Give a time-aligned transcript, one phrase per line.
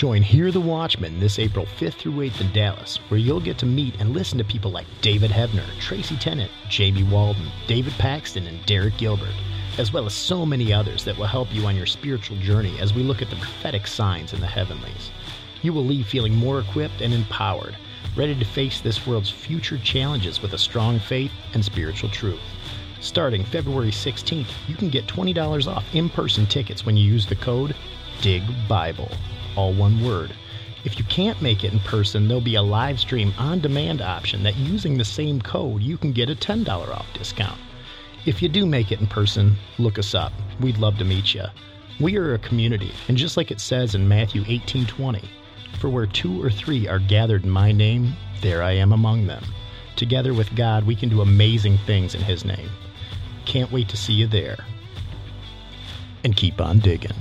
[0.00, 3.66] Join Hear the Watchman this April 5th through 8th in Dallas, where you'll get to
[3.66, 8.64] meet and listen to people like David Hebner, Tracy Tennant, Jamie Walden, David Paxton, and
[8.64, 9.34] Derek Gilbert,
[9.76, 12.94] as well as so many others that will help you on your spiritual journey as
[12.94, 15.10] we look at the prophetic signs in the heavenlies.
[15.60, 17.76] You will leave feeling more equipped and empowered,
[18.16, 22.40] ready to face this world's future challenges with a strong faith and spiritual truth.
[23.02, 27.36] Starting February 16th, you can get $20 off in person tickets when you use the
[27.36, 27.76] code
[28.22, 29.14] DIGBIBLE
[29.56, 30.32] all one word.
[30.84, 34.42] If you can't make it in person, there'll be a live stream on demand option
[34.44, 37.58] that using the same code you can get a $10 off discount.
[38.26, 40.32] If you do make it in person, look us up.
[40.60, 41.44] We'd love to meet you.
[42.00, 45.22] We are a community, and just like it says in Matthew 18:20,
[45.78, 49.44] for where two or three are gathered in my name, there I am among them.
[49.96, 52.70] Together with God, we can do amazing things in his name.
[53.44, 54.64] Can't wait to see you there.
[56.24, 57.12] And keep on digging.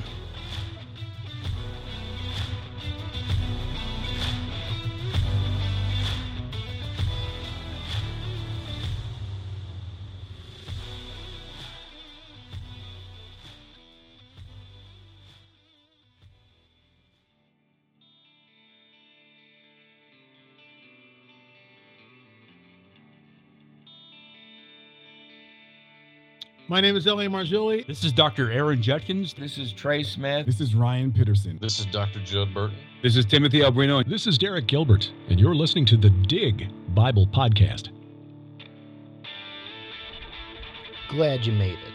[26.70, 27.26] My name is L.A.
[27.26, 27.88] Marzulli.
[27.88, 28.52] This is Dr.
[28.52, 29.34] Aaron Judkins.
[29.34, 30.46] This is Trey Smith.
[30.46, 31.58] This is Ryan Peterson.
[31.60, 32.20] This is Dr.
[32.20, 32.78] Judd Burton.
[33.02, 34.08] This is Timothy Alberino.
[34.08, 37.90] This is Derek Gilbert, and you're listening to the Dig Bible Podcast.
[41.10, 41.94] Glad you made it.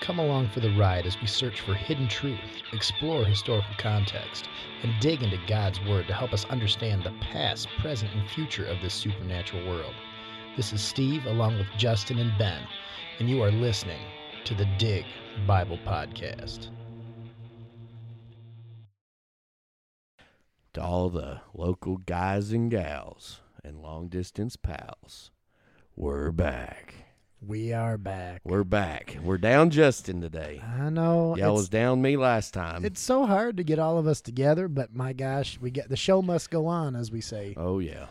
[0.00, 2.40] Come along for the ride as we search for hidden truth,
[2.72, 4.48] explore historical context,
[4.82, 8.80] and dig into God's Word to help us understand the past, present, and future of
[8.80, 9.94] this supernatural world.
[10.56, 12.62] This is Steve, along with Justin and Ben,
[13.18, 14.00] and you are listening
[14.44, 15.04] to the Dig
[15.46, 16.68] Bible Podcast.
[20.74, 25.30] To all the local guys and gals and long distance pals,
[25.94, 26.94] we're back.
[27.40, 28.42] We are back.
[28.44, 29.16] We're back.
[29.22, 30.62] We're down Justin today.
[30.78, 31.36] I know.
[31.36, 32.84] Y'all was down me last time.
[32.84, 35.96] It's so hard to get all of us together, but my gosh, we get the
[35.96, 37.54] show must go on, as we say.
[37.56, 38.06] oh yeah.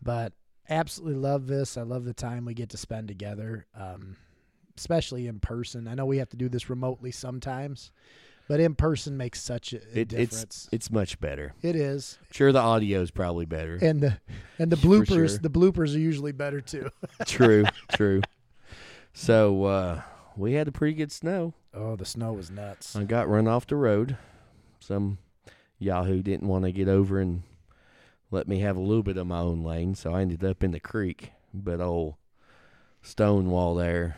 [0.00, 0.32] But
[0.70, 1.76] absolutely love this.
[1.76, 4.16] I love the time we get to spend together, um,
[4.78, 5.88] especially in person.
[5.88, 7.90] I know we have to do this remotely sometimes,
[8.48, 10.68] but in person makes such a, a It, it's difference.
[10.72, 11.52] it's much better.
[11.62, 13.76] it is, Sure, the audio is probably better.
[13.82, 14.18] and the
[14.58, 15.28] and the bloopers.
[15.30, 15.38] sure.
[15.38, 16.90] The bloopers are usually better too.
[17.26, 18.22] true, true.
[19.12, 20.02] So uh,
[20.36, 21.54] we had a pretty good snow.
[21.74, 22.94] oh, the snow was nuts.
[22.96, 24.16] I got run off the road.
[24.80, 25.18] Some
[25.78, 27.42] Yahoo didn't want to get over and
[28.30, 30.70] let me have a little bit of my own lane, so I ended up in
[30.70, 31.32] the creek.
[31.52, 32.14] But old
[33.02, 34.16] Stonewall there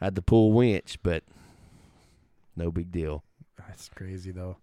[0.00, 1.24] had to pull winch, but
[2.56, 3.24] no big deal.
[3.56, 4.56] That's crazy though.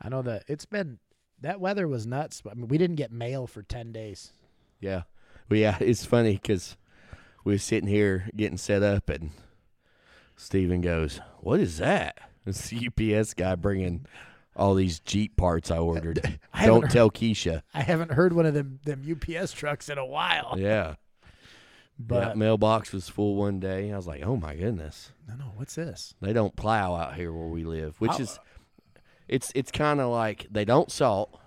[0.00, 0.98] I know that it's been
[1.40, 2.40] that weather was nuts.
[2.40, 4.32] But I mean, we didn't get mail for ten days.
[4.80, 5.02] Yeah,
[5.48, 5.76] well, yeah.
[5.80, 6.76] It's funny because
[7.44, 9.30] we were sitting here getting set up, and
[10.36, 14.06] Steven goes, "What is that?" It's the UPS guy bringing
[14.56, 16.38] all these Jeep parts I ordered.
[16.54, 17.60] I Don't tell Keisha.
[17.74, 20.54] I haven't heard one of them them UPS trucks in a while.
[20.58, 20.94] Yeah.
[21.98, 23.90] But yeah, mailbox was full one day.
[23.92, 26.14] I was like, "Oh my goodness!" no, no, what's this?
[26.20, 28.38] They don't plow out here where we live, which is,
[29.26, 31.40] it's it's kind of like they don't salt,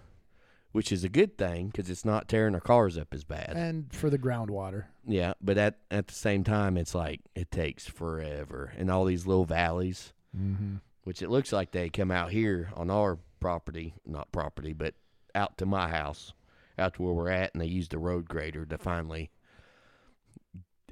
[0.74, 3.54] which is a good thing because it's not tearing our cars up as bad.
[3.56, 4.86] And for the groundwater.
[5.08, 9.26] yeah, but at at the same time, it's like it takes forever, and all these
[9.26, 10.76] little valleys, Mm-hmm.
[11.04, 14.94] which it looks like they come out here on our property, not property, but
[15.36, 16.34] out to my house,
[16.78, 19.30] out to where we're at, and they use the road grader to finally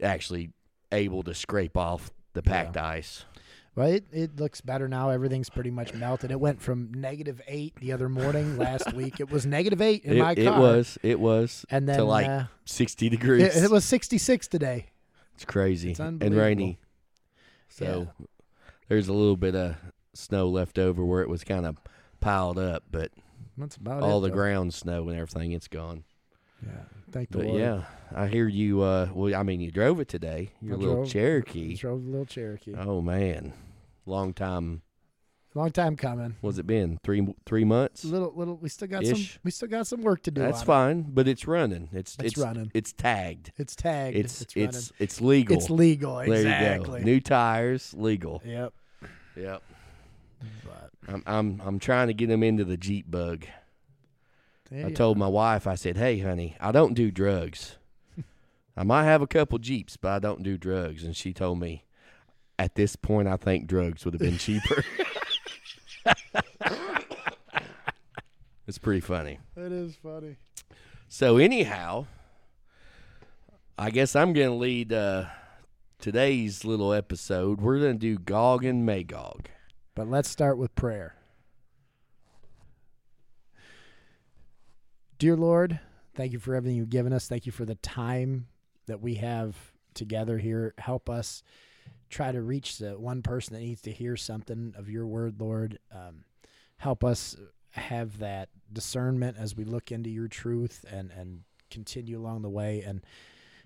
[0.02, 0.52] actually
[0.92, 3.26] able to scrape off the packed ice.
[3.76, 5.10] Well, it, it looks better now.
[5.10, 6.32] Everything's pretty much melted.
[6.32, 9.20] It went from negative eight the other morning last week.
[9.20, 10.44] It was negative eight in it, my car.
[10.44, 13.56] it was, it was, And then to like uh, sixty degrees.
[13.56, 14.88] it, it was 66 today.
[15.36, 16.78] it's crazy it's and rainy.
[17.70, 18.08] So
[18.90, 19.76] there's a little bit of
[20.14, 21.78] snow left over where it was kind of
[22.20, 23.12] piled up, but
[23.58, 24.22] That's about all it.
[24.24, 24.34] the though.
[24.42, 26.04] ground snow and everything, it's gone.
[26.66, 26.82] Yeah.
[27.12, 27.60] Thank the But Lord.
[27.62, 27.82] yeah,
[28.14, 28.82] I hear you.
[28.82, 30.50] Uh, well, I mean, you drove it today.
[30.62, 31.76] Your I little drove- Cherokee.
[31.76, 32.74] Drove the little Cherokee.
[32.78, 33.54] Oh man,
[34.06, 34.82] long time.
[35.56, 36.36] Long time coming.
[36.42, 37.00] What's it been?
[37.04, 38.06] Three three months.
[38.06, 38.56] Little little.
[38.58, 39.26] We still got some.
[39.44, 40.42] We still got some work to do.
[40.42, 40.66] That's on it.
[40.68, 41.90] fine, but it's running.
[41.92, 42.70] It's It's it's running.
[42.76, 43.52] It's tagged.
[43.58, 44.16] It's tagged.
[44.16, 44.92] It's it's it's running.
[45.00, 45.58] it's, legal.
[45.58, 46.18] It's legal.
[46.18, 47.00] There Exactly.
[47.00, 47.12] you go.
[47.12, 48.44] New tires, legal.
[48.46, 48.74] Yep.
[49.36, 49.64] Yep.
[50.66, 53.46] But I'm I'm I'm trying to get him into the Jeep bug.
[54.72, 55.20] There I told are.
[55.20, 57.78] my wife, I said, "Hey, honey, I don't do drugs.
[58.78, 61.84] I might have a couple Jeeps, but I don't do drugs." And she told me,
[62.58, 64.84] at this point, I think drugs would have been cheaper.
[68.70, 69.40] It's pretty funny.
[69.58, 70.36] It is funny.
[71.08, 72.06] So anyhow,
[73.80, 75.26] I guess I'm going to lead uh,
[75.98, 77.62] today's little episode.
[77.62, 79.50] We're going to do Gog and Magog.
[79.96, 81.16] But let's start with prayer.
[85.20, 85.82] Dear Lord,
[86.16, 87.28] thank you for everything you've given us.
[87.28, 88.48] Thank you for the time
[88.88, 89.54] that we have
[89.94, 90.74] together here.
[90.78, 91.44] Help us
[92.10, 95.78] try to reach the one person that needs to hear something of your word, Lord.
[95.94, 96.24] Um,
[96.78, 97.36] help us
[97.72, 102.82] have that discernment as we look into your truth and, and continue along the way.
[102.82, 103.02] And,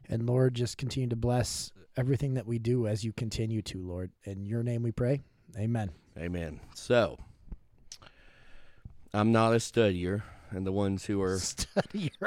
[0.10, 4.10] and Lord, just continue to bless everything that we do as you continue to, Lord.
[4.24, 5.22] In your name we pray.
[5.56, 5.92] Amen.
[6.18, 6.62] Amen.
[6.74, 7.20] So,
[9.14, 10.24] I'm not a studier,
[10.54, 11.40] and the ones who are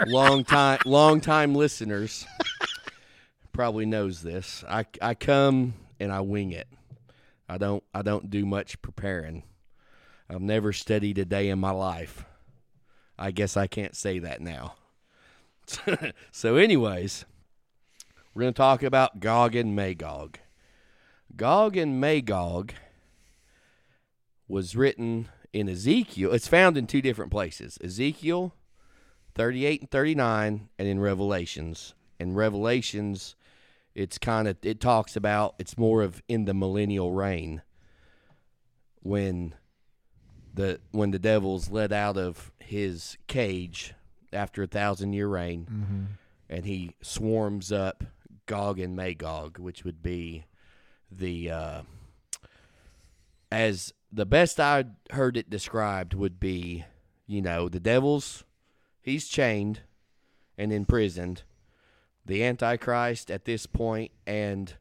[0.07, 2.27] long time long time listeners
[3.53, 4.65] probably knows this.
[4.69, 6.69] I I come and I wing it.
[7.49, 9.45] I don't I don't do much preparing.
[10.29, 12.25] I've never studied a day in my life.
[13.19, 14.75] I guess I can't say that now.
[16.33, 17.25] so anyways,
[18.35, 20.39] we're going to talk about Gog and Magog.
[21.35, 22.75] Gog and Magog
[24.49, 26.33] was written in Ezekiel.
[26.33, 27.79] It's found in two different places.
[27.83, 28.55] Ezekiel
[29.35, 31.95] 38 and 39 and in Revelations.
[32.19, 33.37] In Revelations
[33.95, 37.63] it's kind of it talks about it's more of in the millennial reign
[39.01, 39.55] when
[40.53, 43.95] the when the devil's let out of his cage
[44.35, 45.67] after a thousand year reign
[46.51, 48.05] and he swarms up
[48.45, 50.45] Gog and Magog, which would be
[51.11, 51.83] the uh,
[53.51, 56.85] as the best I heard it described would be,
[57.27, 58.45] you know, the devil's
[59.01, 59.81] he's chained
[60.57, 61.43] and imprisoned.
[62.25, 64.75] The Antichrist at this point and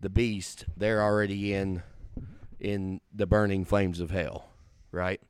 [0.00, 1.82] the beast, they're already in
[2.58, 4.50] in the burning flames of hell,
[4.92, 5.20] right?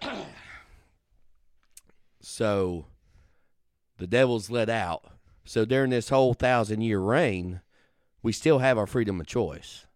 [2.20, 2.86] so
[3.98, 5.04] the devil's let out.
[5.44, 7.60] So during this whole thousand year reign,
[8.22, 9.86] we still have our freedom of choice.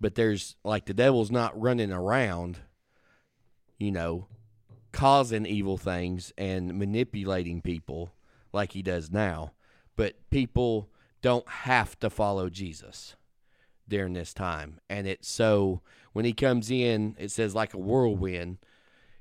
[0.00, 2.58] But there's like the devil's not running around,
[3.78, 4.26] you know,
[4.92, 8.12] causing evil things and manipulating people
[8.52, 9.52] like he does now.
[9.96, 10.90] But people
[11.22, 13.16] don't have to follow Jesus
[13.88, 14.80] during this time.
[14.88, 15.80] And it's so
[16.12, 18.58] when he comes in, it says like a whirlwind.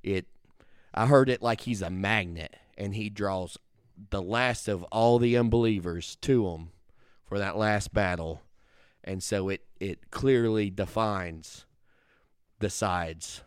[0.04, 0.28] It
[0.94, 3.58] I heard it like he's a magnet and he draws
[4.10, 6.70] the last of all the unbelievers to him
[7.26, 8.42] for that last battle.
[9.06, 11.66] And so it it clearly defines
[12.60, 13.42] the sides.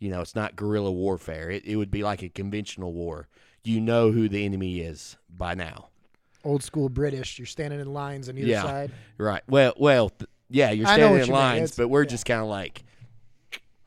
[0.00, 1.50] You know, it's not guerrilla warfare.
[1.50, 3.28] It it would be like a conventional war.
[3.62, 5.90] You know who the enemy is by now.
[6.42, 7.38] Old school British.
[7.38, 8.62] You're standing in lines on either Yeah.
[8.62, 8.90] side.
[9.18, 9.42] Right.
[9.46, 12.08] Well, well, th- yeah, you're standing in you lines, but we're yeah.
[12.08, 12.82] just kind of like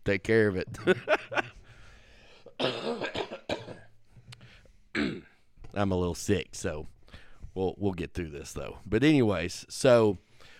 [0.05, 0.69] take care of it.
[5.73, 6.87] I'm a little sick, so
[7.53, 8.77] we'll we'll get through this though.
[8.85, 10.17] But anyways, so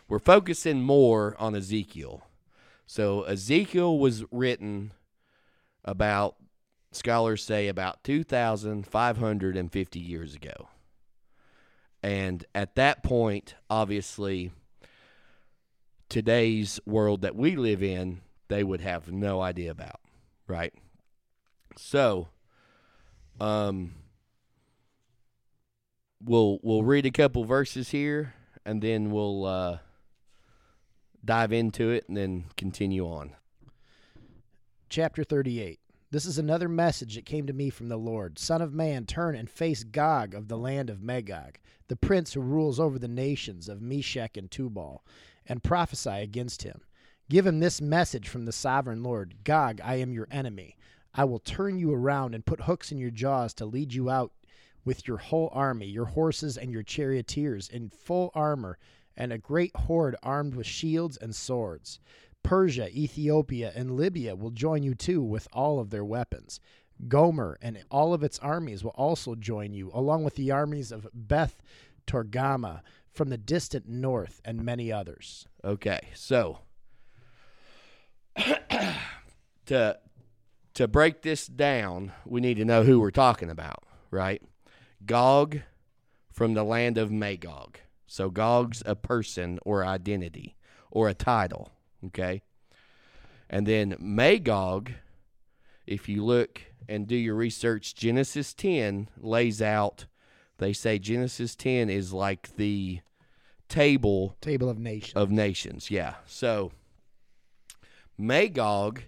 [0.07, 2.27] we're focusing more on Ezekiel.
[2.85, 4.93] So Ezekiel was written
[5.83, 6.35] about
[6.91, 10.69] scholars say about 2550 years ago.
[12.01, 14.51] And at that point, obviously
[16.09, 19.99] today's world that we live in, they would have no idea about,
[20.47, 20.73] right?
[21.77, 22.29] So,
[23.39, 23.95] um,
[26.23, 28.33] we'll we'll read a couple verses here,
[28.65, 29.77] and then we'll uh,
[31.25, 33.35] dive into it, and then continue on.
[34.89, 35.79] Chapter 38.
[36.11, 38.39] This is another message that came to me from the Lord.
[38.39, 42.41] Son of man, turn and face Gog of the land of Magog, the prince who
[42.41, 45.03] rules over the nations of Meshech and Tubal,
[45.45, 46.81] and prophesy against him.
[47.27, 50.77] Give him this message from the sovereign Lord Gog, I am your enemy.
[51.13, 54.31] I will turn you around and put hooks in your jaws to lead you out
[54.85, 58.77] with your whole army, your horses and your charioteers in full armor,
[59.17, 61.99] and a great horde armed with shields and swords.
[62.43, 66.59] Persia, Ethiopia, and Libya will join you too with all of their weapons.
[67.07, 71.07] Gomer and all of its armies will also join you, along with the armies of
[71.13, 71.61] Beth
[72.07, 72.81] Togarmah
[73.11, 75.47] from the distant north and many others.
[75.63, 76.59] Okay, so
[79.65, 79.97] to
[80.75, 84.41] to break this down, we need to know who we're talking about, right?
[85.05, 85.61] Gog
[86.31, 87.79] from the land of Magog.
[88.07, 90.55] So Gog's a person or identity
[90.91, 91.71] or a title,
[92.05, 92.41] okay?
[93.49, 94.91] And then Magog,
[95.85, 100.05] if you look and do your research, Genesis 10 lays out
[100.57, 103.01] they say Genesis 10 is like the
[103.67, 105.13] table Table of Nations.
[105.15, 105.91] of nations.
[105.91, 106.15] Yeah.
[106.25, 106.71] So
[108.17, 109.03] Magog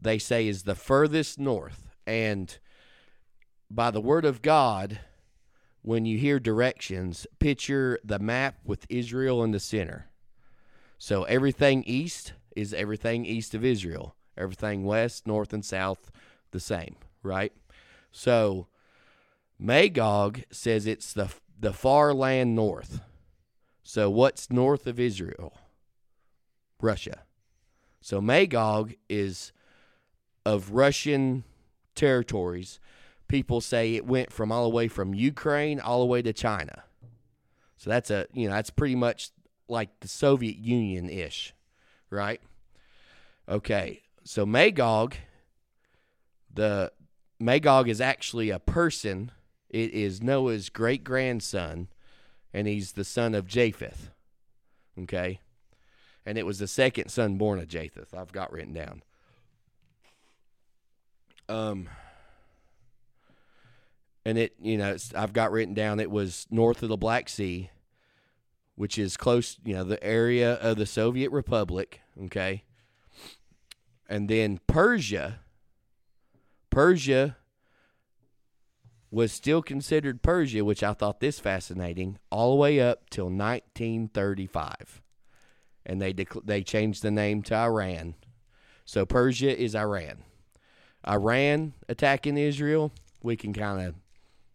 [0.00, 1.88] they say is the furthest north.
[2.06, 2.56] And
[3.70, 5.00] by the word of God,
[5.82, 10.06] when you hear directions, picture the map with Israel in the center.
[10.98, 14.14] So everything east is everything east of Israel.
[14.36, 16.10] Everything west, north, and south,
[16.52, 17.52] the same, right?
[18.12, 18.68] So
[19.58, 23.00] Magog says it's the the far land north.
[23.82, 25.58] So what's north of Israel?
[26.80, 27.22] Russia.
[28.00, 29.52] So Magog is
[30.46, 31.44] of Russian
[31.94, 32.78] territories.
[33.28, 36.84] People say it went from all the way from Ukraine all the way to China.
[37.76, 39.30] So that's a you know that's pretty much
[39.68, 41.54] like the Soviet Union ish,
[42.10, 42.40] right?
[43.48, 45.14] Okay, so Magog,
[46.52, 46.92] the
[47.38, 49.30] Magog is actually a person.
[49.70, 51.88] It is Noah's great grandson,
[52.52, 54.10] and he's the son of Japheth.
[54.98, 55.40] Okay,
[56.26, 58.12] and it was the second son born of Japheth.
[58.12, 59.02] I've got written down.
[61.48, 61.88] Um,
[64.28, 67.70] and it you know I've got written down it was north of the Black Sea,
[68.74, 72.02] which is close you know the area of the Soviet Republic.
[72.24, 72.64] Okay,
[74.06, 75.40] and then Persia.
[76.68, 77.38] Persia
[79.10, 85.00] was still considered Persia, which I thought this fascinating, all the way up till 1935,
[85.86, 88.14] and they dec- they changed the name to Iran.
[88.84, 90.24] So Persia is Iran.
[91.08, 92.92] Iran attacking Israel,
[93.22, 93.94] we can kind of,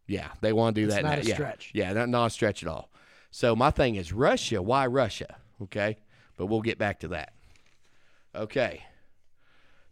[0.07, 1.03] yeah, they want to do It's that.
[1.03, 1.22] not now.
[1.22, 1.33] a yeah.
[1.33, 1.72] stretch.
[1.74, 2.89] Yeah, not, not a stretch at all.
[3.31, 4.62] So my thing is Russia.
[4.62, 5.38] Why Russia?
[5.62, 5.98] Okay,
[6.38, 7.33] but we'll get back to that.
[8.36, 8.83] Okay.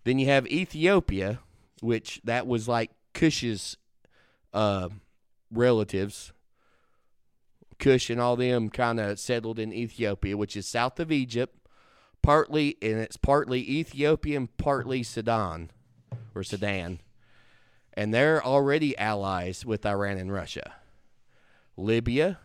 [0.03, 1.39] Then you have Ethiopia,
[1.81, 3.77] which that was like Cush's
[4.53, 4.89] uh,
[5.51, 6.33] relatives.
[7.79, 11.55] Cush and all them kind of settled in Ethiopia, which is south of Egypt,
[12.21, 15.71] partly and it's partly Ethiopian, partly Sudan
[16.35, 16.99] or Sudan.
[17.93, 20.74] And they're already allies with Iran and Russia.
[21.75, 22.39] Libya,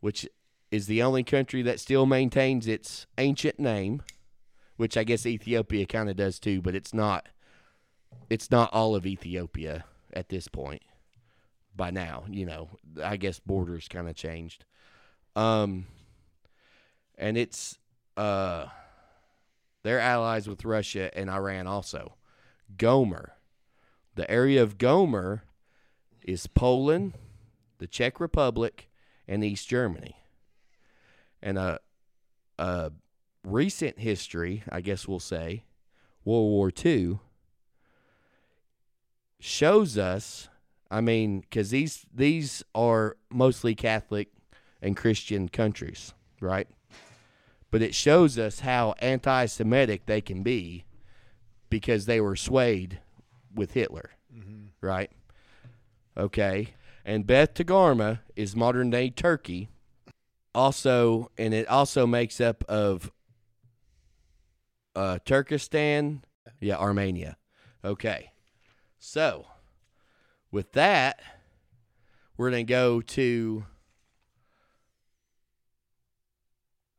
[0.00, 0.28] which
[0.70, 4.02] is the only country that still maintains its ancient name,
[4.76, 7.28] which I guess Ethiopia kind of does too, but it's not
[8.28, 10.82] it's not all of Ethiopia at this point.
[11.76, 12.70] By now, you know,
[13.02, 14.64] I guess borders kind of changed.
[15.36, 15.86] Um
[17.16, 17.78] and it's
[18.16, 18.66] uh
[19.84, 22.16] they're allies with Russia and Iran also.
[22.76, 23.33] Gomer.
[24.14, 25.42] The area of Gomer
[26.22, 27.14] is Poland,
[27.78, 28.88] the Czech Republic,
[29.26, 30.16] and East Germany.
[31.42, 31.80] And a,
[32.58, 32.92] a
[33.44, 35.64] recent history, I guess we'll say,
[36.24, 37.18] World War II,
[39.40, 40.48] shows us.
[40.90, 44.28] I mean, because these these are mostly Catholic
[44.80, 46.68] and Christian countries, right?
[47.70, 50.84] But it shows us how anti-Semitic they can be
[51.68, 53.00] because they were swayed
[53.54, 54.10] with Hitler,
[54.80, 55.10] right?
[56.16, 56.74] Okay.
[57.04, 59.68] And Beth Togarmah is modern day Turkey.
[60.54, 63.10] Also, and it also makes up of
[64.94, 66.24] uh, Turkestan,
[66.60, 67.36] yeah, Armenia.
[67.84, 68.32] Okay.
[68.98, 69.46] So,
[70.50, 71.20] with that,
[72.36, 73.66] we're going to go to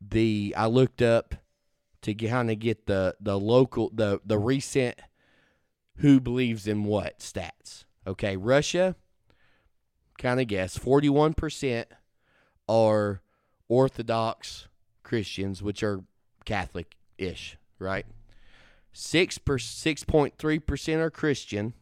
[0.00, 1.34] the I looked up
[2.02, 5.00] to kind of get the the local the the recent
[5.98, 7.84] who believes in what stats.
[8.06, 8.94] Okay, Russia
[10.18, 11.84] kind of guess 41%
[12.68, 13.20] are
[13.68, 14.68] Orthodox
[15.02, 16.04] Christians, which are
[16.44, 18.06] Catholic ish, right?
[18.92, 21.74] Six per six point three percent are Christian,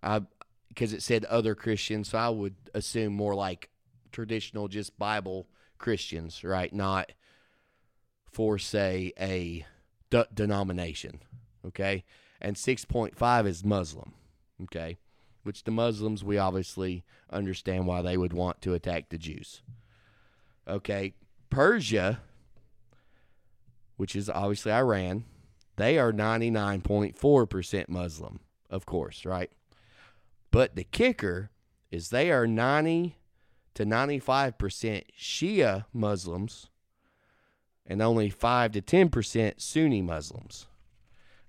[0.00, 3.70] because it said other Christians, so I would assume more like
[4.12, 6.72] traditional, just Bible Christians, right?
[6.72, 7.12] Not
[8.30, 9.66] for say a
[10.10, 11.20] de- denomination,
[11.66, 12.04] okay?
[12.40, 14.12] And six point five is Muslim,
[14.64, 14.98] okay?
[15.42, 19.62] Which the Muslims we obviously understand why they would want to attack the Jews.
[20.66, 21.14] Okay,
[21.50, 22.20] Persia,
[23.96, 25.24] which is obviously Iran,
[25.76, 29.50] they are 99.4% Muslim, of course, right?
[30.50, 31.50] But the kicker
[31.90, 33.16] is they are 90
[33.74, 36.68] to 95% Shia Muslims
[37.86, 40.66] and only 5 to 10% Sunni Muslims.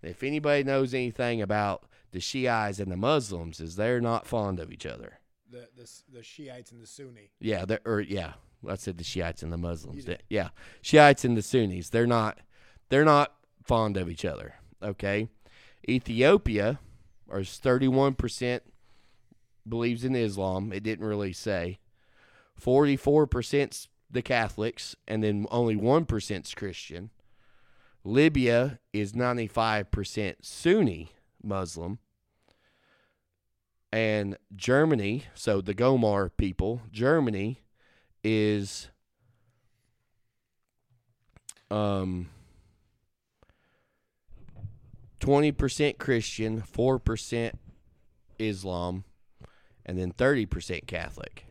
[0.02, 4.72] If anybody knows anything about the Shiites and the Muslims is they're not fond of
[4.72, 5.20] each other.
[5.50, 7.32] The, the the Shiites and the Sunni.
[7.40, 8.34] Yeah, or er, yeah,
[8.68, 10.06] I said the Shiites and the Muslims.
[10.30, 10.50] Yeah,
[10.82, 11.90] Shiites and the Sunnis.
[11.90, 12.40] They're not
[12.90, 14.56] they're not fond of each other.
[14.82, 15.28] Okay,
[15.88, 16.80] Ethiopia
[17.34, 18.64] is thirty one percent
[19.68, 20.72] believes in Islam.
[20.72, 21.80] It didn't really say.
[22.56, 27.10] Forty four percent the Catholics, and then only one percent's Christian.
[28.04, 31.12] Libya is 95% Sunni
[31.44, 32.00] Muslim.
[33.94, 37.60] And Germany, so the Gomer people, Germany
[38.24, 38.90] is
[41.70, 42.30] um
[45.20, 47.52] 20% Christian, 4%
[48.40, 49.04] Islam,
[49.86, 51.46] and then 30% Catholic.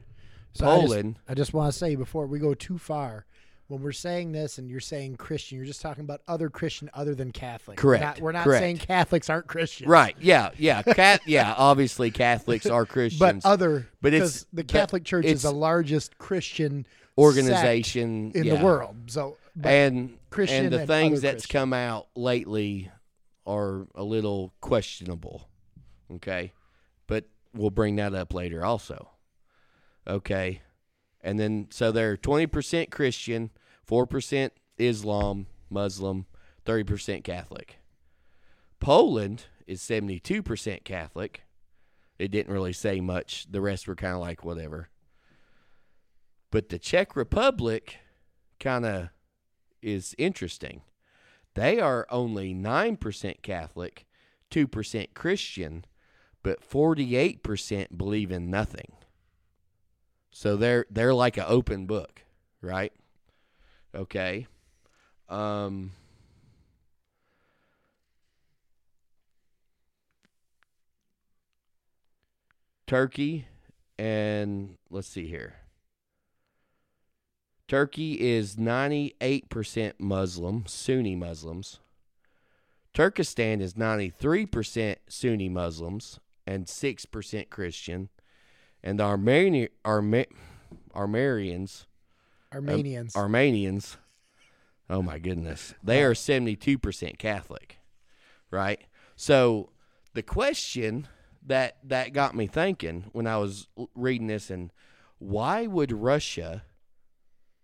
[0.52, 3.26] So I just- Poland, I just want to say before we go too far,
[3.71, 7.15] when we're saying this and you're saying Christian, you're just talking about other Christian other
[7.15, 7.79] than Catholic.
[7.79, 8.61] Correct, We're not, we're not correct.
[8.62, 9.89] saying Catholics aren't Christian.
[9.89, 10.17] right?
[10.21, 11.55] Yeah, yeah, cat, yeah.
[11.57, 16.85] Obviously, Catholics are Christians, But other, But it's- the Catholic Church is the largest Christian
[17.17, 18.57] organization in yeah.
[18.57, 18.97] the world.
[19.07, 21.61] So, and Christian and the and things that's Christian.
[21.61, 22.91] come out lately
[23.47, 25.49] are a little questionable.
[26.15, 26.53] Okay,
[27.07, 27.25] but
[27.55, 29.11] we'll bring that up later also.
[30.09, 30.61] Okay,
[31.23, 33.50] and then so they're twenty percent Christian,
[33.85, 36.27] four percent Islam, Muslim,
[36.65, 37.79] thirty percent Catholic.
[38.81, 41.43] Poland is seventy two percent Catholic.
[42.19, 43.47] It didn't really say much.
[43.50, 44.91] The rest were kind of like whatever.
[46.50, 47.99] But the Czech Republic
[48.59, 49.09] kind of
[49.81, 50.83] is interesting.
[51.55, 54.07] They are only 9% Catholic,
[54.50, 55.85] 2% Christian,
[56.43, 58.93] but 48% believe in nothing.
[60.31, 62.23] So they're they're like an open book,
[62.63, 62.93] right?
[63.95, 64.47] Okay.
[65.29, 65.93] Um
[72.87, 73.47] Turkey
[73.99, 75.55] and let's see here.
[77.69, 81.79] Turkey is 98% Muslim, Sunni Muslims.
[82.93, 86.19] Turkestan is 93% Sunni Muslims
[86.49, 88.09] and 6% Christian.
[88.83, 90.27] And the Armeni- Arme-
[90.95, 91.87] Armenians,
[92.53, 93.17] um, Armenians.
[93.17, 93.97] Armenians,
[94.89, 97.78] oh my goodness, they are 72% Catholic,
[98.50, 98.81] right?
[99.17, 99.71] So
[100.15, 101.09] the question
[101.47, 104.73] that that got me thinking when I was reading this and
[105.19, 106.65] why would Russia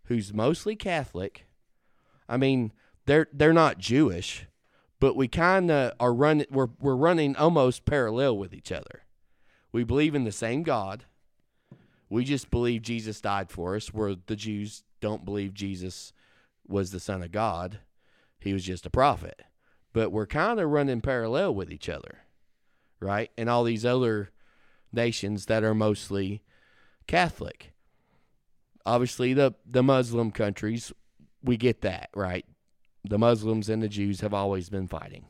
[0.07, 1.47] who's mostly Catholic.
[2.29, 2.73] I mean,
[3.05, 4.47] they're they're not Jewish,
[4.99, 6.47] but we kind of are running.
[6.51, 9.03] We're we're running almost parallel with each other.
[9.73, 11.05] We believe in the same God.
[12.09, 13.92] We just believe Jesus died for us.
[13.92, 16.12] Where the Jews don't believe Jesus
[16.66, 17.81] was the Son of God.
[18.40, 19.42] He was just a prophet.
[19.92, 22.19] But we're kind of running parallel with each other,
[23.01, 23.31] right?
[23.38, 24.31] And all these other
[24.92, 26.42] nations that are mostly
[27.07, 27.73] Catholic
[28.87, 30.92] obviously the the Muslim countries
[31.42, 32.47] we get that right
[33.05, 35.27] the Muslims and the Jews have always been fighting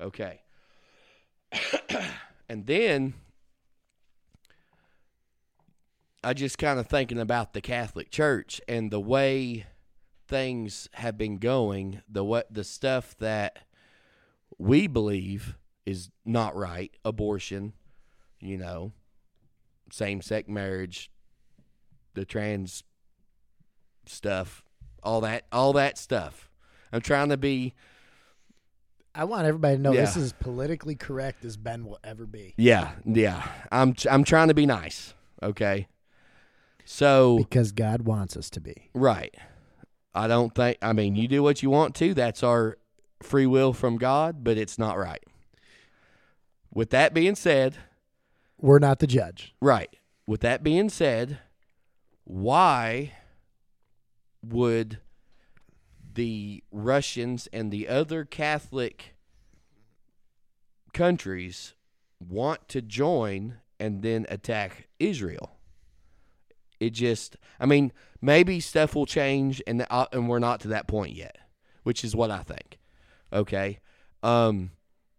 [0.00, 0.40] okay
[2.48, 3.14] and then
[6.24, 9.66] I just kind of thinking about the Catholic Church and the way
[10.26, 13.60] things have been going the what the stuff that
[14.58, 17.72] we believe is not right abortion
[18.38, 18.92] you know
[19.90, 21.10] same sex marriage
[22.12, 22.82] the trans
[24.06, 24.62] stuff,
[25.02, 26.50] all that, all that stuff.
[26.92, 27.74] I'm trying to be,
[29.14, 30.22] I want everybody to know this Yeah.
[30.22, 32.54] is politically correct as Ben will ever be.
[32.56, 33.46] yeah, yeah.
[33.70, 35.14] I'm, I'm trying to be nice.
[35.42, 35.86] Okay.
[36.90, 38.88] So Because God wants us to be.
[38.94, 39.34] right,
[40.14, 40.78] I don't think.
[40.80, 42.14] I mean, you do what you want to.
[42.14, 42.78] That's our
[43.22, 45.22] free will from God, but it's not right.
[46.72, 47.76] With that being said,
[48.58, 49.54] We're not the judge.
[49.60, 49.94] Right.
[50.26, 51.38] With that being said,
[52.24, 53.12] why
[54.42, 54.98] would
[56.14, 59.14] the Russians and the other Catholic
[60.94, 61.74] countries
[62.18, 65.57] want to join and then attack Israel?
[66.80, 70.86] It just, I mean, maybe stuff will change, and uh, and we're not to that
[70.86, 71.38] point yet,
[71.82, 72.78] which is what I think.
[73.32, 73.80] Okay,
[74.22, 74.70] um,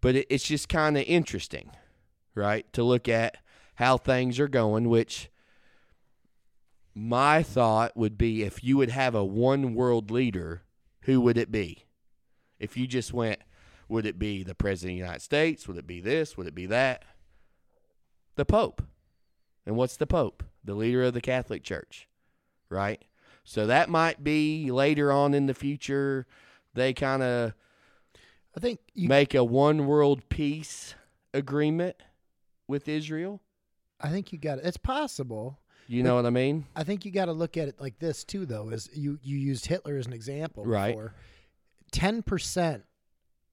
[0.01, 1.71] but it, it's just kind of interesting,
[2.33, 3.37] right, to look at
[3.75, 4.89] how things are going.
[4.89, 5.29] Which
[6.95, 10.63] my thought would be, if you would have a one world leader,
[11.01, 11.85] who would it be?
[12.59, 13.39] If you just went,
[13.87, 15.67] would it be the president of the United States?
[15.67, 16.37] Would it be this?
[16.37, 17.03] Would it be that?
[18.35, 18.81] The Pope.
[19.65, 20.43] And what's the Pope?
[20.63, 22.07] The leader of the Catholic Church,
[22.69, 23.03] right?
[23.43, 26.27] So that might be later on in the future.
[26.73, 27.53] They kind of
[28.55, 30.95] I think you make a one world peace
[31.33, 31.95] agreement
[32.67, 33.41] with Israel.
[34.01, 34.65] I think you got it.
[34.65, 35.59] It's possible.
[35.87, 36.67] You know what I mean?
[36.75, 38.69] I think you got to look at it like this too, though.
[38.69, 40.89] Is you you used Hitler as an example Right.
[40.89, 41.15] before.
[41.91, 42.83] Ten percent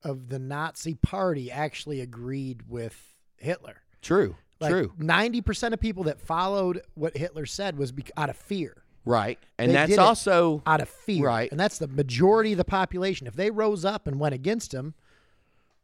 [0.03, 3.83] of the Nazi Party actually agreed with Hitler.
[4.03, 4.37] True.
[4.61, 4.93] Like True.
[4.99, 8.83] Ninety percent of people that followed what Hitler said was bec- out of fear.
[9.05, 9.39] Right.
[9.59, 11.27] And They that's also out of fear.
[11.27, 11.51] Right.
[11.51, 13.27] And that's the majority of the population.
[13.27, 14.95] If they rose up and went against him,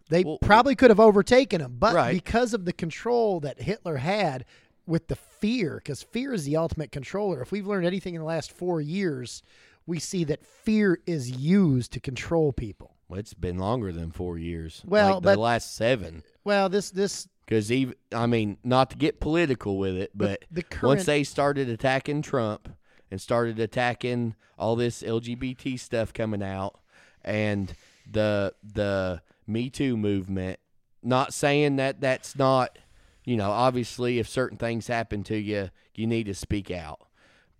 [0.08, 1.76] they Well- probably could have overtaken him.
[1.78, 2.12] But Right.
[2.12, 4.44] because of the control that Hitler had
[4.86, 7.40] with the fear, because fear is the ultimate controller.
[7.40, 9.42] If we've learned anything in the last four years,
[9.86, 12.88] we see that fear is used to control people.
[13.08, 14.82] well, it's been longer than four years.
[14.86, 16.22] Well, like but- the last seven.
[16.44, 20.62] Well, this this Because even I mean, not to get political with it, but the
[20.62, 22.68] once current they started attacking Trump
[23.10, 26.78] and started attacking all this LGBT stuff coming out
[27.24, 27.74] and
[28.10, 30.60] the the Me Too movement,
[31.02, 32.78] not saying that that's not,
[33.24, 37.00] you know, obviously if certain things happen to you, you need to speak out.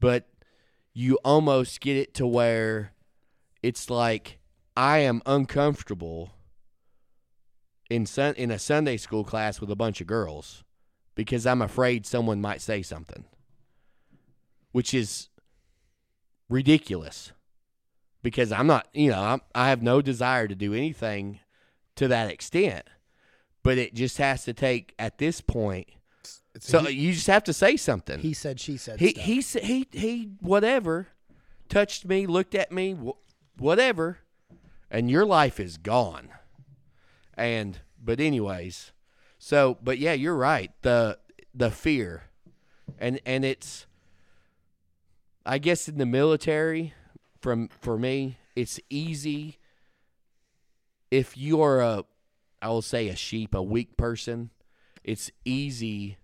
[0.00, 0.28] But
[0.94, 2.92] you almost get it to where
[3.62, 4.38] it's like
[4.76, 6.32] I am uncomfortable
[7.92, 10.64] in sun in a Sunday school class with a bunch of girls
[11.14, 13.24] because I'm afraid someone might say something,
[14.72, 15.28] which is
[16.48, 17.32] ridiculous.
[18.22, 21.40] Because I'm not, you know, I'm, I have no desire to do anything
[21.96, 22.84] to that extent,
[23.64, 25.88] but it just has to take at this point.
[26.54, 28.20] it's So he, you just have to say something.
[28.20, 29.10] he said she said he
[29.42, 29.62] stuff.
[29.64, 31.08] he he he whatever
[31.68, 34.18] touched me, looked at me, wh- whatever,
[34.88, 36.28] and your life is gone.
[37.34, 38.92] And but anyways,
[39.38, 40.70] so but yeah, you're right.
[40.82, 41.18] The
[41.54, 42.24] the fear,
[42.98, 43.86] and and it's,
[45.44, 46.94] I guess in the military,
[47.40, 49.58] from for me, it's easy.
[51.10, 52.04] If you're a,
[52.62, 54.50] I will say a sheep, a weak person,
[55.04, 56.16] it's easy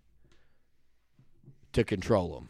[1.73, 2.49] to control them.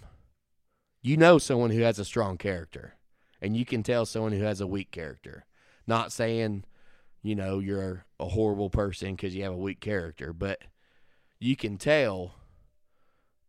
[1.03, 2.95] You know someone who has a strong character,
[3.41, 5.47] and you can tell someone who has a weak character.
[5.87, 6.65] Not saying,
[7.29, 10.63] you know, you're a horrible person because you have a weak character, but
[11.39, 12.37] you can tell.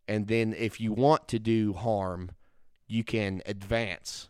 [0.06, 2.32] And then if you want to do harm,
[2.86, 4.28] you can advance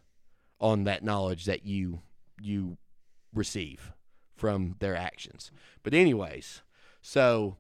[0.61, 2.01] on that knowledge that you
[2.41, 2.77] you
[3.35, 3.93] receive
[4.37, 5.51] from their actions.
[5.83, 6.63] But anyways,
[7.03, 7.57] so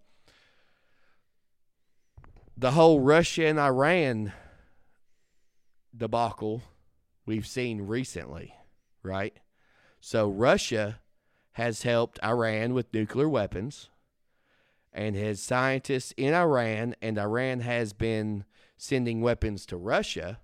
[2.57, 4.33] the whole Russia and Iran
[5.97, 6.63] debacle
[7.27, 8.55] we've seen recently,
[9.03, 9.37] right?
[10.01, 11.01] So Russia
[11.53, 13.91] has helped Iran with nuclear weapons
[14.93, 18.45] and has scientists in Iran and Iran has been
[18.77, 20.41] sending weapons to Russia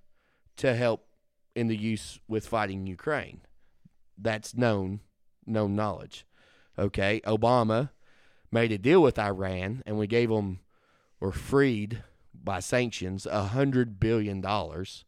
[0.57, 1.07] to help
[1.55, 3.40] in the use with fighting Ukraine.
[4.19, 5.01] That's known
[5.47, 6.27] known knowledge.
[6.79, 7.90] Okay, Obama
[8.51, 10.61] made a deal with Iran and we gave them
[11.21, 12.03] or freed
[12.35, 15.05] by sanctions a hundred billion dollars,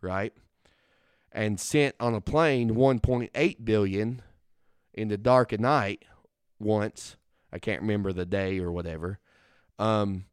[0.00, 0.32] right?
[1.30, 4.22] And sent on a plane 1.8 billion
[4.94, 6.04] in the dark of night
[6.58, 7.16] once.
[7.52, 9.18] I can't remember the day or whatever.
[9.78, 10.24] Um,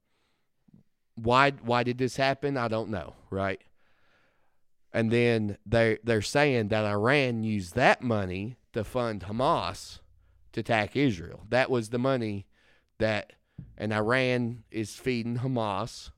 [1.15, 2.57] why why did this happen?
[2.57, 3.61] I don't know, right?
[4.93, 9.99] And then they they're saying that Iran used that money to fund Hamas
[10.53, 11.45] to attack Israel.
[11.49, 12.47] That was the money
[12.99, 13.33] that
[13.77, 16.11] and Iran is feeding Hamas,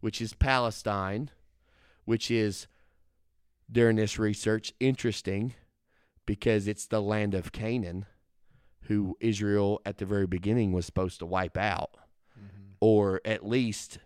[0.00, 1.30] which is Palestine,
[2.04, 2.66] which is
[3.70, 5.54] during this research interesting
[6.26, 8.06] because it's the land of Canaan,
[8.82, 11.96] who Israel at the very beginning was supposed to wipe out,
[12.80, 13.98] or at least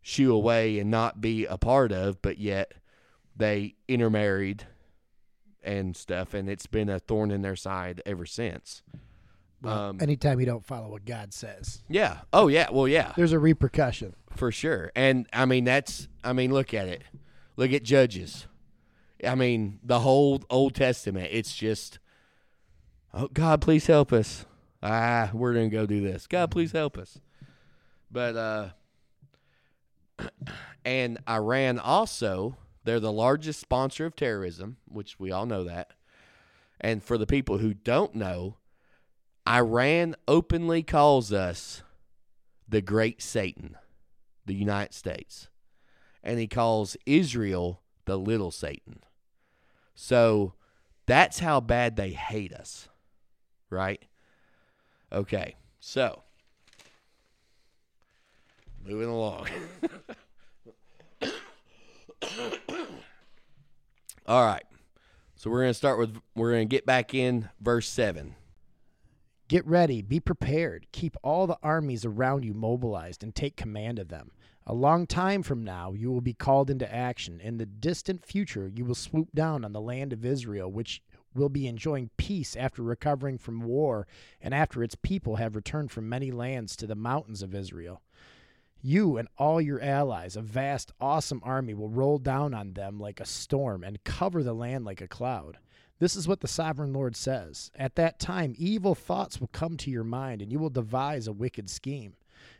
[0.00, 2.74] shoo away and not be a part of, but yet
[3.36, 4.66] they intermarried
[5.62, 8.82] and stuff, and it's been a thorn in their side ever since.
[9.64, 12.22] Um, Anytime you don't follow what God says, yeah.
[12.32, 12.68] Oh, yeah.
[12.72, 14.14] Well, yeah, there's a repercussion.
[14.34, 14.90] for sure.
[14.96, 16.08] And I mean, that's.
[16.24, 17.02] I mean, look at it.
[17.56, 18.48] Look at Judges.
[19.26, 21.28] I mean, the whole Old Testament.
[21.30, 21.98] It's just,
[23.14, 24.46] oh God, please help us.
[24.82, 26.26] Ah, we're gonna go do this.
[26.26, 27.20] God, please help us.
[28.10, 28.68] But uh,
[30.84, 35.92] and Iran also, they're the largest sponsor of terrorism, which we all know that.
[36.80, 38.56] And for the people who don't know,
[39.48, 41.82] Iran openly calls us
[42.68, 43.76] the great Satan,
[44.46, 45.48] the United States.
[46.24, 49.00] And he calls Israel the little Satan.
[49.94, 50.54] So
[51.06, 52.88] that's how bad they hate us,
[53.70, 54.02] right?
[55.12, 56.22] Okay, so
[58.84, 59.48] moving along.
[64.26, 64.64] All right.
[65.36, 68.36] So we're going to start with, we're going to get back in verse 7.
[69.48, 74.08] Get ready, be prepared, keep all the armies around you mobilized, and take command of
[74.08, 74.30] them.
[74.66, 77.40] A long time from now, you will be called into action.
[77.40, 81.02] In the distant future, you will swoop down on the land of Israel, which
[81.34, 84.06] will be enjoying peace after recovering from war
[84.40, 88.02] and after its people have returned from many lands to the mountains of Israel.
[88.80, 93.20] You and all your allies, a vast, awesome army, will roll down on them like
[93.20, 95.58] a storm and cover the land like a cloud.
[95.98, 97.70] This is what the sovereign Lord says.
[97.76, 101.32] At that time, evil thoughts will come to your mind, and you will devise a
[101.32, 102.14] wicked scheme.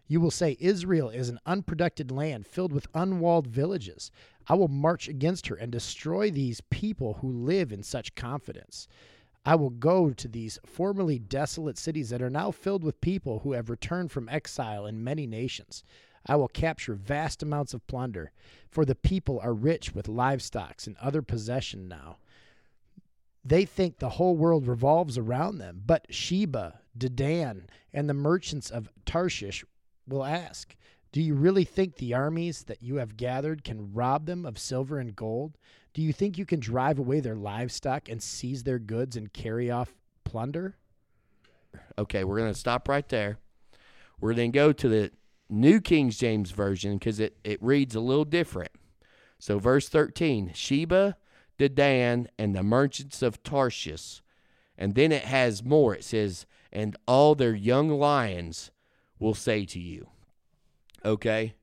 [0.06, 4.10] You will say, Israel is an unprotected land filled with unwalled villages.
[4.46, 8.88] I will march against her and destroy these people who live in such confidence.
[9.44, 13.52] I will go to these formerly desolate cities that are now filled with people who
[13.52, 15.82] have returned from exile in many nations.
[16.26, 18.30] I will capture vast amounts of plunder,
[18.70, 22.18] for the people are rich with livestock and other possession now.
[23.44, 27.62] They think the whole world revolves around them, but Sheba, Dedan,
[27.92, 29.64] and the merchants of Tarshish
[30.06, 30.76] will ask,
[31.12, 34.98] Do you really think the armies that you have gathered can rob them of silver
[34.98, 35.58] and gold?
[35.94, 39.70] Do you think you can drive away their livestock and seize their goods and carry
[39.70, 40.76] off plunder?
[41.98, 43.38] Okay, we're going to stop right there.
[44.20, 45.10] We're going to go to the
[45.48, 48.70] New King James Version because it, it reads a little different.
[49.38, 51.16] So, verse 13 Sheba,
[51.58, 54.22] Dedan, and the merchants of Tarshish.
[54.78, 55.94] And then it has more.
[55.94, 58.70] It says, And all their young lions
[59.22, 60.08] will say to you.
[61.04, 61.54] Okay?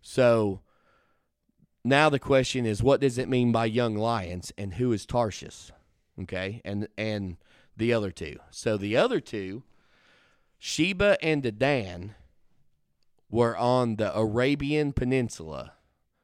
[0.00, 0.60] So,
[1.84, 5.70] now the question is what does it mean by young lions and who is Tarshish?
[6.22, 6.62] Okay?
[6.64, 7.36] And and
[7.76, 8.36] the other two.
[8.50, 9.62] So the other two,
[10.58, 12.10] Sheba and Dedan,
[13.30, 15.72] were on the Arabian Peninsula,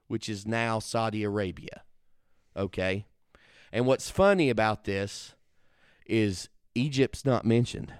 [0.09, 1.83] which is now Saudi Arabia.
[2.57, 3.07] Okay?
[3.73, 5.35] And what's funny about this
[6.07, 7.93] is Egypt's not mentioned.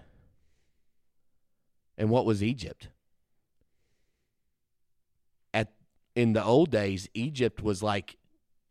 [1.99, 2.89] And what was Egypt?
[5.55, 5.73] At
[6.15, 8.17] in the old days, Egypt was like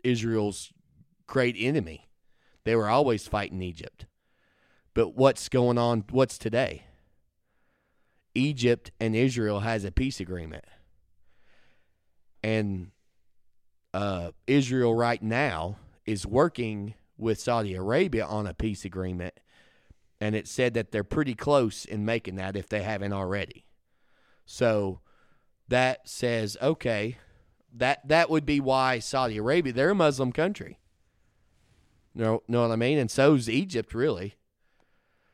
[0.03, 0.71] Israel's
[1.27, 2.07] great enemy.
[2.63, 4.05] They were always fighting Egypt.
[4.93, 6.05] But what's going on?
[6.11, 6.85] What's today?
[8.33, 10.65] Egypt and Israel has a peace agreement.
[12.43, 12.91] And
[13.93, 19.39] uh, Israel right now is working with Saudi Arabia on a peace agreement.
[20.19, 23.65] And it said that they're pretty close in making that if they haven't already.
[24.45, 25.01] So
[25.67, 27.17] that says, okay,
[27.73, 30.79] that, that would be why Saudi Arabia, they're a Muslim country.
[32.13, 32.97] Know, know what I mean?
[32.97, 34.35] And so's Egypt, really.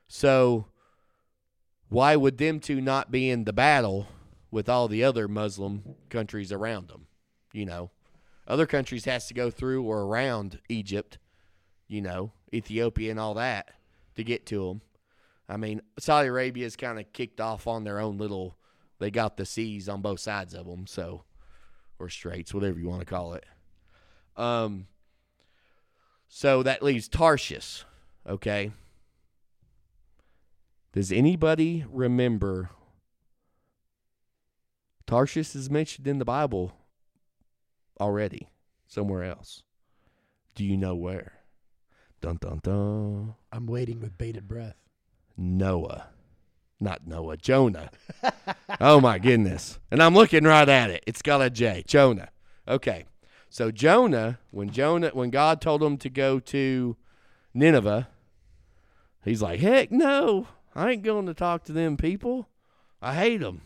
[0.07, 0.65] So
[1.89, 4.07] why would them two not be in the battle
[4.49, 7.05] with all the other Muslim countries around them?
[7.53, 7.91] You know,
[8.47, 11.19] other countries has to go through or around Egypt,
[11.87, 13.69] you know, Ethiopia and all that
[14.15, 14.82] to get to them.
[15.50, 18.58] I mean, Saudi Arabia is kind of kicked off on their own little.
[19.00, 21.24] They got the seas on both sides of them, so
[22.00, 23.45] or straits, whatever you want to call it.
[24.38, 24.88] Um.
[26.34, 27.84] So that leaves Tarshish,
[28.26, 28.71] okay.
[30.93, 32.69] Does anybody remember
[35.06, 36.71] Tarshish is mentioned in the Bible
[38.00, 38.47] already
[38.88, 39.63] somewhere else?
[40.56, 41.40] Do you know where?
[42.21, 43.34] Dun dun dun.
[43.51, 44.75] I'm waiting with bated breath.
[45.36, 46.07] Noah.
[46.79, 47.89] Not Noah, Jonah.
[48.79, 49.79] oh my goodness.
[49.89, 51.03] And I'm looking right at it.
[51.07, 51.84] It's got a J.
[51.88, 52.29] Jonah.
[52.67, 53.05] Okay.
[53.49, 56.95] So Jonah, when Jonah when God told him to go to
[57.55, 58.07] Nineveh,
[59.25, 60.47] he's like, "Heck no.
[60.75, 62.47] I ain't going to talk to them people.
[63.01, 63.62] I hate them."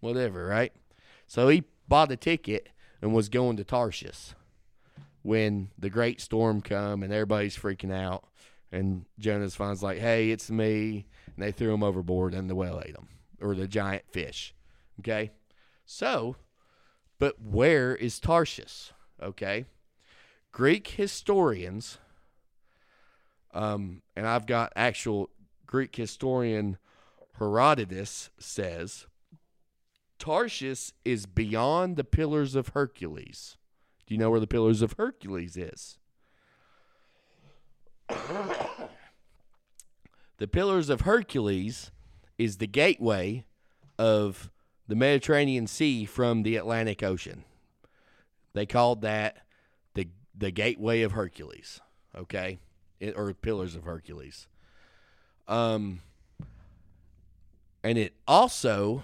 [0.00, 0.72] Whatever, right?
[1.26, 2.68] So he bought a ticket
[3.00, 4.34] and was going to Tarshish
[5.24, 8.24] when the great storm come and everybody's freaking out
[8.70, 12.82] and Jonah's finds like, "Hey, it's me." And they threw him overboard and the whale
[12.84, 13.08] ate him
[13.40, 14.54] or the giant fish.
[15.00, 15.32] Okay?
[15.86, 16.36] So,
[17.18, 18.92] but where is Tarshish?
[19.20, 19.64] Okay?
[20.52, 21.98] Greek historians
[23.52, 25.30] um and I've got actual
[25.66, 26.76] Greek historian
[27.38, 29.06] Herodotus says
[30.18, 33.56] Tarshish is beyond the Pillars of Hercules.
[34.06, 35.98] Do you know where the Pillars of Hercules is?
[40.38, 41.90] the Pillars of Hercules
[42.36, 43.46] is the gateway
[43.98, 44.50] of
[44.86, 47.44] the Mediterranean Sea from the Atlantic Ocean.
[48.52, 49.38] They called that
[49.94, 51.80] the the gateway of Hercules,
[52.14, 52.58] okay?
[53.00, 54.48] It, or Pillars of Hercules.
[55.48, 56.00] Um
[57.82, 59.02] and it also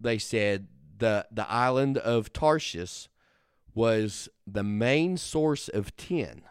[0.00, 3.08] they said the the island of Tarshish
[3.76, 6.42] was the main source of tin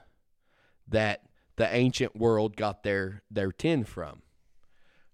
[0.88, 1.24] that
[1.56, 4.22] the ancient world got their their tin from.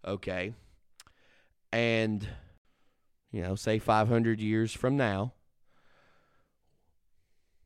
[0.05, 0.53] Okay.
[1.71, 2.27] And
[3.31, 5.31] you know, say 500 years from now,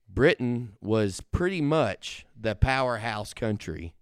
[0.07, 3.95] Britain was pretty much the powerhouse country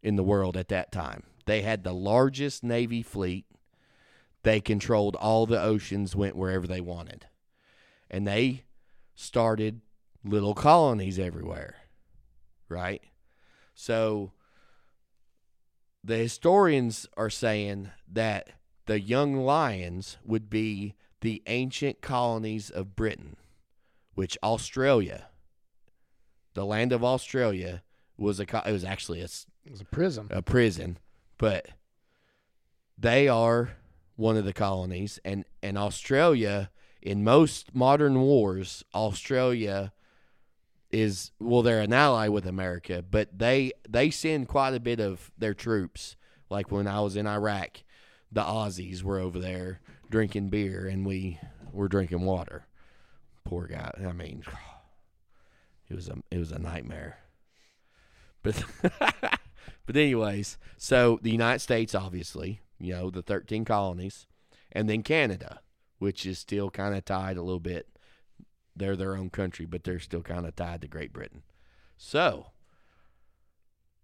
[0.00, 1.24] in the world at that time.
[1.44, 3.46] They had the largest navy fleet.
[4.44, 7.26] they controlled all the oceans, went wherever they wanted.
[8.08, 8.65] And they
[9.16, 9.80] started
[10.24, 11.74] little colonies everywhere,
[12.68, 13.02] right?
[13.74, 14.32] So
[16.04, 18.50] the historians are saying that
[18.86, 23.36] the young lions would be the ancient colonies of Britain,
[24.14, 25.26] which Australia,
[26.54, 27.82] the land of Australia,
[28.16, 29.24] was a co- it was actually a,
[29.64, 30.28] It was a prison.
[30.30, 30.98] a prison,
[31.38, 31.68] but
[32.96, 33.70] they are
[34.14, 36.70] one of the colonies, and and Australia
[37.02, 39.92] in most modern wars, Australia
[40.90, 45.30] is well, they're an ally with America, but they they send quite a bit of
[45.36, 46.16] their troops.
[46.48, 47.82] Like when I was in Iraq,
[48.30, 49.80] the Aussies were over there
[50.10, 51.38] drinking beer, and we
[51.72, 52.66] were drinking water.
[53.44, 53.90] Poor guy.
[54.06, 54.44] I mean,
[55.88, 57.18] it was a it was a nightmare.
[58.42, 58.62] But
[59.86, 64.26] but anyways, so the United States, obviously, you know, the thirteen colonies,
[64.72, 65.60] and then Canada,
[65.98, 67.88] which is still kind of tied a little bit.
[68.74, 71.42] They're their own country, but they're still kind of tied to Great Britain.
[71.96, 72.48] So,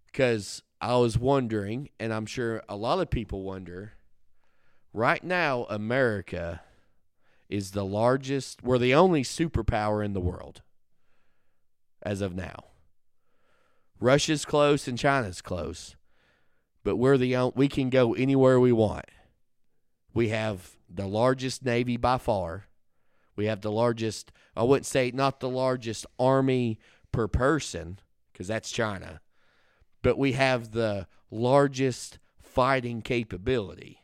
[0.07, 3.93] because I was wondering, and I'm sure a lot of people wonder,
[4.93, 6.61] right now, America
[7.49, 10.61] is the largest, we're the only superpower in the world
[12.01, 12.65] as of now.
[13.99, 15.95] Russia's close and China's close,
[16.83, 19.05] but we're the only, we can go anywhere we want.
[20.13, 22.65] We have the largest navy by far.
[23.35, 26.79] We have the largest, I wouldn't say not the largest army
[27.11, 27.99] per person
[28.31, 29.21] because that's China,
[30.01, 34.01] but we have the largest fighting capability.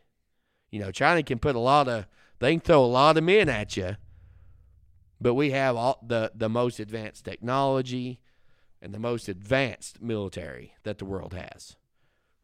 [0.71, 2.08] You know, China can put a lot of,
[2.39, 3.97] they can throw a lot of men at you,
[5.21, 8.21] but we have all the, the most advanced technology
[8.82, 11.75] and the most advanced military that the world has,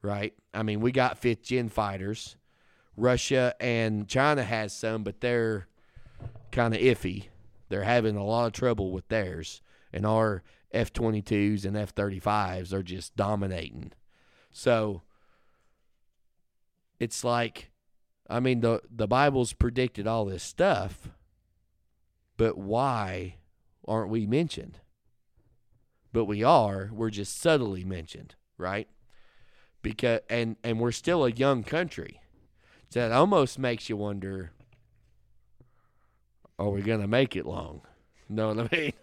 [0.01, 0.33] right?
[0.53, 2.35] I mean, we got fifth gen fighters.
[2.97, 5.67] Russia and China has some, but they're
[6.51, 7.25] kind of iffy.
[7.69, 12.73] They're having a lot of trouble with theirs, and our F 22s and F 35s
[12.73, 13.91] are just dominating.
[14.51, 15.01] So
[16.99, 17.71] it's like,
[18.29, 21.09] I mean, the, the Bible's predicted all this stuff,
[22.37, 23.37] but why
[23.87, 24.79] aren't we mentioned?
[26.13, 28.87] But we are, we're just subtly mentioned, right?
[29.81, 32.21] Because and and we're still a young country.
[32.95, 34.53] So that almost makes you wonder
[36.57, 37.81] are we going to make it long?
[38.29, 38.93] Know what I mean?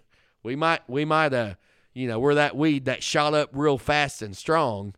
[0.42, 1.54] We might we might uh
[1.92, 4.94] you know, we're that weed that shot up real fast and strong,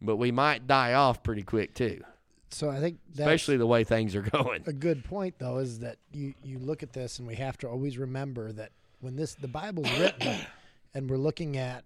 [0.00, 2.04] but we might die off pretty quick too.
[2.50, 4.62] So I think that's Especially the way things are going.
[4.66, 7.68] a good point though is that you you look at this and we have to
[7.68, 8.70] always remember that
[9.00, 10.36] when this the Bible's written
[10.94, 11.84] and we're looking at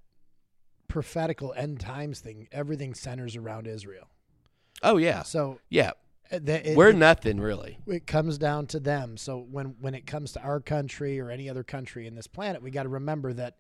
[0.87, 4.09] prophetical end times thing, everything centers around Israel.
[4.83, 5.23] Oh yeah.
[5.23, 5.93] So Yeah.
[6.33, 7.79] Uh, that- it, We're it, nothing really.
[7.87, 9.17] it comes down to them.
[9.17, 12.63] So when when it comes to our country or any other country in this planet,
[12.63, 13.57] we got to remember that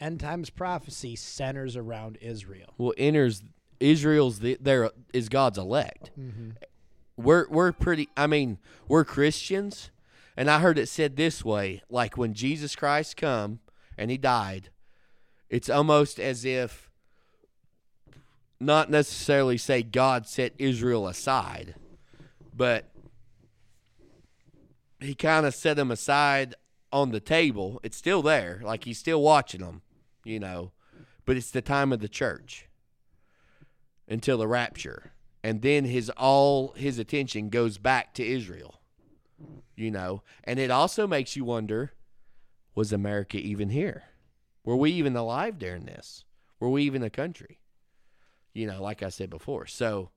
[0.00, 2.74] end times prophecy centers around Israel.
[2.78, 3.42] Well, enters
[3.80, 6.10] Israel's the, there is God's elect.
[6.18, 6.50] Mm-hmm.
[7.16, 8.08] We're we're pretty.
[8.16, 8.58] I mean,
[8.88, 9.90] we're Christians,
[10.36, 13.60] and I heard it said this way: like when Jesus Christ come
[13.98, 14.70] and he died,
[15.50, 16.90] it's almost as if
[18.58, 21.74] not necessarily say God set Israel aside,
[22.54, 22.90] but
[25.00, 26.54] he kind of set them aside
[26.92, 27.80] on the table.
[27.82, 29.82] It's still there, like he's still watching them,
[30.24, 30.72] you know.
[31.24, 32.68] But it's the time of the church
[34.08, 35.12] until the rapture,
[35.42, 38.80] and then his all his attention goes back to Israel,
[39.76, 40.22] you know.
[40.44, 41.92] And it also makes you wonder:
[42.74, 44.04] Was America even here?
[44.64, 46.24] Were we even alive during this?
[46.60, 47.58] Were we even a country?
[48.52, 49.66] You know, like I said before.
[49.66, 50.10] So,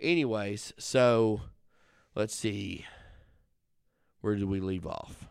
[0.00, 1.42] anyways, so
[2.14, 2.86] let's see.
[4.20, 5.28] Where did we leave off?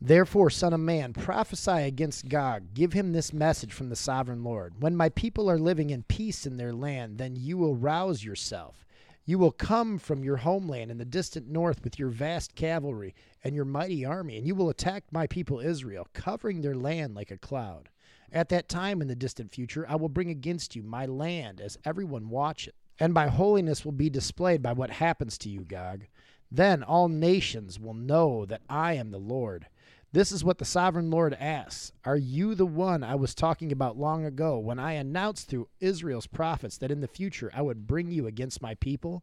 [0.00, 2.72] Therefore, Son of Man, prophesy against Gog.
[2.72, 4.80] Give him this message from the sovereign Lord.
[4.80, 8.86] When my people are living in peace in their land, then you will rouse yourself.
[9.24, 13.56] You will come from your homeland in the distant north with your vast cavalry and
[13.56, 17.36] your mighty army, and you will attack my people Israel, covering their land like a
[17.36, 17.88] cloud.
[18.32, 21.76] At that time in the distant future, I will bring against you my land as
[21.84, 26.06] everyone watch it, and my holiness will be displayed by what happens to you, Gog.
[26.50, 29.66] Then all nations will know that I am the Lord.
[30.10, 33.98] This is what the sovereign Lord asks Are you the one I was talking about
[33.98, 38.10] long ago when I announced through Israel's prophets that in the future I would bring
[38.10, 39.22] you against my people?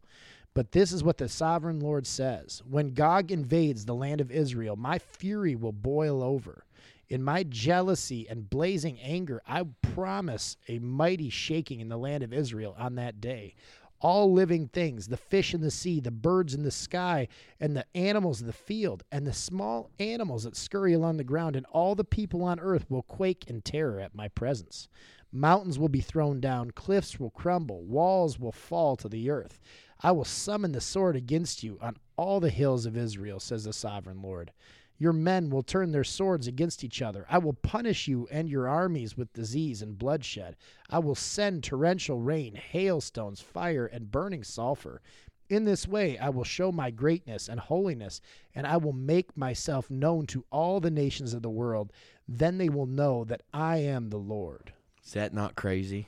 [0.55, 4.77] But this is what the sovereign Lord says When Gog invades the land of Israel,
[4.77, 6.65] my fury will boil over.
[7.09, 12.33] In my jealousy and blazing anger, I promise a mighty shaking in the land of
[12.33, 13.53] Israel on that day.
[14.01, 17.27] all living things, the fish in the sea, the birds in the sky,
[17.59, 21.55] and the animals of the field, and the small animals that scurry along the ground,
[21.55, 24.87] and all the people on earth will quake in terror at my presence.
[25.31, 29.59] Mountains will be thrown down, cliffs will crumble, walls will fall to the earth.
[30.01, 33.73] I will summon the sword against you on all the hills of Israel, says the
[33.73, 34.51] sovereign Lord.
[34.97, 37.25] Your men will turn their swords against each other.
[37.29, 40.55] I will punish you and your armies with disease and bloodshed.
[40.89, 45.01] I will send torrential rain, hailstones, fire, and burning sulfur.
[45.49, 48.21] In this way I will show my greatness and holiness,
[48.55, 51.91] and I will make myself known to all the nations of the world.
[52.27, 54.71] Then they will know that I am the Lord.
[55.03, 56.07] Is that not crazy?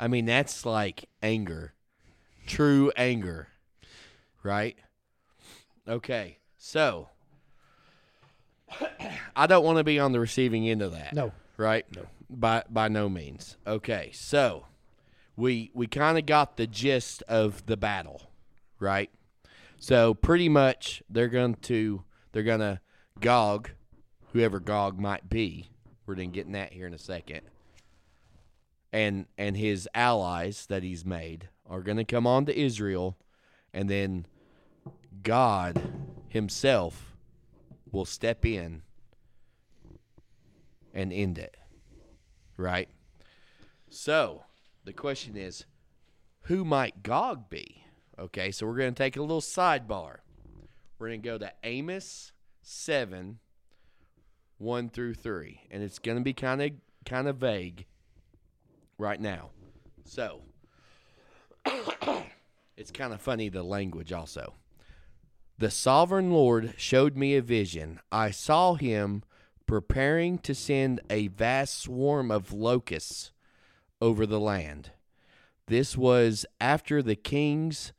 [0.00, 1.74] I mean, that's like anger,
[2.46, 3.48] true anger,
[4.42, 4.76] right?
[5.88, 7.10] Okay, so
[9.36, 11.14] I don't want to be on the receiving end of that.
[11.14, 11.32] No.
[11.56, 11.84] right?
[11.94, 12.06] No.
[12.28, 13.56] By by no means.
[13.66, 14.66] Okay, so
[15.36, 18.30] we we kind of got the gist of the battle,
[18.80, 19.10] right?
[19.78, 22.80] So pretty much they're going to they're going to
[23.20, 23.70] Gog,
[24.32, 25.70] whoever Gog might be.
[26.06, 27.42] We're then getting that here in a second.
[28.92, 33.16] And and his allies that he's made are going to come on to Israel
[33.72, 34.26] and then
[35.22, 35.82] God
[36.28, 37.14] himself
[37.90, 38.82] will step in
[40.94, 41.56] and end it.
[42.56, 42.88] Right?
[43.90, 44.44] So,
[44.84, 45.66] the question is
[46.42, 47.84] who might Gog be?
[48.18, 50.18] Okay, so we're going to take a little sidebar.
[50.98, 53.38] We're going to go to Amos 7
[54.58, 56.70] 1 through 3, and it's going to be kind of
[57.04, 57.84] kind of vague
[58.98, 59.50] right now.
[60.04, 60.40] So,
[62.76, 64.54] it's kind of funny the language also.
[65.58, 68.00] The sovereign Lord showed me a vision.
[68.12, 69.22] I saw him
[69.66, 73.32] preparing to send a vast swarm of locusts
[74.00, 74.90] over the land.
[75.66, 77.92] This was after the king's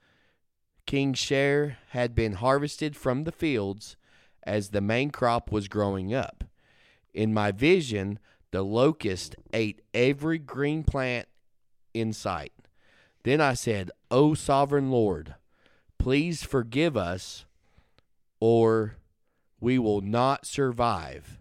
[0.85, 3.97] king's share had been harvested from the fields
[4.43, 6.45] as the main crop was growing up.
[7.13, 8.19] In my vision,
[8.51, 11.27] the locust ate every green plant
[11.93, 12.53] in sight.
[13.23, 15.35] Then I said, O sovereign Lord,
[15.97, 17.45] please forgive us,
[18.39, 18.95] or
[19.59, 21.39] we will not survive,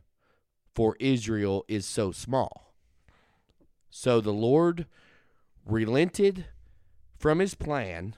[0.75, 2.73] for Israel is so small.
[3.91, 4.87] So the Lord
[5.65, 6.47] relented
[7.17, 8.15] from his plan.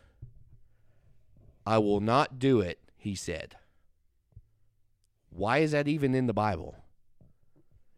[1.67, 3.57] I will not do it, he said.
[5.31, 6.77] Why is that even in the Bible?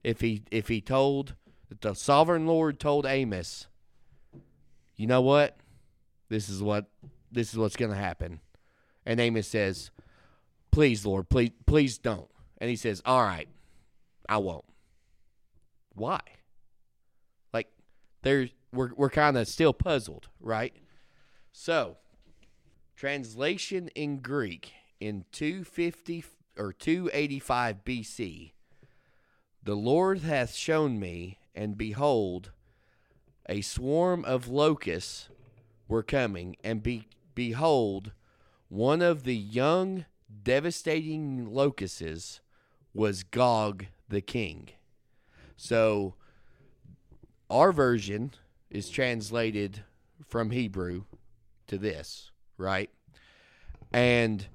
[0.03, 1.35] If he if he told
[1.69, 3.67] that the sovereign Lord told Amos,
[5.01, 5.57] you know what?
[6.29, 6.85] This is what
[7.33, 8.41] this is what's going to happen.
[9.07, 9.91] And Amos says,
[10.71, 12.29] "Please, Lord, please please don't."
[12.59, 13.49] And he says, "All right.
[14.29, 14.67] I won't."
[15.95, 16.21] Why?
[17.55, 17.69] Like
[18.21, 20.77] there's we're we're kind of still puzzled, right?
[21.51, 21.97] So,
[22.95, 26.27] translation in Greek in 250
[26.59, 28.53] or 285 BC.
[29.63, 32.53] The Lord hath shown me, and behold,
[33.49, 35.29] a swarm of locusts
[35.89, 38.13] were coming, and be, behold,
[38.69, 40.05] one of the young,
[40.43, 42.41] devastating locusts
[42.95, 44.71] was Gog the king.
[45.57, 46.15] So,
[47.49, 48.33] our version
[48.71, 49.83] is translated
[50.27, 51.05] from Hebrew
[51.67, 52.91] to this, right?
[53.93, 54.47] And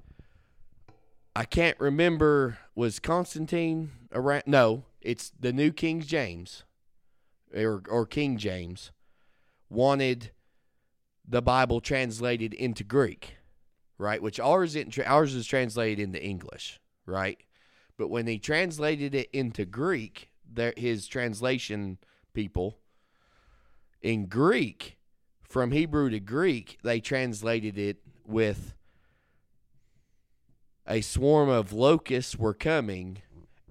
[1.34, 6.64] I can't remember was Constantine around no, it's the new King James
[7.54, 8.92] or or King James
[9.68, 10.30] wanted
[11.28, 13.36] the Bible translated into Greek,
[13.98, 14.22] right?
[14.22, 17.38] Which ours isn't, ours is translated into English, right?
[17.96, 21.98] But when he translated it into Greek, there his translation
[22.32, 22.78] people
[24.02, 24.98] in Greek
[25.42, 28.74] from Hebrew to Greek, they translated it with
[30.86, 33.22] a swarm of locusts were coming,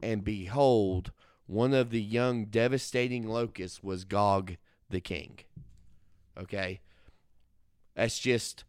[0.01, 1.11] and behold,
[1.47, 4.57] one of the young devastating locusts was Gog
[4.89, 5.39] the king.
[6.37, 6.81] Okay?
[7.95, 8.63] That's just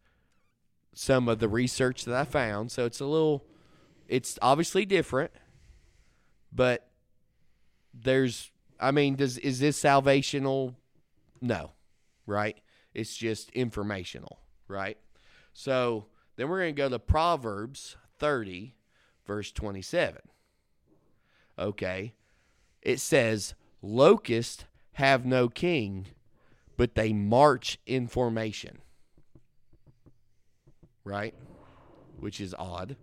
[0.95, 2.71] some of the research that I found.
[2.71, 3.45] So it's a little,
[4.09, 5.31] it's obviously different,
[6.53, 6.89] but
[7.93, 10.75] there's, I mean, does is this salvational?
[11.41, 11.73] No,
[12.27, 12.59] right?
[12.95, 14.99] It's just informational, right?
[15.53, 16.07] So
[16.37, 18.75] then we're going to go to Proverbs 30,
[19.27, 20.21] verse 27.
[21.59, 22.15] Okay.
[22.87, 26.07] It says, Locusts have no king,
[26.77, 28.79] but they march in formation.
[31.03, 31.35] Right?
[32.21, 32.95] Which is odd.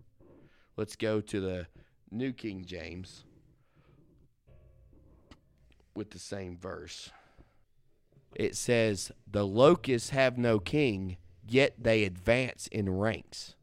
[0.78, 1.68] Let's go to the
[2.10, 3.26] New King James
[5.94, 7.12] with the same verse.
[8.36, 13.56] It says, The locusts have no king, yet they advance in ranks.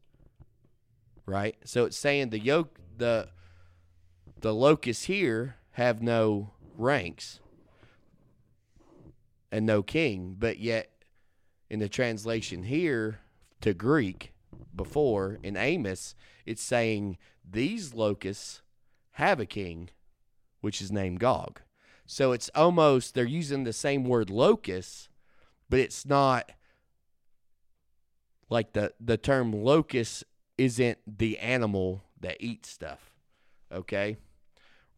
[1.25, 1.55] Right?
[1.65, 3.29] So it's saying the yoke the
[4.41, 7.39] the locusts here have no ranks
[9.51, 10.89] and no king, but yet
[11.69, 13.19] in the translation here
[13.61, 14.33] to Greek
[14.75, 16.15] before in Amos,
[16.45, 17.17] it's saying
[17.49, 18.61] these locusts
[19.11, 19.89] have a king,
[20.61, 21.61] which is named Gog.
[22.05, 25.09] So it's almost they're using the same word locust,
[25.69, 26.51] but it's not
[28.49, 30.25] like the the term locust
[30.57, 33.11] isn't the animal that eats stuff.
[33.71, 34.17] Okay?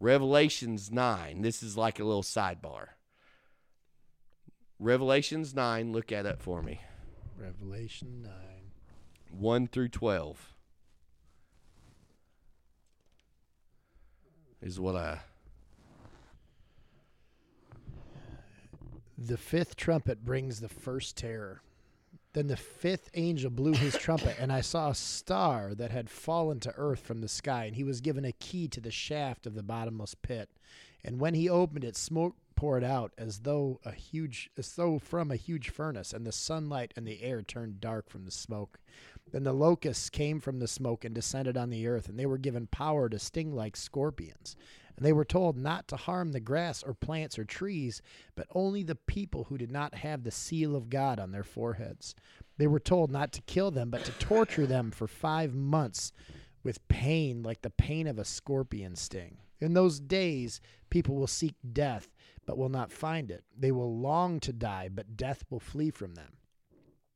[0.03, 1.43] Revelations 9.
[1.43, 2.87] This is like a little sidebar.
[4.77, 6.81] Revelations 9, look at it for me.
[7.37, 8.31] Revelation 9.
[9.31, 10.55] 1 through 12
[14.61, 15.19] is what I
[19.17, 21.61] The fifth trumpet brings the first terror.
[22.33, 26.59] Then the fifth angel blew his trumpet, and I saw a star that had fallen
[26.61, 29.53] to earth from the sky, and he was given a key to the shaft of
[29.53, 30.49] the bottomless pit.
[31.03, 35.29] And when he opened it, smoke poured out as though a huge as though from
[35.29, 38.79] a huge furnace, and the sunlight and the air turned dark from the smoke.
[39.31, 42.37] Then the locusts came from the smoke and descended on the earth, and they were
[42.37, 44.55] given power to sting like scorpions.
[44.95, 48.01] And they were told not to harm the grass or plants or trees,
[48.35, 52.15] but only the people who did not have the seal of God on their foreheads.
[52.57, 56.11] They were told not to kill them, but to torture them for five months
[56.63, 59.37] with pain like the pain of a scorpion sting.
[59.59, 62.09] In those days, people will seek death,
[62.45, 63.43] but will not find it.
[63.57, 66.37] They will long to die, but death will flee from them.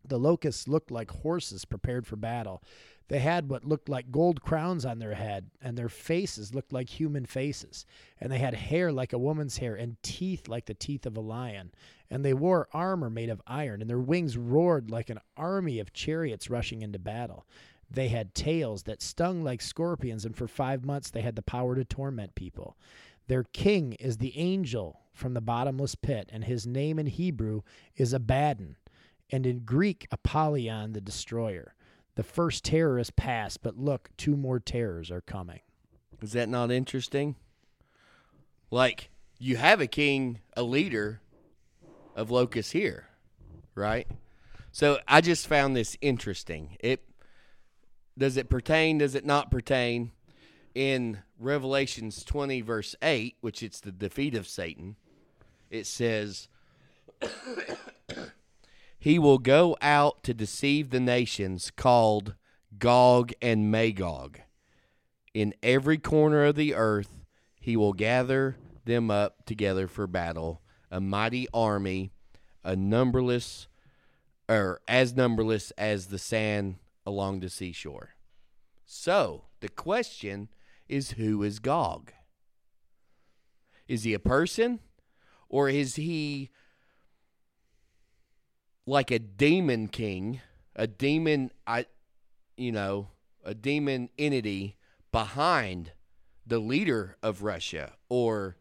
[0.08, 2.64] The locusts looked like horses prepared for battle.
[3.10, 6.90] They had what looked like gold crowns on their head, and their faces looked like
[6.90, 7.86] human faces.
[8.20, 11.22] And they had hair like a woman's hair, and teeth like the teeth of a
[11.22, 11.72] lion.
[12.10, 15.94] And they wore armor made of iron, and their wings roared like an army of
[15.94, 17.46] chariots rushing into battle.
[17.90, 21.76] They had tails that stung like scorpions, and for five months they had the power
[21.76, 22.78] to torment people.
[23.28, 27.62] Their king is the angel from the bottomless pit, and his name in Hebrew
[27.96, 28.76] is Abaddon,
[29.30, 31.74] and in Greek, Apollyon the destroyer.
[32.18, 35.60] The first terror is past, but look, two more terrors are coming.
[36.20, 37.36] Is that not interesting?
[38.72, 41.22] Like you have a king, a leader
[42.16, 43.06] of locusts here,
[43.76, 44.08] right?
[44.72, 46.78] So I just found this interesting.
[46.80, 47.04] It
[48.18, 48.98] does it pertain?
[48.98, 50.12] Does it not pertain?
[50.74, 54.96] In Revelations twenty verse eight, which it's the defeat of Satan,
[55.70, 56.48] it says.
[59.00, 62.36] He will go out to deceive the nations called
[62.78, 64.40] Gog and Magog.
[65.34, 67.26] In every corner of the earth,
[67.60, 72.12] he will gather them up together for battle, a mighty army,
[72.64, 73.68] a numberless,
[74.50, 78.16] or as numberless as the sand along the seashore.
[78.86, 80.50] So the question
[80.90, 82.14] is who is Gog?
[83.88, 84.80] Is he a person?
[85.50, 86.50] Or is he
[88.88, 90.40] like a demon king,
[90.76, 91.86] a demon I
[92.56, 93.10] you know,
[93.44, 94.78] a demon entity
[95.12, 95.92] behind
[96.48, 98.56] the leader of Russia or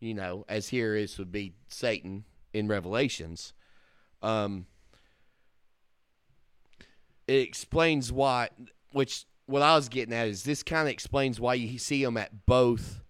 [0.00, 3.52] you know, as here is would be Satan in Revelations.
[4.22, 4.66] Um
[7.28, 8.48] it explains why
[8.90, 12.16] which what I was getting at is this kind of explains why you see them
[12.16, 13.02] at both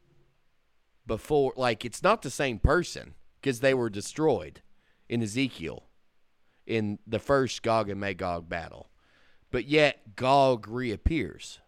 [1.07, 4.61] before like it's not the same person because they were destroyed
[5.09, 5.85] in Ezekiel
[6.67, 8.89] in the first Gog and Magog battle.
[9.51, 11.61] But yet Gog reappears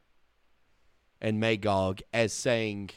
[1.21, 2.91] and Magog as saying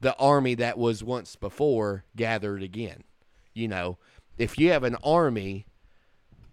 [0.00, 3.04] the army that was once before gathered again.
[3.54, 3.98] You know,
[4.38, 5.66] if you have an army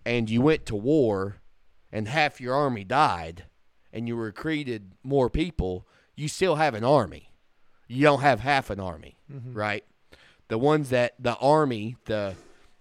[0.05, 1.37] and you went to war
[1.91, 3.45] and half your army died
[3.93, 7.31] and you recruited more people, you still have an army.
[7.87, 9.53] You don't have half an army, mm-hmm.
[9.53, 9.85] right?
[10.49, 12.35] The ones that the army, the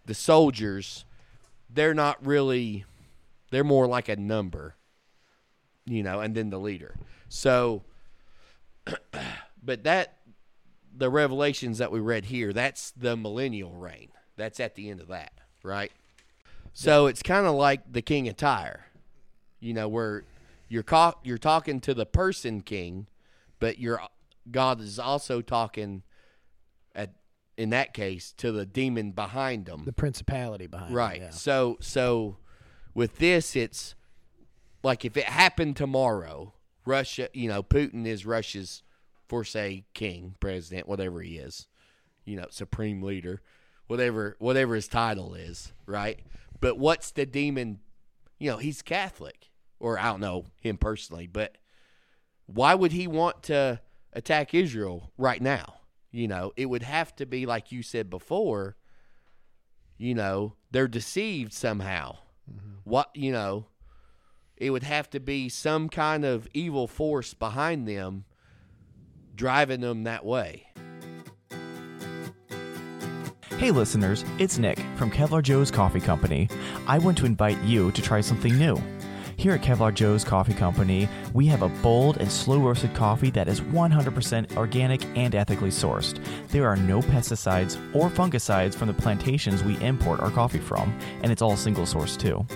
[0.05, 1.05] the soldiers
[1.77, 2.85] they're not really
[3.51, 4.75] they're more like a number
[5.85, 6.97] you know and then the leader.
[7.29, 7.85] So
[9.63, 10.19] but that
[10.97, 14.09] the revelations that we read here that's the millennial reign.
[14.37, 15.93] That's at the end of that right?
[16.73, 18.87] So it's kind of like the king of tyre
[19.61, 20.25] you know where
[20.69, 23.07] you're ca- you're talking to the person king
[23.59, 24.01] but your
[24.51, 26.03] god is also talking
[27.57, 31.21] in that case to the demon behind them The principality behind Right.
[31.21, 31.31] yeah.
[31.31, 32.37] So so
[32.95, 33.95] with this it's
[34.83, 36.55] like if it happened tomorrow,
[36.85, 38.83] Russia, you know, Putin is Russia's
[39.29, 41.67] for say king, president, whatever he is.
[42.25, 43.41] You know, supreme leader,
[43.87, 46.21] whatever whatever his title is, right?
[46.61, 47.81] But what's the demon?
[48.39, 49.51] You know, he's Catholic,
[49.81, 51.57] or I don't know him personally, but
[52.47, 53.81] why would he want to
[54.13, 55.75] attack Israel right now?
[56.17, 58.75] You know, it would have to be like you said before.
[59.99, 62.17] You know, they're deceived somehow.
[62.51, 62.77] Mm-hmm.
[62.85, 63.67] What you know,
[64.57, 68.25] it would have to be some kind of evil force behind them
[69.35, 70.69] driving them that way.
[73.59, 76.49] Hey listeners, it's Nick from Kevlar Joe's Coffee Company.
[76.87, 78.81] I want to invite you to try something new.
[79.39, 83.49] Here at Kevlar Joe's Coffee Company, we have a bold and slow roasted coffee that
[83.49, 86.19] is 100% organic and ethically sourced.
[86.49, 91.31] There are no pesticides or fungicides from the plantations we import our coffee from, and
[91.31, 92.47] it's all single source too.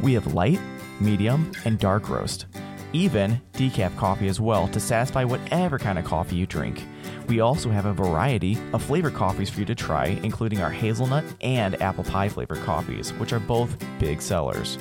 [0.00, 0.60] We have light,
[0.98, 2.46] medium, and dark roast.
[2.94, 6.82] Even decaf coffee as well to satisfy whatever kind of coffee you drink.
[7.30, 11.22] We also have a variety of flavored coffees for you to try, including our hazelnut
[11.40, 14.78] and apple pie flavored coffees, which are both big sellers.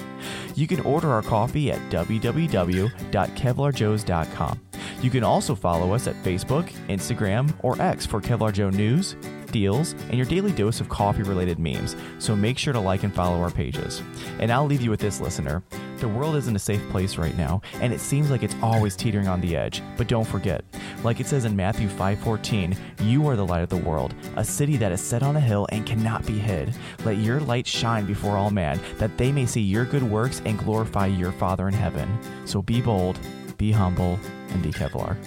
[0.56, 4.60] You can order our coffee at www.kevlarjoes.com.
[5.00, 9.16] You can also follow us at Facebook, Instagram, or X for Kevlar Joe news,
[9.52, 13.14] deals, and your daily dose of coffee related memes, so make sure to like and
[13.14, 14.02] follow our pages.
[14.40, 15.64] And I'll leave you with this, listener.
[16.00, 19.28] The world isn't a safe place right now, and it seems like it's always teetering
[19.28, 19.82] on the edge.
[19.98, 20.64] But don't forget,
[21.04, 24.78] like it says in Matthew 5:14, you are the light of the world, a city
[24.78, 26.74] that is set on a hill and cannot be hid.
[27.04, 30.58] Let your light shine before all men, that they may see your good works and
[30.58, 32.08] glorify your Father in heaven.
[32.46, 33.20] So be bold,
[33.58, 34.20] be humble,
[34.50, 35.18] and be Kevlar.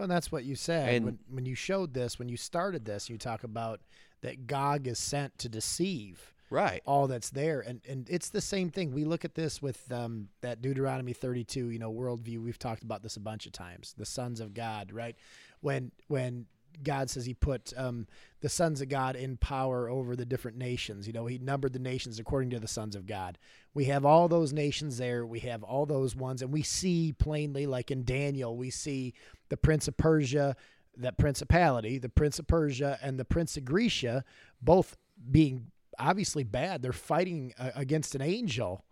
[0.00, 3.10] Well, that's what you said And- when, when you showed this, when you started this,
[3.10, 3.80] you talk about
[4.22, 6.82] that Gog is sent to deceive Right.
[6.86, 7.60] all that's there.
[7.60, 8.92] And, and it's the same thing.
[8.92, 12.38] We look at this with um, that Deuteronomy 32, you know, worldview.
[12.42, 13.94] We've talked about this a bunch of times.
[13.98, 15.16] The sons of God, right?
[15.60, 16.46] When, when
[16.82, 18.06] God says he put um,
[18.40, 21.78] the sons of God in power over the different nations, you know, he numbered the
[21.78, 23.38] nations according to the sons of God.
[23.74, 25.26] We have all those nations there.
[25.26, 26.42] We have all those ones.
[26.42, 29.14] And we see plainly, like in Daniel, we see
[29.48, 30.56] the prince of Persia,
[30.96, 34.24] that principality, the prince of Persia and the prince of Grecia,
[34.60, 34.96] both
[35.30, 35.66] being
[35.98, 36.82] obviously bad.
[36.82, 38.84] They're fighting uh, against an angel.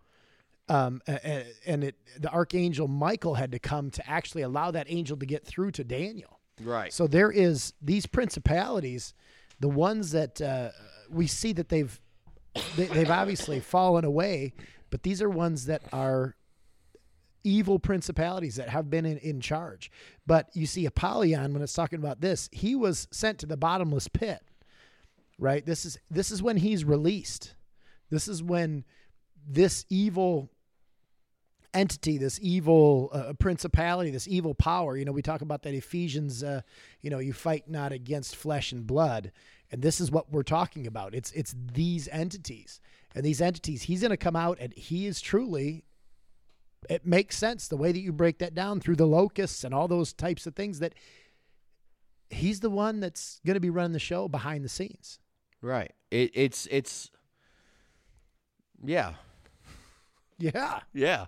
[0.69, 1.01] Um,
[1.65, 5.43] and it, the archangel Michael had to come to actually allow that angel to get
[5.43, 6.38] through to Daniel.
[6.61, 6.91] Right.
[6.93, 9.13] So there is these principalities,
[9.59, 10.69] the ones that uh,
[11.09, 11.99] we see that they've
[12.75, 14.53] they, they've obviously fallen away,
[14.89, 16.35] but these are ones that are
[17.43, 19.91] evil principalities that have been in, in charge.
[20.27, 24.07] But you see Apollyon when it's talking about this, he was sent to the bottomless
[24.07, 24.41] pit.
[25.37, 25.65] Right?
[25.65, 27.55] This is this is when he's released.
[28.09, 28.83] This is when
[29.47, 30.49] this evil
[31.73, 34.97] entity, this evil uh, principality, this evil power.
[34.97, 36.43] You know, we talk about that Ephesians.
[36.43, 36.61] Uh,
[37.01, 39.31] you know, you fight not against flesh and blood,
[39.71, 41.13] and this is what we're talking about.
[41.13, 42.79] It's it's these entities,
[43.15, 43.83] and these entities.
[43.83, 45.83] He's going to come out, and he is truly.
[46.89, 49.87] It makes sense the way that you break that down through the locusts and all
[49.89, 50.79] those types of things.
[50.79, 50.95] That
[52.29, 55.19] he's the one that's going to be running the show behind the scenes.
[55.61, 55.91] Right.
[56.09, 57.11] It, it's it's
[58.83, 59.15] yeah
[60.39, 60.79] Yeah.
[60.93, 61.25] yeah.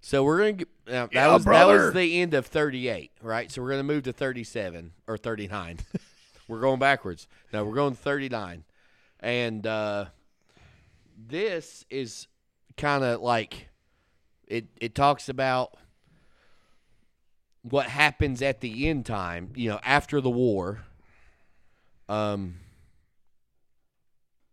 [0.00, 3.10] So we're gonna get, now, that Yeah, was that was the end of thirty eight,
[3.20, 3.50] right?
[3.50, 5.78] So we're gonna move to thirty seven or thirty nine.
[6.48, 7.26] we're going backwards.
[7.52, 8.64] No, we're going thirty nine,
[9.20, 10.06] and uh,
[11.16, 12.28] this is
[12.76, 13.68] kind of like
[14.46, 14.66] it.
[14.80, 15.76] It talks about
[17.62, 19.52] what happens at the end time.
[19.56, 20.84] You know, after the war.
[22.08, 22.56] Um.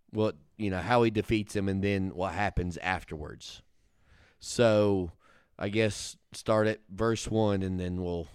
[0.10, 3.62] What you know how he defeats him, and then what happens afterwards.
[4.40, 5.12] So,
[5.58, 8.28] I guess start at verse one, and then we'll.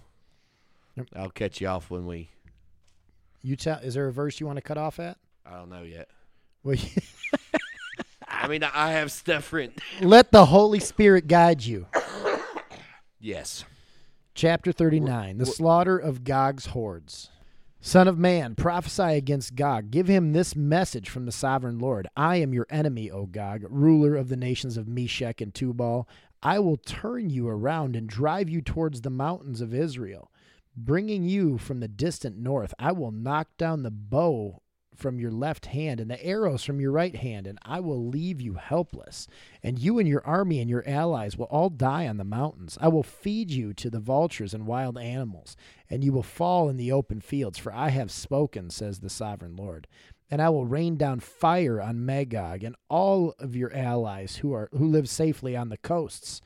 [0.95, 1.07] Yep.
[1.15, 2.29] I'll catch you off when we.
[3.41, 3.79] You tell.
[3.79, 5.17] Is there a verse you want to cut off at?
[5.45, 6.09] I don't know yet.
[6.63, 6.77] Well,
[8.27, 9.75] I mean, I have stuff written.
[10.01, 11.87] let the Holy Spirit guide you.
[13.19, 13.65] Yes.
[14.33, 17.29] Chapter 39 The slaughter of Gog's hordes.
[17.83, 19.89] Son of man, prophesy against Gog.
[19.89, 24.15] Give him this message from the sovereign Lord I am your enemy, O Gog, ruler
[24.15, 26.07] of the nations of Meshech and Tubal.
[26.43, 30.31] I will turn you around and drive you towards the mountains of Israel,
[30.75, 32.73] bringing you from the distant north.
[32.79, 34.61] I will knock down the bow
[34.95, 38.41] from your left hand and the arrows from your right hand, and I will leave
[38.41, 39.27] you helpless.
[39.63, 42.77] And you and your army and your allies will all die on the mountains.
[42.81, 45.55] I will feed you to the vultures and wild animals,
[45.89, 49.55] and you will fall in the open fields, for I have spoken, says the sovereign
[49.55, 49.87] Lord.
[50.31, 54.69] And I will rain down fire on Magog and all of your allies who are
[54.71, 56.41] who live safely on the coasts.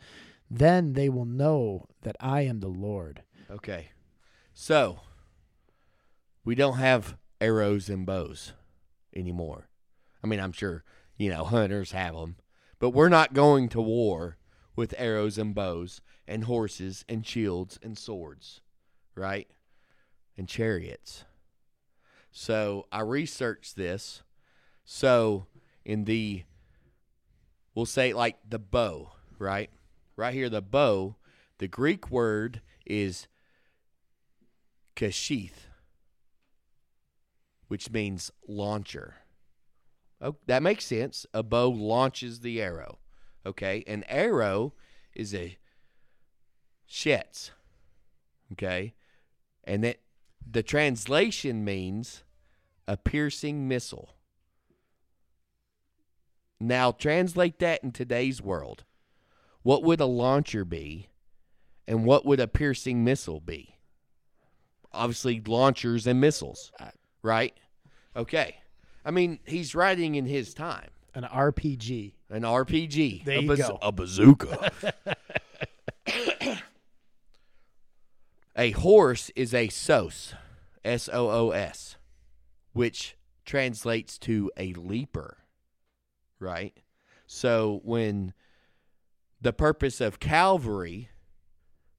[0.49, 3.21] Then they will know that I am the Lord.
[3.49, 3.89] Okay.
[4.53, 5.01] So,
[6.43, 8.53] we don't have arrows and bows
[9.15, 9.69] anymore.
[10.23, 10.83] I mean, I'm sure,
[11.17, 12.37] you know, hunters have them,
[12.79, 14.37] but we're not going to war
[14.75, 18.61] with arrows and bows and horses and shields and swords,
[19.15, 19.47] right?
[20.37, 21.25] And chariots.
[22.37, 24.21] So, I researched this.
[24.83, 25.45] So,
[25.85, 26.43] in the
[27.73, 29.69] we'll say like the bow, right?
[30.17, 31.15] Right here, the bow,
[31.59, 33.29] the Greek word is
[34.97, 35.69] kashith,
[37.69, 39.15] which means launcher.
[40.19, 41.25] Oh, that makes sense.
[41.33, 42.99] A bow launches the arrow.
[43.45, 43.81] Okay.
[43.87, 44.73] An arrow
[45.15, 45.57] is a
[46.85, 47.51] shetz.
[48.51, 48.93] Okay.
[49.63, 49.99] And that
[50.49, 52.23] the translation means
[52.87, 54.15] a piercing missile.
[56.59, 58.83] Now translate that in today's world.
[59.63, 61.09] What would a launcher be
[61.87, 63.75] and what would a piercing missile be?
[64.93, 66.91] Obviously launchers and missiles, uh,
[67.21, 67.53] right?
[68.15, 68.57] Okay.
[69.03, 70.89] I mean, he's writing in his time.
[71.13, 72.13] An RPG.
[72.29, 73.25] An RPG.
[73.25, 73.79] There a you go.
[73.81, 74.71] A bazooka.
[78.55, 80.33] a horse is a sos,
[80.83, 81.97] S O O S,
[82.73, 85.37] which translates to a leaper,
[86.39, 86.77] right?
[87.27, 88.33] So when
[89.41, 91.09] the purpose of Calvary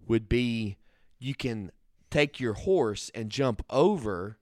[0.06, 0.78] would be
[1.18, 1.70] you can
[2.10, 4.38] take your horse and jump over,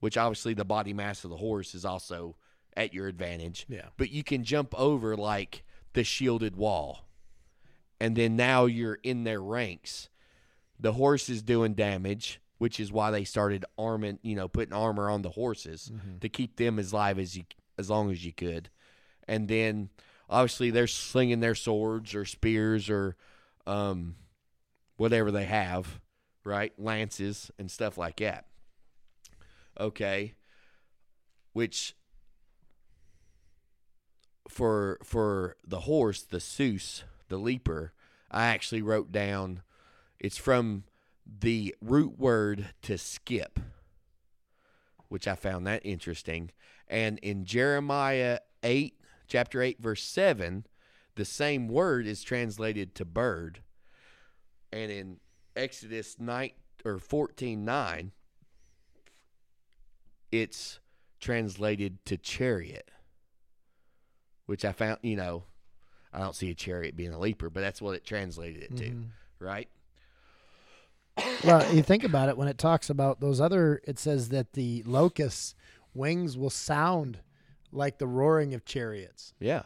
[0.00, 2.36] which obviously the body mass of the horse is also
[2.76, 3.66] at your advantage.
[3.68, 3.86] Yeah.
[3.96, 7.06] But you can jump over like the shielded wall.
[7.98, 10.08] And then now you're in their ranks.
[10.80, 15.10] The horse is doing damage, which is why they started arming, you know, putting armor
[15.10, 17.44] on the horses to keep them as live as you
[17.78, 18.70] as long as you could.
[19.28, 19.90] And then
[20.28, 23.16] obviously they're slinging their swords or spears or
[23.66, 24.16] um,
[24.96, 26.00] whatever they have,
[26.44, 26.72] right?
[26.78, 28.46] Lances and stuff like that.
[29.78, 30.34] Okay.
[31.52, 31.94] Which
[34.48, 37.92] for for the horse, the Seuss, the leaper,
[38.30, 39.62] I actually wrote down
[40.20, 40.84] it's from
[41.26, 43.58] the root word to skip,
[45.08, 46.50] which I found that interesting.
[46.88, 48.94] And in Jeremiah 8,
[49.26, 50.66] chapter 8, verse 7,
[51.14, 53.60] the same word is translated to bird.
[54.72, 55.20] And in
[55.56, 56.50] Exodus 9
[56.84, 58.12] or 14, 9,
[60.32, 60.80] it's
[61.20, 62.90] translated to chariot,
[64.46, 65.44] which I found, you know,
[66.12, 68.84] I don't see a chariot being a leaper, but that's what it translated it to,
[68.84, 69.44] mm-hmm.
[69.44, 69.68] right?
[71.44, 73.80] Well, you think about it when it talks about those other.
[73.84, 75.54] It says that the locusts'
[75.94, 77.18] wings will sound
[77.72, 79.34] like the roaring of chariots.
[79.38, 79.62] Yeah.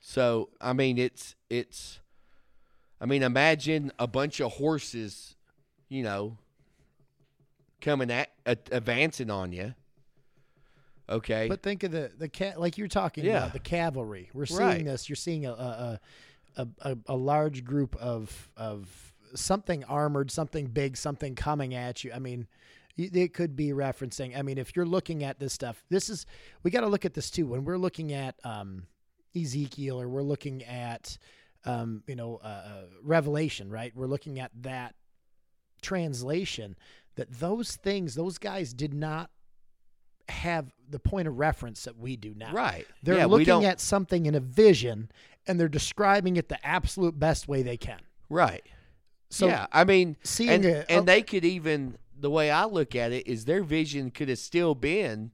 [0.00, 2.00] So I mean, it's it's.
[3.00, 5.36] I mean, imagine a bunch of horses,
[5.88, 6.38] you know,
[7.80, 9.74] coming at uh, advancing on you.
[11.08, 11.48] Okay.
[11.48, 13.38] But think of the the cat like you're talking Yeah.
[13.38, 14.30] about the cavalry.
[14.32, 14.84] We're seeing Right.
[14.84, 15.08] this.
[15.08, 16.00] You're seeing a a,
[16.56, 22.12] a a a large group of of something armored, something big, something coming at you.
[22.12, 22.46] I mean,
[22.96, 24.38] it could be referencing.
[24.38, 26.26] I mean, if you're looking at this stuff, this is
[26.62, 27.46] we got to look at this too.
[27.46, 28.86] When we're looking at um,
[29.36, 31.18] Ezekiel or we're looking at
[31.64, 33.92] um, you know uh, uh, Revelation, right?
[33.94, 34.94] We're looking at that
[35.82, 36.76] translation.
[37.16, 39.30] That those things, those guys did not
[40.28, 42.52] have the point of reference that we do now.
[42.52, 42.86] right.
[43.02, 45.10] They're yeah, looking at something in a vision
[45.46, 48.00] and they're describing it the absolute best way they can.
[48.28, 48.64] right.
[49.34, 52.66] So yeah, I mean, seeing and, a- and oh- they could even the way I
[52.66, 55.32] look at it is their vision could have still been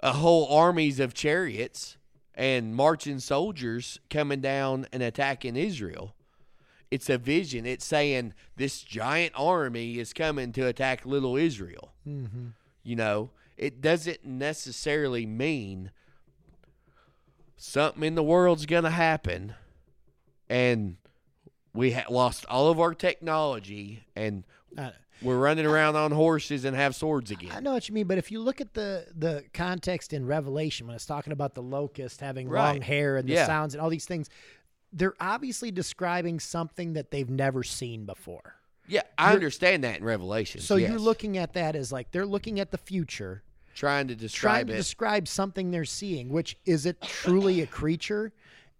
[0.00, 1.98] a whole armies of chariots
[2.34, 6.14] and marching soldiers coming down and attacking Israel.
[6.90, 7.66] It's a vision.
[7.66, 11.92] It's saying this giant army is coming to attack little Israel.
[12.08, 12.52] Mhm.
[12.84, 15.90] You know, it doesn't necessarily mean
[17.58, 19.54] something in the world's going to happen
[20.48, 20.96] and
[21.76, 24.44] we ha- lost all of our technology and
[24.76, 24.90] Uh,
[25.22, 27.50] we're running around on horses and have swords again.
[27.52, 30.86] I know what you mean, but if you look at the the context in Revelation
[30.86, 33.46] when it's talking about the locust having long hair and the Yeah.
[33.46, 34.28] sounds and all these things,
[34.92, 38.56] they're obviously describing something that they've never seen before.
[38.88, 40.60] Yeah, I understand that in Revelation.
[40.60, 43.42] So you're looking at that as like they're looking at the future,
[43.74, 44.76] trying to trying describe to it.
[44.76, 46.28] describe something they're seeing.
[46.28, 48.32] Which is it truly a creature?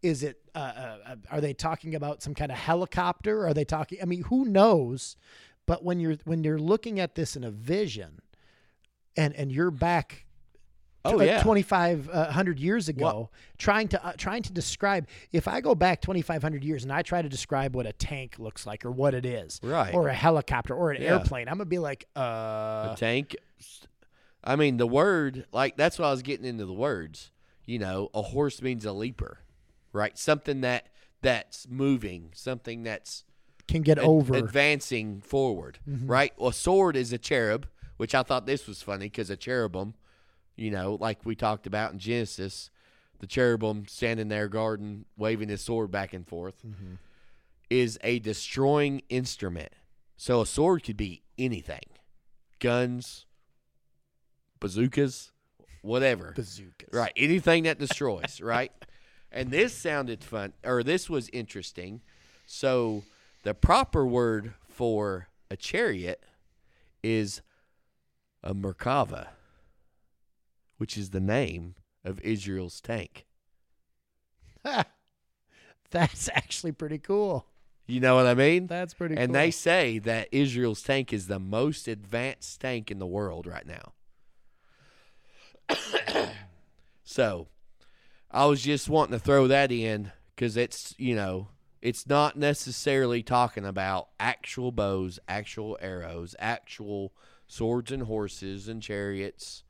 [0.02, 0.38] Is it?
[0.56, 3.46] Uh, uh, uh, are they talking about some kind of helicopter?
[3.46, 3.98] Are they talking?
[4.00, 5.16] I mean, who knows?
[5.66, 8.20] But when you're when you're looking at this in a vision,
[9.16, 10.24] and and you're back
[11.04, 11.40] Oh, uh, yeah.
[11.42, 16.64] 2500 years ago Well- trying to uh, trying to describe if I go back 2500
[16.64, 19.60] years and I try to describe what a tank looks like or what it is
[19.62, 19.94] Right.
[19.94, 21.10] or a helicopter or an Yeah.
[21.18, 23.36] airplane I'm going to be like uh a tank.
[24.42, 27.30] I mean, the word, like, that's why I was getting into the words.
[27.64, 29.38] You know, a horse means a leaper,
[29.96, 30.16] right?
[30.16, 30.88] Something that
[31.22, 33.24] that's moving, something that's
[33.66, 36.06] can get ad- over advancing forward, mm-hmm.
[36.06, 36.32] right?
[36.40, 37.66] A sword is a cherub,
[37.96, 39.94] which I thought this was funny because a cherubim,
[40.54, 42.70] you know, like we talked about in Genesis,
[43.18, 46.94] the cherubim standing there guarding, waving his sword back and forth, mm-hmm.
[47.70, 49.72] is a destroying instrument.
[50.16, 51.80] So a sword could be anything
[52.58, 53.26] guns,
[54.60, 55.32] bazookas,
[55.82, 56.32] whatever.
[56.34, 56.88] bazookas.
[56.92, 57.12] Right.
[57.16, 58.72] Anything that destroys, right?
[59.30, 62.00] And this sounded fun, or this was interesting.
[62.46, 63.02] So
[63.42, 66.22] the proper word for a chariot
[67.02, 67.42] is
[68.42, 69.28] a Merkava,
[70.78, 71.74] which is the name
[72.04, 73.26] of Israel's tank.
[75.90, 77.46] That's actually pretty cool.
[77.86, 78.66] You know what I mean?
[78.66, 79.34] That's pretty and cool.
[79.34, 83.92] they say that Israel's tank is the most advanced tank in the world right now.
[87.04, 87.46] so,
[88.36, 91.48] I was just wanting to throw that in because it's you know
[91.80, 97.14] it's not necessarily talking about actual bows, actual arrows, actual
[97.46, 99.64] swords and horses and chariots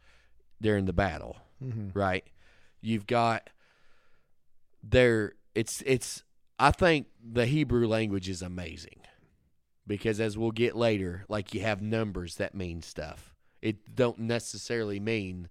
[0.60, 1.96] during the battle, mm-hmm.
[1.96, 2.24] right?
[2.80, 3.50] You've got
[4.82, 5.34] there.
[5.54, 6.24] It's it's.
[6.58, 9.00] I think the Hebrew language is amazing
[9.86, 13.32] because as we'll get later, like you have numbers that mean stuff.
[13.62, 15.50] It don't necessarily mean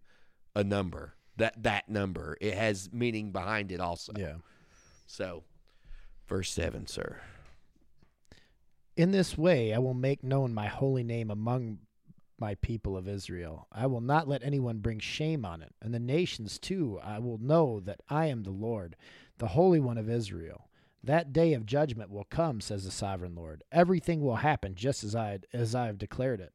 [0.54, 1.14] a number.
[1.38, 2.38] That that number.
[2.40, 4.14] It has meaning behind it also.
[4.18, 4.36] yeah.
[5.06, 5.44] So
[6.28, 7.20] verse seven, sir.
[8.96, 11.80] In this way, I will make known my holy name among
[12.40, 13.68] my people of Israel.
[13.72, 15.74] I will not let anyone bring shame on it.
[15.82, 18.96] And the nations too, I will know that I am the Lord,
[19.38, 20.70] the Holy One of Israel.
[21.04, 23.64] That day of judgment will come, says the sovereign Lord.
[23.72, 26.54] Everything will happen just as I as I have declared it.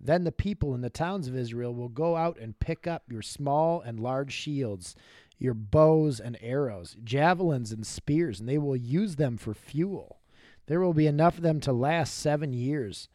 [0.00, 3.22] Then the people in the towns of Israel will go out and pick up your
[3.22, 4.94] small and large shields,
[5.38, 10.20] your bows and arrows, javelins and spears, and they will use them for fuel.
[10.66, 13.08] There will be enough of them to last seven years,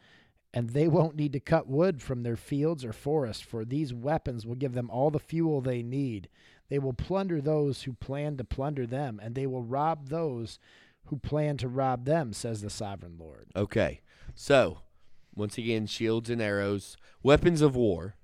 [0.54, 4.46] and they won't need to cut wood from their fields or forests, for these weapons
[4.46, 6.30] will give them all the fuel they need.
[6.70, 10.60] They will plunder those who plan to plunder them, and they will rob those
[11.06, 13.50] who plan to rob them, says the sovereign Lord.
[13.56, 14.02] Okay.
[14.36, 14.80] So
[15.36, 18.16] once again, shields and arrows, weapons of war,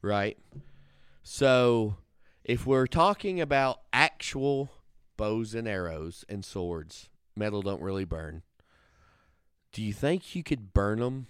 [0.00, 0.38] right?
[1.22, 1.96] So
[2.44, 4.70] if we're talking about actual
[5.16, 8.42] bows and arrows and swords, metal don't really burn.
[9.72, 11.26] Do you think you could burn them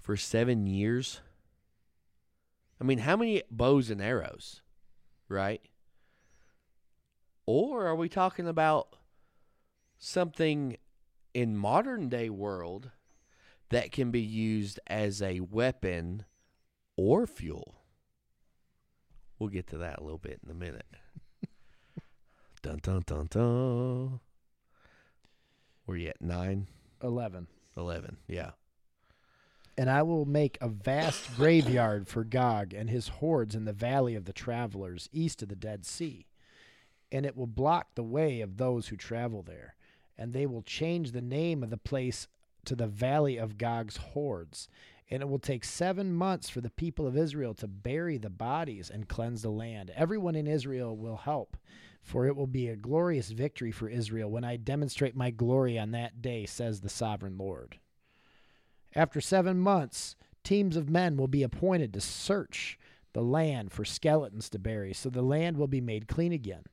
[0.00, 1.20] for seven years?
[2.80, 4.62] I mean, how many bows and arrows,
[5.28, 5.60] right?
[7.44, 8.96] Or are we talking about
[9.98, 10.76] something
[11.34, 12.90] in modern day world
[13.72, 16.24] that can be used as a weapon
[16.96, 17.74] or fuel?
[19.38, 20.86] We'll get to that a little bit in a minute.
[22.62, 24.20] dun dun dun dun.
[25.86, 26.68] Were you at nine?
[27.02, 27.48] 11.
[27.76, 28.18] 11.
[28.28, 28.50] Yeah.
[29.76, 34.14] And I will make a vast graveyard for Gog and his hordes in the valley
[34.14, 36.26] of the travelers east of the Dead Sea.
[37.10, 39.74] And it will block the way of those who travel there.
[40.16, 42.28] And they will change the name of the place
[42.66, 44.68] to the valley of Gog's hordes.
[45.10, 48.88] And it will take seven months for the people of Israel to bury the bodies
[48.88, 49.92] and cleanse the land.
[49.94, 51.56] Everyone in Israel will help,
[52.02, 55.90] for it will be a glorious victory for Israel when I demonstrate my glory on
[55.90, 57.78] that day, says the sovereign Lord.
[58.94, 62.78] After seven months, teams of men will be appointed to search
[63.12, 66.64] the land for skeletons to bury, so the land will be made clean again.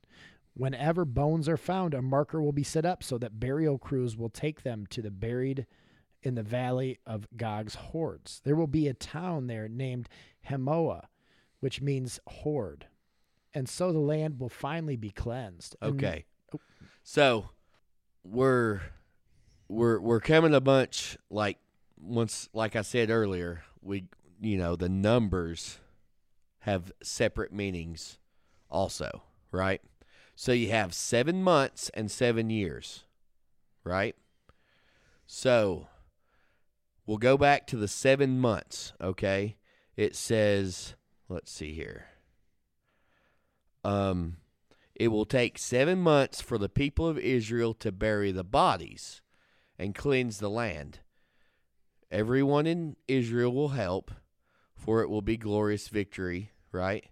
[0.54, 4.28] Whenever bones are found, a marker will be set up so that burial crews will
[4.28, 5.66] take them to the buried
[6.22, 8.40] in the valley of Gog's hordes.
[8.44, 10.08] There will be a town there named
[10.48, 11.04] Hamonah,
[11.60, 12.86] which means horde.
[13.54, 15.76] And so the land will finally be cleansed.
[15.80, 16.24] And- Okay.
[17.02, 17.48] So
[18.22, 18.80] we're
[19.68, 21.58] we're we're coming a bunch like
[22.00, 24.04] once like I said earlier, we
[24.40, 25.78] you know, the numbers
[26.60, 28.18] have separate meanings
[28.70, 29.80] also, right?
[30.36, 33.04] So you have 7 months and 7 years,
[33.84, 34.16] right?
[35.26, 35.88] So
[37.06, 39.56] we'll go back to the 7 months, okay?
[39.96, 40.94] It says,
[41.28, 42.06] let's see here.
[43.84, 44.36] Um
[44.94, 49.22] it will take seven months for the people of Israel to bury the bodies
[49.78, 50.98] and cleanse the land.
[52.10, 54.10] Everyone in Israel will help,
[54.76, 57.06] for it will be glorious victory right?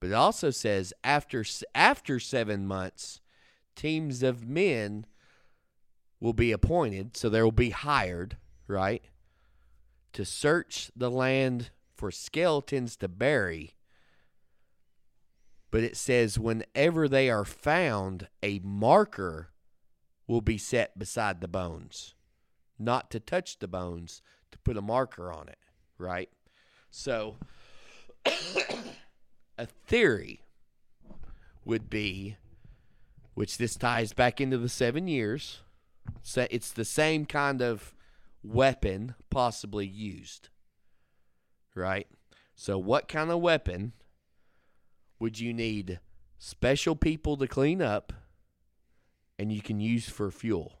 [0.00, 3.20] But it also says after after 7 months
[3.76, 5.06] teams of men
[6.20, 8.36] will be appointed, so there will be hired,
[8.66, 9.02] right?
[10.14, 13.74] To search the land for skeletons to bury.
[15.70, 19.50] But it says whenever they are found, a marker
[20.26, 22.14] will be set beside the bones.
[22.78, 25.58] Not to touch the bones, to put a marker on it,
[25.98, 26.30] right?
[26.90, 27.36] So
[29.58, 30.42] a theory
[31.64, 32.36] would be
[33.34, 35.60] which this ties back into the 7 years.
[36.22, 37.93] So it's the same kind of
[38.44, 40.50] weapon possibly used.
[41.74, 42.06] Right?
[42.54, 43.92] So what kind of weapon
[45.18, 45.98] would you need
[46.38, 48.12] special people to clean up
[49.38, 50.78] and you can use for fuel?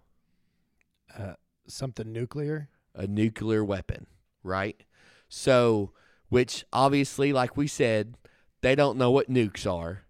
[1.16, 1.34] Uh,
[1.66, 2.68] something nuclear.
[2.94, 4.06] a nuclear weapon,
[4.44, 4.80] right?
[5.28, 5.90] So,
[6.28, 8.16] which obviously, like we said,
[8.62, 10.04] they don't know what nukes are.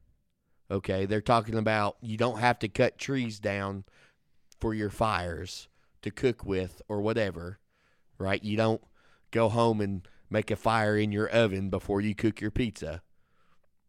[0.71, 3.85] Okay, they're talking about you don't have to cut trees down
[4.61, 5.69] for your fires
[6.05, 7.59] to cook with or whatever,
[8.19, 8.43] right?
[8.43, 8.83] You don't
[9.31, 13.03] go home and make a fire in your oven before you cook your pizza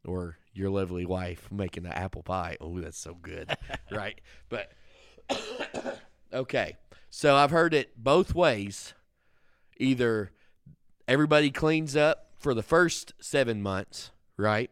[0.06, 2.58] or your lovely wife making the apple pie.
[2.62, 3.56] Oh, that's so good,
[3.92, 4.20] right?
[4.50, 4.72] But
[6.34, 6.78] okay,
[7.10, 8.94] so I've heard it both ways.
[9.78, 10.32] Either
[11.08, 14.72] everybody cleans up for the first seven months, right?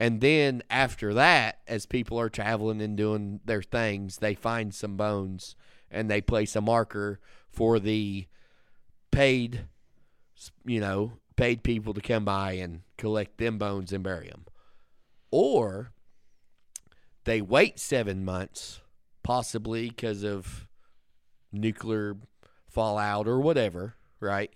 [0.00, 4.96] And then after that, as people are traveling and doing their things, they find some
[4.96, 5.56] bones
[5.90, 8.26] and they place a marker for the
[9.10, 9.66] paid,
[10.64, 14.44] you know, paid people to come by and collect them bones and bury them.
[15.30, 15.92] Or
[17.24, 18.80] they wait seven months,
[19.22, 20.66] possibly because of
[21.52, 22.16] nuclear
[22.68, 24.52] fallout or whatever, right?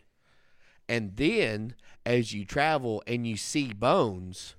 [0.89, 1.74] And then
[2.05, 4.57] as you travel and you see bones,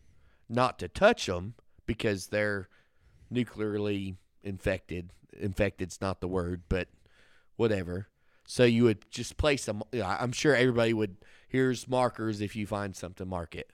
[0.49, 1.55] not to touch them
[1.86, 2.67] because they're
[3.30, 5.11] nuclearly infected.
[5.39, 6.88] Infected's not the word, but
[7.55, 8.07] whatever.
[8.45, 9.84] So you would just place them.
[9.93, 11.17] I'm sure everybody would.
[11.47, 12.41] Here's markers.
[12.41, 13.71] If you find something, mark it.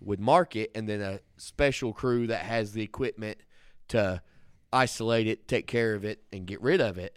[0.00, 3.38] Would mark it, and then a special crew that has the equipment
[3.88, 4.22] to
[4.72, 7.16] isolate it, take care of it, and get rid of it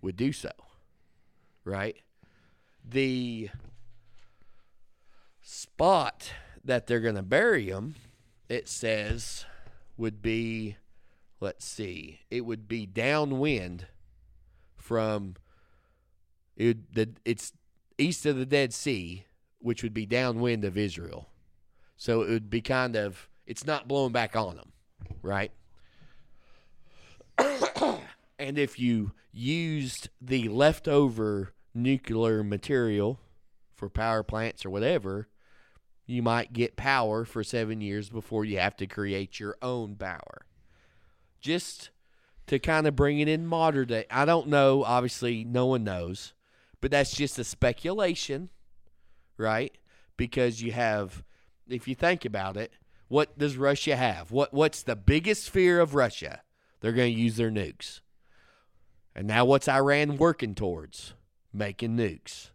[0.00, 0.50] would do so.
[1.64, 1.96] Right?
[2.88, 3.50] The
[5.42, 6.32] spot
[6.64, 7.96] that they're going to bury them,
[8.48, 9.44] it says,
[9.96, 10.76] would be,
[11.40, 13.86] let's see, it would be downwind
[14.76, 15.34] from,
[16.56, 17.52] it, the, it's
[17.98, 19.26] east of the Dead Sea,
[19.58, 21.28] which would be downwind of Israel.
[21.96, 24.72] So it would be kind of, it's not blowing back on them,
[25.22, 25.50] right?
[28.38, 33.20] and if you used the leftover nuclear material
[33.74, 35.28] for power plants or whatever,
[36.06, 40.46] you might get power for seven years before you have to create your own power.
[41.46, 41.90] Just
[42.48, 44.04] to kind of bring it in modern day.
[44.10, 44.82] I don't know.
[44.82, 46.34] Obviously, no one knows,
[46.80, 48.48] but that's just a speculation,
[49.38, 49.70] right?
[50.16, 51.22] Because you have,
[51.68, 52.72] if you think about it,
[53.06, 54.32] what does Russia have?
[54.32, 56.42] What What's the biggest fear of Russia?
[56.80, 58.00] They're going to use their nukes.
[59.14, 61.14] And now, what's Iran working towards?
[61.52, 62.50] Making nukes.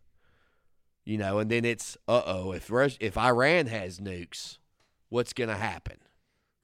[1.06, 2.70] You know, and then it's uh oh, if
[3.00, 4.58] if Iran has nukes,
[5.08, 6.00] what's going to happen,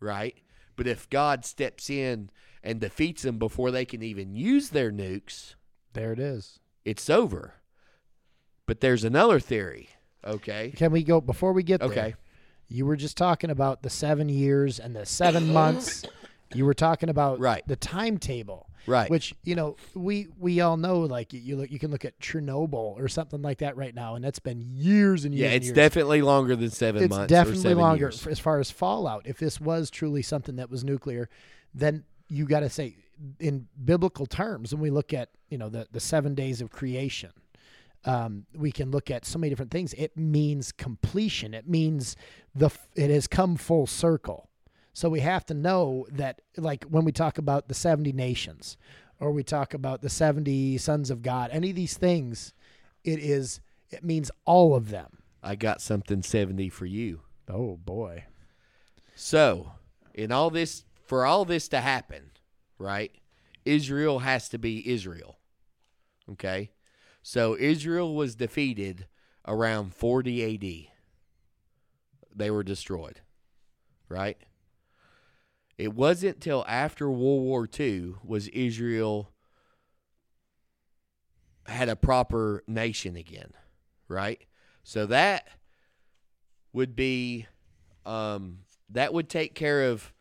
[0.02, 0.36] right?
[0.78, 2.30] But if God steps in
[2.64, 5.56] and defeats them before they can even use their nukes,
[5.94, 6.60] There it is.
[6.86, 7.56] it's over.
[8.66, 9.90] But there's another theory,
[10.26, 10.72] okay?
[10.76, 11.90] Can we go before we get there?
[11.90, 12.16] Okay.
[12.70, 16.04] You were just talking about the seven years and the seven months.
[16.54, 17.66] You were talking about Right.
[17.68, 19.10] the timetable, Right.
[19.10, 21.00] which you know we we all know.
[21.02, 24.24] Like you- look, you can look at Chernobyl or something like that right now, and
[24.24, 25.50] that's been years and years.
[25.52, 25.76] yeah, it's years.
[25.76, 27.30] definitely longer than seven it's months.
[27.30, 28.26] definitely longer years.
[28.26, 29.28] as far as fallout.
[29.28, 31.30] If this was truly something that was nuclear,
[31.74, 32.96] then you got to say,
[33.40, 37.32] in biblical terms, when we look at you know the the seven days of creation,
[38.06, 39.94] um, we can look at so many different things.
[39.94, 41.54] It means completion.
[41.54, 42.16] It means
[42.56, 44.47] the it has come full circle.
[44.98, 48.78] So we have to know that, like when we talk about the seventy nations,
[49.20, 52.52] or we talk about the seventy sons of God, any of these things,
[53.04, 53.60] it is
[53.92, 55.20] it means all of them.
[55.44, 57.22] I got something 70 for you.
[57.48, 58.24] Oh boy.
[59.14, 59.74] So,
[60.16, 62.32] in all this, for all this to happen,
[62.80, 63.12] right?
[63.66, 65.38] Israel has to be Israel.
[66.32, 66.72] Okay?
[67.22, 69.06] So, Israel was defeated
[69.48, 70.92] around 40 AD.
[72.36, 73.22] They were destroyed,
[74.10, 74.38] right?
[75.78, 79.32] It wasn't till after World War II was Israel
[81.68, 83.52] had a proper nation again,
[84.08, 84.42] right?
[84.84, 85.48] So that
[86.74, 87.48] would be
[88.06, 88.60] um,
[88.90, 90.14] that would take care of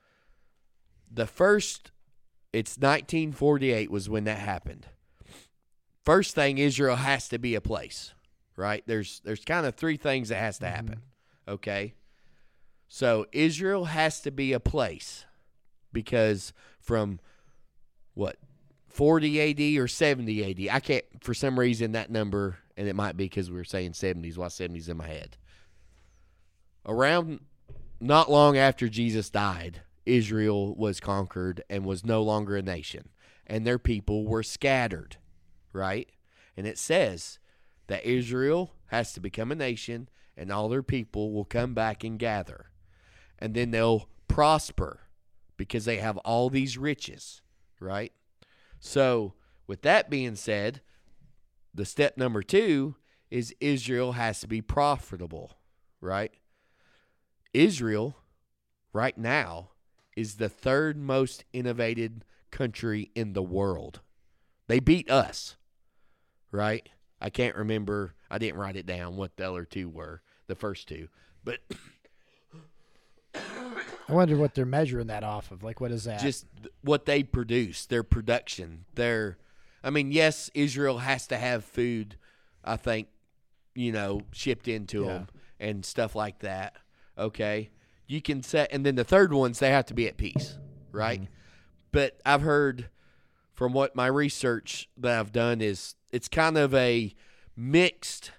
[1.10, 1.92] the first.
[2.52, 4.86] It's 1948 was when that happened.
[6.04, 8.12] First thing, Israel has to be a place,
[8.56, 8.82] right?
[8.86, 11.02] There's there's kind of three things that has to happen.
[11.48, 11.94] Okay,
[12.88, 15.25] so Israel has to be a place
[15.96, 17.18] because from
[18.12, 18.36] what
[18.90, 20.74] 40 AD or 70 AD.
[20.74, 23.92] I can't for some reason that number, and it might be because we were saying
[23.92, 25.38] 70s while 70s in my head.
[26.84, 27.40] Around
[27.98, 33.08] not long after Jesus died, Israel was conquered and was no longer a nation,
[33.46, 35.16] and their people were scattered,
[35.72, 36.08] right?
[36.56, 37.38] And it says
[37.86, 42.18] that Israel has to become a nation, and all their people will come back and
[42.18, 42.70] gather,
[43.38, 45.05] and then they'll prosper
[45.56, 47.42] because they have all these riches,
[47.80, 48.12] right?
[48.78, 49.34] So,
[49.66, 50.80] with that being said,
[51.74, 52.96] the step number two
[53.30, 55.58] is Israel has to be profitable,
[56.00, 56.32] right?
[57.52, 58.16] Israel,
[58.92, 59.70] right now,
[60.16, 64.00] is the third most innovated country in the world.
[64.68, 65.56] They beat us,
[66.50, 66.88] right?
[67.20, 68.14] I can't remember.
[68.30, 71.08] I didn't write it down what the other two were, the first two.
[71.44, 71.60] But
[74.08, 75.62] I wonder what they're measuring that off of.
[75.62, 76.20] Like, what is that?
[76.20, 76.46] just
[76.82, 79.38] what they produce, their production, their.
[79.82, 82.16] I mean, yes, Israel has to have food.
[82.64, 83.08] I think,
[83.74, 85.06] you know, shipped into Yeah.
[85.08, 85.28] them
[85.60, 86.76] and stuff like that.
[87.18, 87.70] Okay,
[88.06, 90.58] you can set, and then the third ones they have to be at peace,
[90.92, 91.22] right?
[91.22, 91.32] Mm-hmm.
[91.92, 92.90] But I've heard
[93.54, 97.14] from what my research that I've done is it's kind of a
[97.56, 98.32] mixed.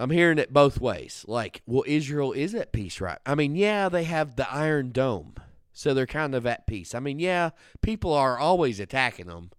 [0.00, 1.26] I'm hearing it both ways.
[1.28, 3.18] Like, well, Israel is at peace, right?
[3.26, 5.34] I mean, yeah, they have the Iron Dome,
[5.74, 6.94] so they're kind of at peace.
[6.94, 7.50] I mean, yeah,
[7.82, 9.50] people are always attacking them,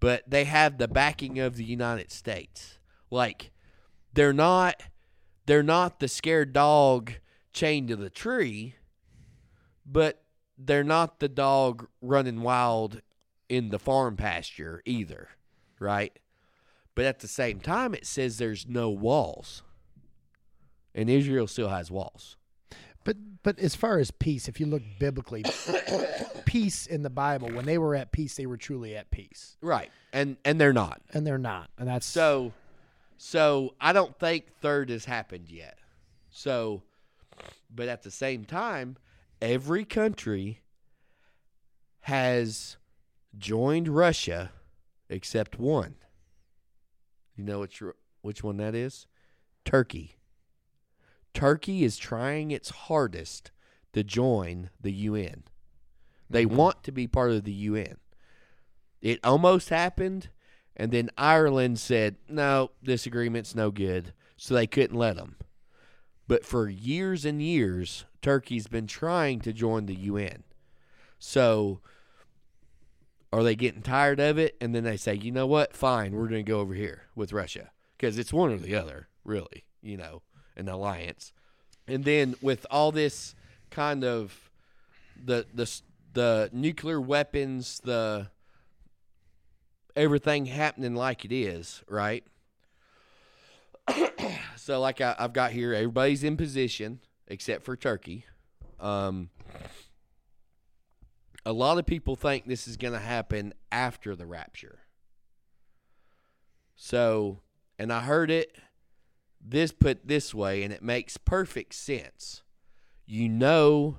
[0.00, 2.78] but they have the backing of the United States.
[3.12, 3.52] Like,
[4.12, 4.82] they're not,
[5.46, 7.12] they're not the scared dog
[7.52, 8.74] chained to the tree,
[9.86, 10.24] but
[10.58, 13.02] they're not the dog running wild
[13.48, 15.28] in the farm pasture either,
[15.78, 16.18] right?
[16.96, 19.62] But at the same time, it says there's no walls.
[20.96, 22.36] And Israel still has walls.
[23.04, 25.44] But but as far as peace, if you look biblically,
[26.46, 29.92] peace in the Bible, when they were at peace, they were truly at peace, Right.
[30.12, 31.00] And and they're not.
[31.12, 32.52] and they're not, and that's So
[33.18, 35.78] so I don't think third has happened yet.
[36.30, 36.82] So
[37.72, 38.96] but at the same time,
[39.40, 40.62] every country
[42.00, 42.76] has
[43.38, 44.50] joined Russia
[45.08, 45.94] except one.
[47.36, 47.82] You know which
[48.22, 49.06] which one that is?
[49.64, 50.15] Turkey.
[51.36, 53.50] Turkey is trying its hardest
[53.92, 55.42] to join the UN.
[56.30, 56.56] They mm-hmm.
[56.56, 57.98] want to be part of the UN.
[59.02, 60.30] It almost happened,
[60.74, 64.14] and then Ireland said, no, this agreement's no good.
[64.38, 65.36] So they couldn't let them.
[66.26, 70.42] But for years and years, Turkey's been trying to join the UN.
[71.18, 71.80] So
[73.30, 74.56] are they getting tired of it?
[74.58, 75.74] And then they say, you know what?
[75.74, 79.08] Fine, we're going to go over here with Russia because it's one or the other,
[79.22, 80.22] really, you know,
[80.56, 81.32] an alliance.
[81.86, 83.34] And then with all this
[83.70, 84.50] kind of
[85.22, 85.70] the the
[86.12, 88.28] the nuclear weapons, the
[89.94, 92.24] everything happening like it is, right?
[94.56, 98.24] so, like I, I've got here, everybody's in position except for Turkey.
[98.78, 99.30] Um,
[101.44, 104.80] a lot of people think this is going to happen after the rapture.
[106.76, 107.40] So,
[107.78, 108.56] and I heard it
[109.40, 112.42] this put this way, and it makes perfect sense.
[113.06, 113.98] You know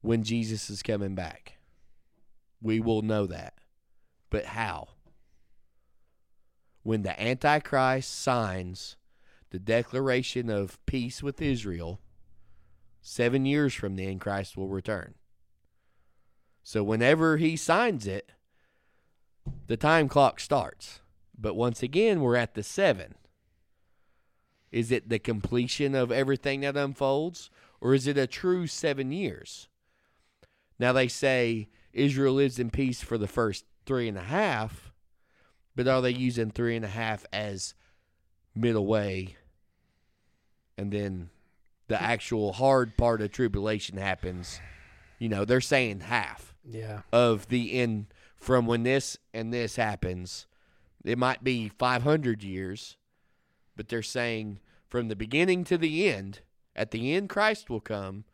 [0.00, 1.58] when Jesus is coming back.
[2.60, 3.54] We will know that.
[4.30, 4.88] But how?
[6.82, 8.96] When the Antichrist signs
[9.50, 12.00] the declaration of peace with Israel,
[13.00, 15.14] seven years from then, Christ will return.
[16.62, 18.32] So whenever he signs it,
[19.66, 21.00] the time clock starts.
[21.38, 23.14] But once again, we're at the seven.
[24.70, 27.50] Is it the completion of everything that unfolds,
[27.80, 29.68] or is it a true seven years?
[30.78, 34.92] Now they say Israel lives in peace for the first three and a half,
[35.74, 37.74] but are they using three and a half as
[38.54, 39.36] middle way?
[40.76, 41.30] And then
[41.88, 44.60] the actual hard part of tribulation happens.
[45.18, 47.00] You know, they're saying half yeah.
[47.12, 50.46] of the end from when this and this happens.
[51.04, 52.96] It might be 500 years,
[53.78, 56.40] but they're saying from the beginning to the end,
[56.74, 58.24] at the end, Christ will come.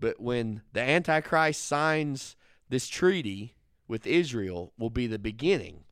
[0.00, 2.34] But when the Antichrist signs
[2.70, 5.84] this treaty with Israel, will be the beginning.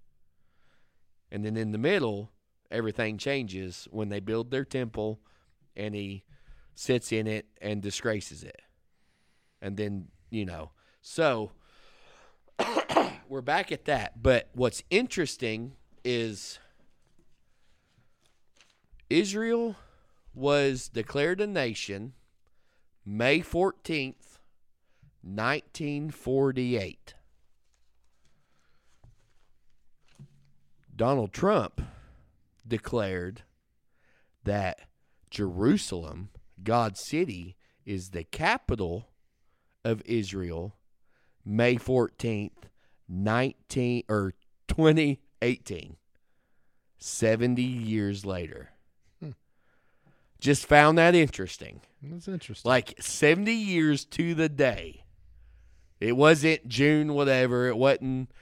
[1.31, 2.32] And then in the middle,
[2.70, 5.20] everything changes when they build their temple
[5.77, 6.24] and he
[6.74, 8.62] sits in it and disgraces it.
[9.61, 10.70] And then, you know,
[11.03, 11.53] so
[13.28, 14.23] we're back at that.
[14.23, 15.74] But what's interesting
[16.05, 16.59] is
[19.13, 19.77] Israel
[20.33, 22.15] was declared a nation
[23.05, 24.39] May 14th,
[25.21, 27.15] 1948.
[30.97, 31.83] Donald Trump
[32.67, 33.43] declared
[34.45, 34.81] that
[35.31, 36.31] Jerusalem,
[36.63, 39.11] God's city, is the capital
[39.85, 40.77] of Israel
[41.45, 42.51] May 14th,
[43.09, 44.33] 19 or
[44.69, 45.97] 2018.
[46.99, 48.72] 70 years later.
[50.43, 51.82] Just found that interesting.
[52.02, 52.69] That's interesting.
[52.69, 55.05] Like 70 years to the day.
[56.01, 57.69] It wasn't June, whatever.
[57.69, 58.32] It wasn't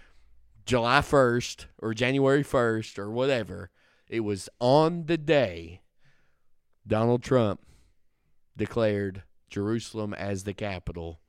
[0.65, 3.69] July 1st or January 1st or whatever.
[4.09, 5.83] It was on the day
[6.87, 7.61] Donald Trump
[8.57, 11.21] declared Jerusalem as the capital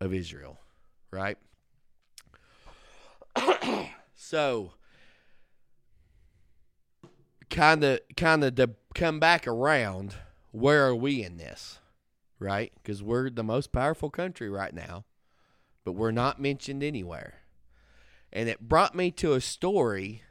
[0.00, 0.58] of Israel,
[1.10, 1.36] right?
[4.14, 4.72] so,
[7.50, 10.14] kind of, kind of to come back around,
[10.52, 11.78] where are we in this,
[12.38, 12.72] right?
[12.82, 15.04] Because we're the most powerful country right now,
[15.84, 17.34] but we're not mentioned anywhere.
[18.32, 20.22] And it brought me to a story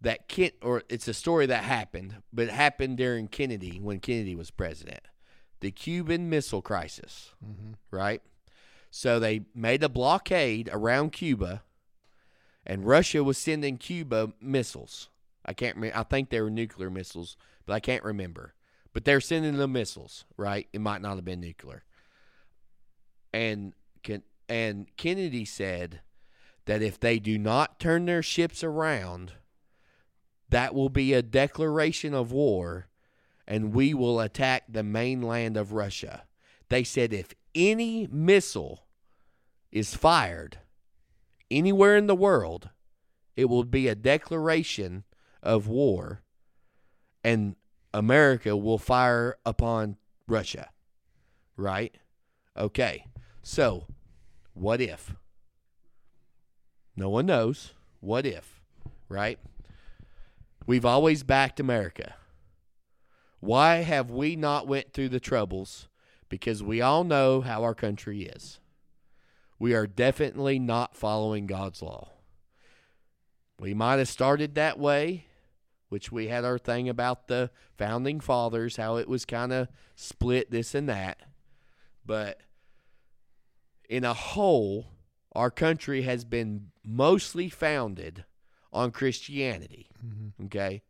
[0.00, 4.34] that Kent, or it's a story that happened, but it happened during Kennedy when Kennedy
[4.34, 5.00] was president.
[5.60, 7.72] The Cuban Missile Crisis, mm-hmm.
[7.90, 8.22] right?
[8.90, 11.62] So they made a blockade around Cuba,
[12.66, 15.10] and Russia was sending Cuba missiles.
[15.44, 15.78] I can't.
[15.94, 17.36] I think they were nuclear missiles,
[17.66, 18.54] but I can't remember.
[18.92, 20.68] But they're sending them missiles, right?
[20.72, 21.84] It might not have been nuclear.
[23.32, 23.74] And
[24.50, 26.00] and Kennedy said
[26.66, 29.34] that if they do not turn their ships around,
[30.48, 32.88] that will be a declaration of war
[33.46, 36.24] and we will attack the mainland of Russia.
[36.68, 38.86] They said if any missile
[39.70, 40.58] is fired
[41.48, 42.70] anywhere in the world,
[43.36, 45.04] it will be a declaration
[45.42, 46.22] of war
[47.24, 47.56] and
[47.92, 49.96] America will fire upon
[50.26, 50.70] Russia.
[51.56, 51.94] Right?
[52.56, 53.06] Okay.
[53.42, 53.86] So,
[54.54, 55.14] what if?
[56.96, 57.74] No one knows.
[58.00, 58.60] What if?
[59.08, 59.38] Right?
[60.66, 62.14] We've always backed America.
[63.40, 65.88] Why have we not went through the troubles?
[66.28, 68.60] Because we all know how our country is.
[69.58, 72.10] We are definitely not following God's law.
[73.58, 75.26] We might have started that way,
[75.90, 80.50] which we had our thing about the founding fathers, how it was kind of split
[80.50, 81.20] this and that.
[82.06, 82.40] But
[83.88, 84.86] in a whole,
[85.32, 88.24] our country has been mostly founded
[88.72, 89.90] on Christianity.
[90.04, 90.46] Mm-hmm.
[90.46, 90.82] Okay.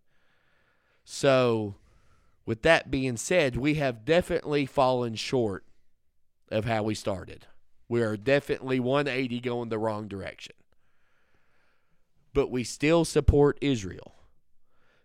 [1.03, 1.77] So,
[2.45, 5.65] with that being said, we have definitely fallen short
[6.51, 7.47] of how we started.
[7.89, 10.55] We are definitely 180 going the wrong direction.
[12.33, 14.15] But we still support Israel.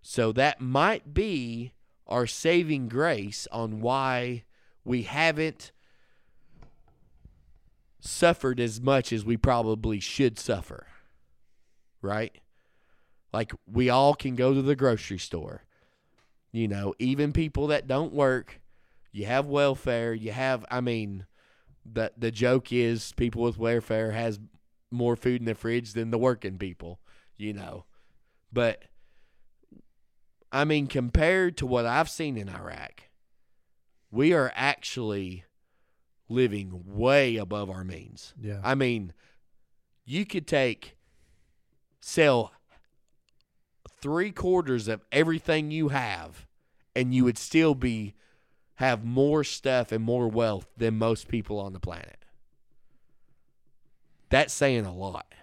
[0.08, 1.74] So, that might be
[2.06, 4.44] our saving grace on why
[4.84, 5.72] we haven't
[8.00, 10.86] suffered as much as we probably should suffer.
[12.04, 12.38] Right?
[13.34, 15.64] Like we all can go to the grocery store.
[16.52, 18.62] You know, even people that don't work,
[19.12, 21.26] you have welfare, you have I mean,
[21.84, 24.40] the the joke is people with welfare has
[24.92, 27.00] more food in the fridge than the working people,
[27.38, 27.86] you know.
[28.54, 28.84] But
[30.56, 33.10] I mean compared to what I've seen in Iraq,
[34.10, 35.44] we are actually
[36.30, 38.34] living way above our means.
[38.42, 38.62] Yeah.
[38.64, 39.12] I mean,
[40.06, 40.96] you could take
[42.00, 42.54] sell
[44.00, 46.48] three quarters of everything you have,
[46.96, 48.14] and you would still be
[48.76, 52.24] have more stuff and more wealth than most people on the planet.
[54.30, 55.34] That's saying a lot.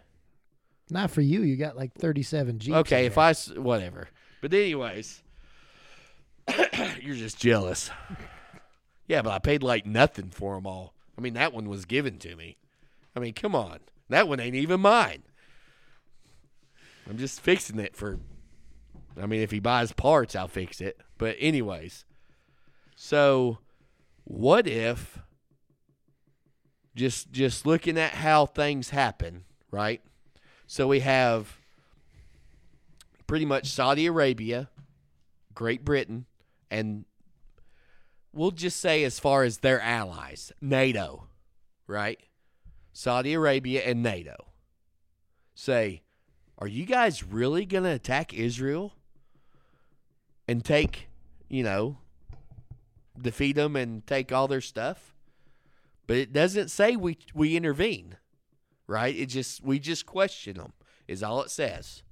[0.88, 1.42] Not for you.
[1.42, 2.76] You got like 37 Jeeps.
[2.78, 4.08] okay, if I, whatever.
[4.42, 5.22] But anyways,
[7.00, 7.90] you're just jealous.
[9.06, 10.94] Yeah, but I paid like nothing for them all.
[11.16, 12.58] I mean, that one was given to me.
[13.14, 13.78] I mean, come on,
[14.08, 15.22] that one ain't even mine.
[17.08, 18.18] I'm just fixing it for.
[19.20, 21.00] I mean, if he buys parts, I'll fix it.
[21.18, 22.04] But anyways,
[22.96, 23.58] so
[24.24, 25.18] what if
[26.96, 30.02] just just looking at how things happen, right?
[30.66, 31.61] So we have
[33.26, 34.68] pretty much Saudi Arabia,
[35.54, 36.26] Great Britain,
[36.70, 37.04] and
[38.32, 41.28] we'll just say as far as their allies, NATO,
[41.86, 42.20] right?
[42.92, 44.36] Saudi Arabia and NATO
[45.54, 46.02] say,
[46.58, 48.94] are you guys really going to attack Israel
[50.48, 51.08] and take,
[51.48, 51.98] you know,
[53.20, 55.14] defeat them and take all their stuff.
[56.06, 58.16] But it doesn't say we we intervene,
[58.86, 59.14] right?
[59.14, 60.72] It just we just question them
[61.08, 62.02] is all it says.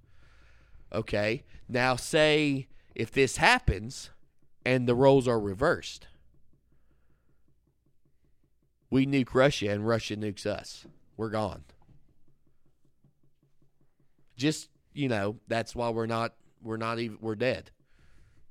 [0.93, 1.45] Okay.
[1.69, 4.11] Now say if this happens
[4.65, 6.07] and the roles are reversed.
[8.91, 10.85] We nuke Russia and Russia nukes us.
[11.17, 11.65] We're gone.
[14.37, 17.71] Just, you know, that's why we're not we're not even we're dead.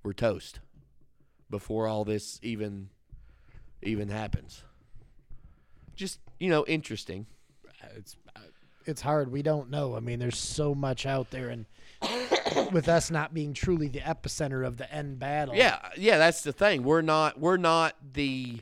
[0.04, 0.60] We're toast
[1.50, 2.90] before all this even
[3.82, 4.64] even happens.
[5.96, 7.26] Just, you know, interesting.
[7.96, 8.16] It's
[8.86, 9.32] it's hard.
[9.32, 9.96] We don't know.
[9.96, 11.66] I mean, there's so much out there, and
[12.72, 15.56] with us not being truly the epicenter of the end battle.
[15.56, 16.84] Yeah, yeah, that's the thing.
[16.84, 18.62] We're not we're not the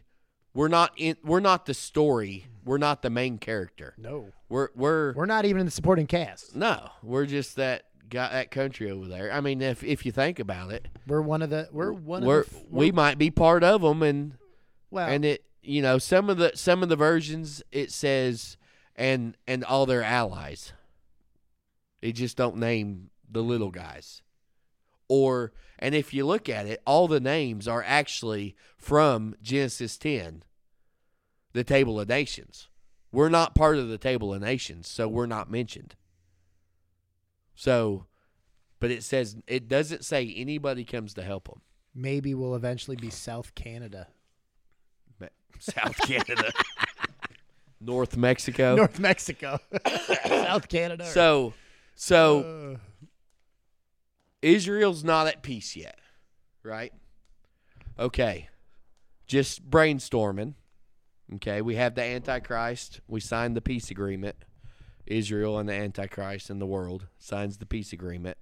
[0.54, 2.46] we're not in we're not the story.
[2.66, 3.94] We're not the main character.
[3.98, 6.56] No, We're we're, we're not even in the supporting cast.
[6.56, 9.32] no, we're just that got that country over there.
[9.32, 11.70] I mean, if if you think about it, We're one of the.
[11.72, 12.58] We're one we're, of the.
[12.58, 14.34] f- we we're- might be part of them and
[14.92, 18.58] well, and it you know some of the some of the versions it says
[18.96, 20.72] and and all their allies
[22.02, 24.22] it just don't name the little guys.
[25.08, 30.44] Or and if you look at it all the names are actually from genesis 10
[31.54, 32.68] the table of nations.
[33.12, 35.96] We're not part of the table of nations so we're not mentioned.
[37.56, 38.06] So
[38.80, 41.62] but it says it doesn't say anybody comes to help them
[41.96, 44.08] maybe we'll eventually be South Canada,
[45.60, 46.52] south canada.
[47.82, 48.76] North mexico.
[48.76, 49.60] North Mexico,
[50.28, 51.06] South Canada.
[51.06, 51.54] So,
[51.96, 52.78] so Uh,
[54.42, 56.00] Israel's not at peace yet,
[56.64, 56.94] right?
[57.98, 58.50] Okay,
[59.26, 60.54] just brainstorming.
[61.36, 63.02] Okay, we have the Antichrist.
[63.08, 64.36] We signed the peace agreement.
[65.06, 68.38] Israel and the Antichrist and the world signs the peace agreement.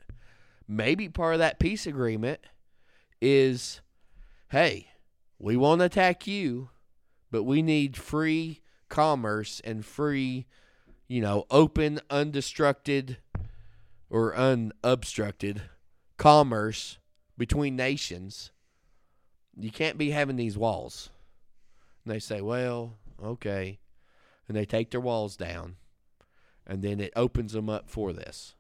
[0.68, 2.40] Maybe part of that peace agreement
[3.22, 3.82] is,
[4.50, 4.90] hey,
[5.38, 6.70] we won't attack you,
[7.32, 10.48] but we need free commerce and free,
[11.08, 13.18] you know, open, undestructed
[14.10, 15.62] or unobstructed
[16.18, 16.98] commerce
[17.38, 18.52] between nations.
[19.58, 21.10] You can't be having these walls.
[22.04, 22.94] And they say, well,
[23.24, 23.80] okay.
[24.48, 25.76] And they take their walls down.
[26.68, 28.56] And then it opens them up for this.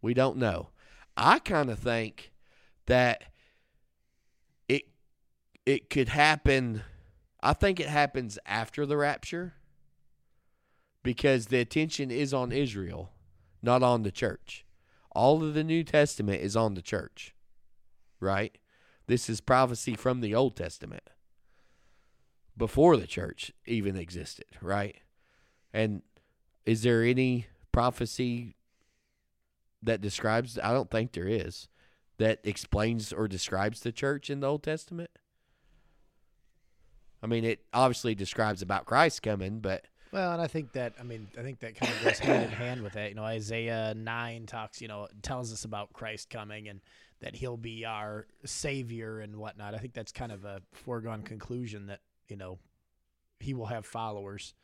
[0.00, 0.68] We don't know.
[1.16, 2.32] I kind of think
[2.86, 3.24] that
[4.68, 4.84] it
[5.66, 6.82] it could happen
[7.42, 9.54] I think it happens after the rapture
[11.02, 13.12] because the attention is on Israel,
[13.62, 14.64] not on the church.
[15.18, 17.34] All of the New Testament is on the church,
[18.20, 18.56] right?
[19.08, 21.02] This is prophecy from the Old Testament
[22.56, 24.94] before the church even existed, right?
[25.72, 26.02] And
[26.64, 28.54] is there any prophecy
[29.82, 31.66] that describes, I don't think there is,
[32.18, 35.10] that explains or describes the church in the Old Testament?
[37.20, 41.02] I mean, it obviously describes about Christ coming, but Well, and I think that I
[41.02, 43.10] mean I think that kind of goes hand in hand with that.
[43.10, 46.80] You know, Isaiah nine talks, you know, tells us about Christ coming and
[47.20, 49.74] that he'll be our savior and whatnot.
[49.74, 52.58] I think that's kind of a foregone conclusion that you know
[53.40, 54.54] he will have followers.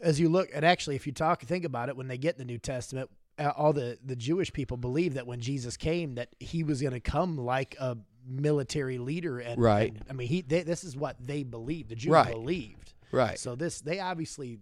[0.00, 2.38] As you look, and actually, if you talk, think about it, when they get in
[2.38, 3.10] the New Testament,
[3.56, 7.00] all the the Jewish people believe that when Jesus came, that he was going to
[7.00, 7.96] come like a
[8.26, 9.90] military leader, and Right.
[9.92, 11.90] and, I mean, he they, this is what they believed.
[11.90, 12.32] The Jews Right.
[12.32, 12.94] believed.
[13.12, 13.38] Right.
[13.38, 14.58] So this they obviously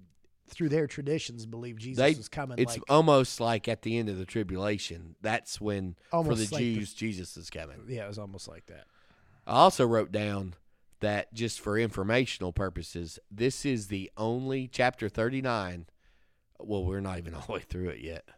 [0.49, 4.09] through their traditions believe Jesus They- was coming It's like almost like at the end
[4.09, 5.15] of the tribulation.
[5.21, 7.83] That's when for the like the- Jews Jesus is coming.
[7.89, 8.87] yeah, it was almost like that.
[9.47, 10.55] I also wrote down
[11.01, 15.87] that just for informational purposes, this is the only chapter 39.
[16.59, 18.29] Well, we're not even all the way through it yet.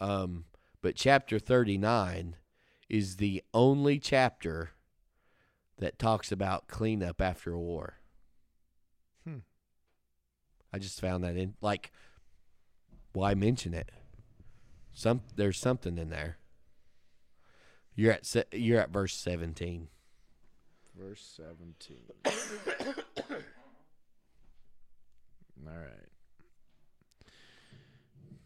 [0.00, 0.44] Um,
[0.82, 2.36] but chapter 39
[2.88, 4.70] is the only chapter
[5.78, 7.94] that talks about cleanup after a war.
[10.72, 11.92] I just found that in like
[13.12, 13.90] why mention it?
[14.92, 16.38] Some there's something in there.
[17.94, 19.88] You're at se- you're at verse 17.
[20.98, 21.96] Verse 17.
[25.66, 26.08] All right.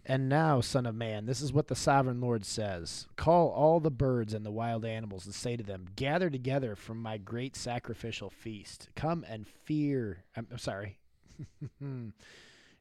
[0.09, 3.90] And now, Son of Man, this is what the sovereign Lord says Call all the
[3.90, 8.31] birds and the wild animals and say to them, Gather together from my great sacrificial
[8.31, 8.89] feast.
[8.94, 10.24] Come and fear.
[10.36, 10.98] I'm, I'm sorry.
[11.81, 12.13] and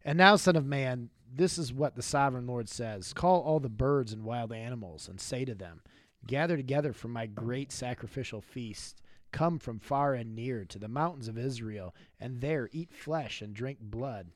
[0.06, 4.14] now, Son of Man, this is what the sovereign Lord says Call all the birds
[4.14, 5.82] and wild animals and say to them,
[6.28, 9.02] Gather together for my great sacrificial feast.
[9.32, 13.54] Come from far and near to the mountains of Israel, and there eat flesh and
[13.54, 14.32] drink blood.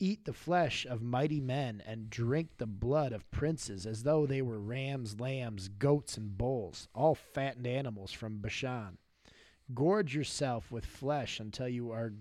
[0.00, 4.42] eat the flesh of mighty men and drink the blood of princes as though they
[4.42, 8.98] were rams, lambs, goats, and bulls, all fattened animals from Bashan.
[9.74, 12.12] Gorge yourself with flesh until you are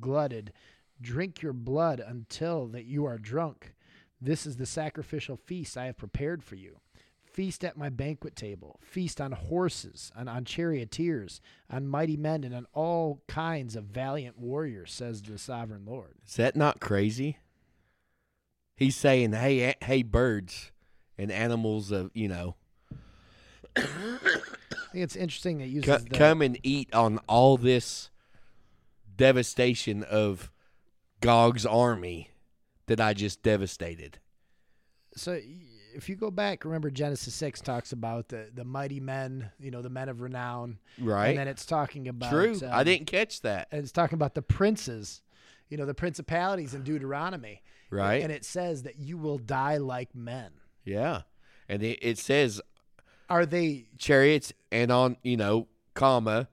[0.00, 0.52] glutted.
[1.00, 3.74] Drink your blood until that you are drunk.
[4.20, 6.78] This is the sacrificial feast I have prepared for you.
[7.24, 8.80] Feast at my banquet table.
[8.82, 14.38] Feast on horses, and on charioteers, on mighty men, and on all kinds of valiant
[14.38, 16.14] warriors, says the sovereign Lord.
[16.26, 17.36] Is that not crazy?
[18.74, 20.72] He's saying, "Hey, a- hey, birds
[21.18, 22.56] and animals of you know,
[23.76, 23.82] I
[24.92, 28.10] think it's interesting that you uses come and eat on all this
[29.16, 30.50] devastation of
[31.20, 32.30] Gog's army
[32.86, 34.18] that I just devastated."
[35.14, 35.40] so
[35.94, 39.80] if you go back, remember Genesis six talks about the the mighty men, you know,
[39.82, 41.28] the men of renown, Right?
[41.28, 42.58] and then it's talking about True.
[42.70, 43.68] I um, didn't catch that.
[43.72, 45.22] and it's talking about the princes,
[45.70, 48.22] you know, the principalities in Deuteronomy, Right?
[48.22, 50.50] and it says that you will die like men.
[50.84, 51.22] yeah.
[51.68, 52.60] And it, it says
[53.30, 53.86] Are they?
[53.98, 56.48] chariots and on you know comma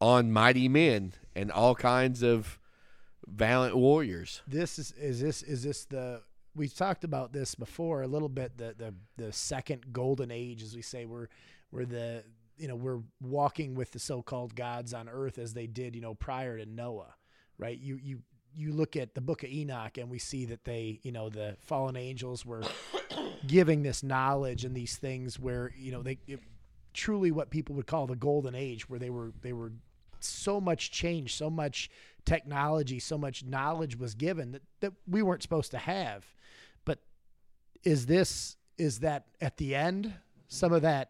[0.00, 2.58] on mighty men and all kinds of
[3.26, 4.42] valiant warriors.
[4.46, 6.22] This is is this is this the
[6.54, 10.76] we've talked about this before a little bit the the the second golden age as
[10.76, 11.28] we say we're
[11.72, 12.22] we're the
[12.56, 16.14] you know we're walking with the so-called gods on earth as they did you know
[16.14, 17.14] prior to Noah
[17.58, 17.78] right?
[17.78, 18.20] You you
[18.56, 21.56] you look at the book of Enoch and we see that they you know the
[21.60, 22.62] fallen angels were
[23.46, 26.40] giving this knowledge and these things where you know they it,
[26.94, 29.72] truly what people would call the golden age where they were they were
[30.20, 31.90] so much change so much
[32.24, 36.24] technology so much knowledge was given that, that we weren't supposed to have
[36.86, 37.00] but
[37.82, 40.14] is this is that at the end
[40.48, 41.08] some of that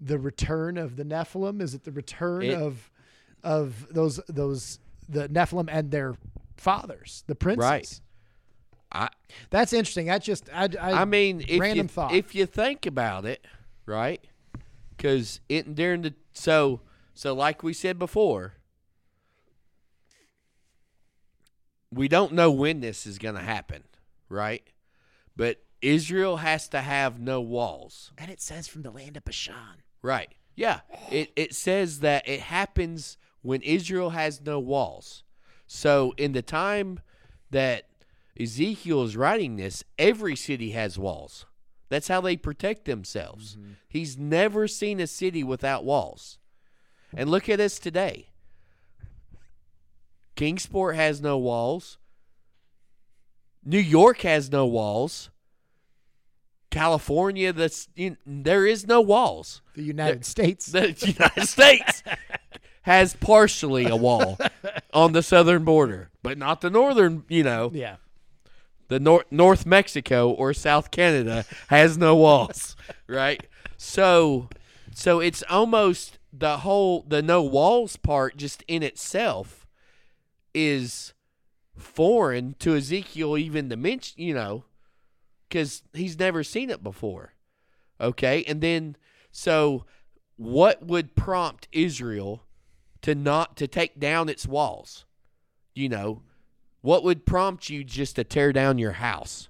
[0.00, 2.90] the return of the nephilim is it the return It- of
[3.42, 4.78] of those those
[5.08, 6.14] the nephilim and their
[6.56, 8.00] fathers the princes Right.
[8.92, 9.08] I
[9.50, 12.12] that's interesting that just i i, I mean if random you thought.
[12.14, 13.44] if you think about it
[13.84, 14.24] right
[14.96, 16.80] because it during the so
[17.14, 18.54] so like we said before
[21.92, 23.82] we don't know when this is going to happen
[24.28, 24.64] right
[25.36, 29.82] but Israel has to have no walls and it says from the land of bashan
[30.06, 30.30] Right.
[30.54, 30.80] Yeah.
[31.10, 35.24] It it says that it happens when Israel has no walls.
[35.66, 37.00] So in the time
[37.50, 37.88] that
[38.38, 41.44] Ezekiel is writing this, every city has walls.
[41.88, 43.56] That's how they protect themselves.
[43.56, 43.72] Mm-hmm.
[43.88, 46.38] He's never seen a city without walls.
[47.14, 48.28] And look at us today.
[50.34, 51.98] Kingsport has no walls.
[53.64, 55.30] New York has no walls.
[56.70, 59.62] California, that's you, there is no walls.
[59.74, 62.02] the united states The United States
[62.82, 64.36] has partially a wall
[64.92, 67.24] on the southern border, but not the northern.
[67.28, 67.96] You know, yeah
[68.88, 72.76] the North North Mexico or South Canada has no walls,
[73.06, 73.46] right?
[73.76, 74.48] So,
[74.94, 79.66] so it's almost the whole the no walls part just in itself
[80.54, 81.14] is
[81.76, 84.64] foreign to Ezekiel even to mention, you know,
[85.48, 87.34] because he's never seen it before.
[88.00, 88.96] Okay, and then
[89.30, 89.84] so
[90.36, 92.42] what would prompt Israel
[93.02, 95.04] to not to take down its walls?
[95.74, 96.22] You know,
[96.86, 99.48] what would prompt you just to tear down your house?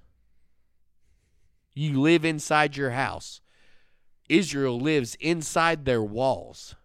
[1.75, 3.43] You live inside your house.
[4.27, 6.77] Israel lives inside their walls.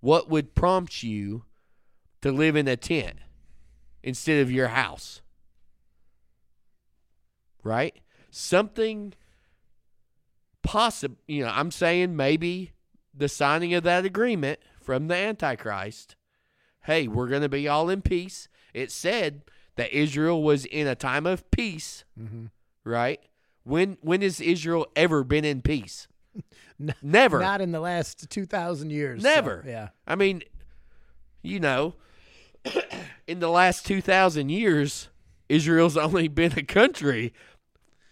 [0.00, 1.44] What would prompt you
[2.22, 3.18] to live in a tent
[4.02, 5.20] instead of your house?
[7.62, 8.00] Right?
[8.30, 9.12] Something
[10.62, 12.72] possible, you know, I'm saying maybe
[13.12, 16.16] the signing of that agreement from the Antichrist.
[16.84, 18.48] Hey, we're going to be all in peace.
[18.74, 19.42] It said
[19.76, 22.46] that Israel was in a time of peace, mm-hmm.
[22.84, 23.20] right?
[23.64, 26.08] When when has Israel ever been in peace?
[27.02, 27.38] Never.
[27.40, 29.22] Not in the last 2,000 years.
[29.22, 29.62] so, Never.
[29.66, 29.88] yeah.
[30.06, 30.42] I mean,
[31.42, 31.94] you know,
[33.26, 35.08] in the last 2,000 years,
[35.48, 37.34] Israel's only been a country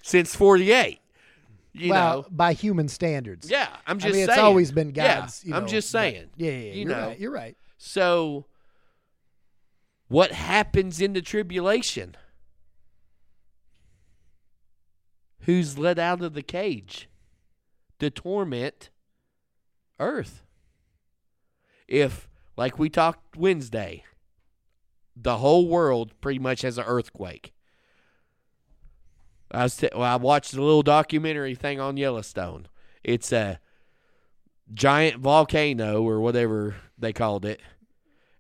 [0.03, 1.01] since 48.
[1.73, 3.49] You well, know, by human standards.
[3.51, 4.29] yeah, I'm I just mean, saying.
[4.31, 5.45] it's always been Yeah, God's.
[5.45, 6.31] you I'm know, just but- saying.
[6.37, 7.07] yeah, yeah, yeah, you you're know.
[7.09, 7.21] right.
[7.21, 7.57] You're right.
[7.77, 8.47] So,
[10.09, 12.17] what happens in the tribulation?
[15.41, 17.09] Who's let out of the cage
[18.01, 18.91] to torment
[19.99, 20.45] earth?
[21.87, 24.05] If, like we talked Wednesday,
[25.17, 27.53] the whole world pretty much has an earthquake.
[29.51, 32.69] I was t- well, I watched a little documentary thing on Yellowstone.
[33.03, 33.61] It's a
[34.73, 37.61] giant volcano or whatever they called it,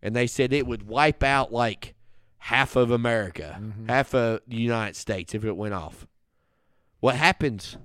[0.03, 1.95] and they said it would wipe out like
[2.39, 3.89] half of America, Mhm.
[3.89, 6.07] half of the United States if it went off.
[7.01, 7.77] What happens?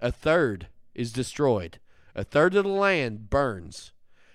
[0.00, 1.78] A third is destroyed.
[2.14, 3.92] A third of the land burns.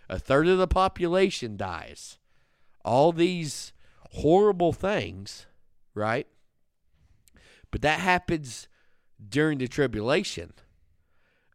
[0.07, 2.17] A third of the population dies.
[2.83, 3.73] All these
[4.11, 5.45] horrible things,
[5.93, 6.27] right?
[7.71, 8.67] But that happens
[9.27, 10.53] during the tribulation.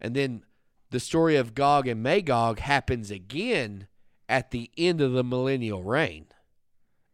[0.01, 0.45] And then
[0.91, 3.89] the story of Gog and Magog happens again
[4.29, 6.27] at the end of the millennial reign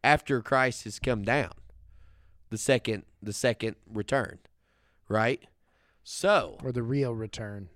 [0.05, 1.53] after Christ has come down.
[2.51, 4.39] The second the second return,
[5.09, 5.43] right?
[6.03, 7.69] So, Or the real return.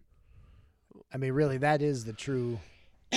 [1.13, 2.59] I mean, really, that is the true.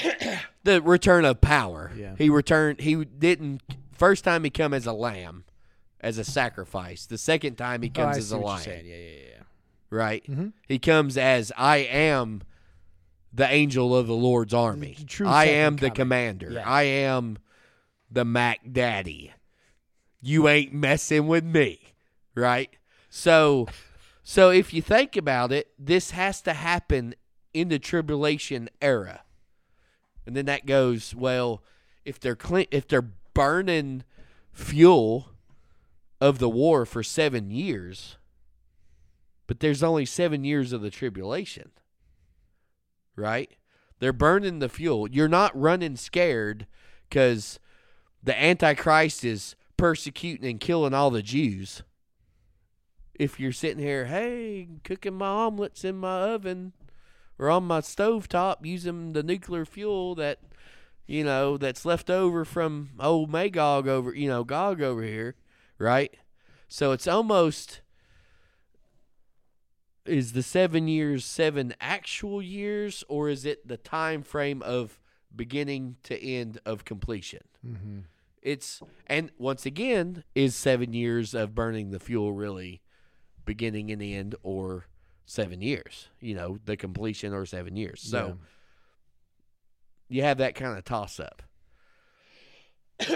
[0.63, 1.91] the return of power.
[1.95, 2.15] Yeah.
[2.17, 3.61] He returned he didn't
[3.93, 5.45] first time he come as a lamb
[5.99, 7.05] as a sacrifice.
[7.07, 8.63] The second time he Oh, comes I as a lion.
[8.63, 8.85] saying.
[8.85, 9.43] Yeah, yeah, yeah.
[9.89, 10.23] Right?
[10.29, 10.53] Mhm.
[10.67, 12.43] He comes as I am
[13.37, 14.97] the angel of the Lord's army.
[15.05, 15.95] True I am the coming.
[15.95, 16.51] commander.
[16.51, 16.67] Yeah.
[16.67, 17.37] I am
[18.09, 19.31] the Mac Daddy.
[20.21, 21.79] You ain't messing with me.
[22.33, 22.71] Right?
[23.09, 23.67] So
[24.23, 27.13] so if you think about it, this has to happen
[27.53, 29.21] in the tribulation era.
[30.25, 31.63] And then that goes, well,
[32.03, 34.03] if they're clean, if they're burning
[34.51, 35.29] fuel
[36.19, 38.17] of the war for 7 years,
[39.45, 41.69] but there's only seven years of the tribulation.
[43.17, 43.51] Right?
[43.99, 45.09] They're burning the fuel.
[45.09, 46.67] You're not running scared
[47.09, 47.59] because
[48.23, 51.83] the Antichrist is persecuting and killing all the Jews.
[53.15, 56.73] If you're sitting here, hey, cooking my omelets in my oven
[57.39, 60.39] or on my stovetop using the nuclear fuel that,
[61.07, 65.35] you know, that's left over from old Magog over, you know, Gog over here,
[65.79, 66.15] right?
[66.67, 67.81] So it's almost
[70.07, 74.99] is the seven years seven actual years or is it the time frame of
[75.35, 77.41] beginning to end of completion?
[77.65, 77.99] Mm-hmm.
[78.41, 82.81] it's and once again is seven years of burning the fuel really
[83.45, 84.85] beginning and end or
[85.25, 88.01] seven years you know the completion or seven years?
[88.01, 88.37] So
[90.09, 91.43] you have that kind of toss up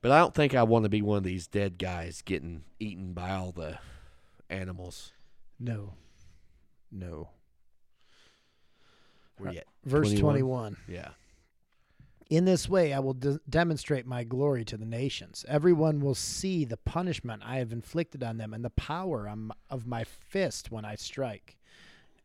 [0.00, 3.12] but i don't think i want to be one of these dead guys getting eaten
[3.12, 3.78] by all the
[4.50, 5.12] animals.
[5.58, 5.94] No.
[6.90, 7.30] No.
[9.38, 10.74] Where yet Verse 21?
[10.74, 10.76] 21.
[10.88, 11.10] yeah
[12.28, 15.44] In this way, I will de- demonstrate my glory to the nations.
[15.48, 19.32] Everyone will see the punishment I have inflicted on them and the power
[19.70, 21.56] of my fist when I strike.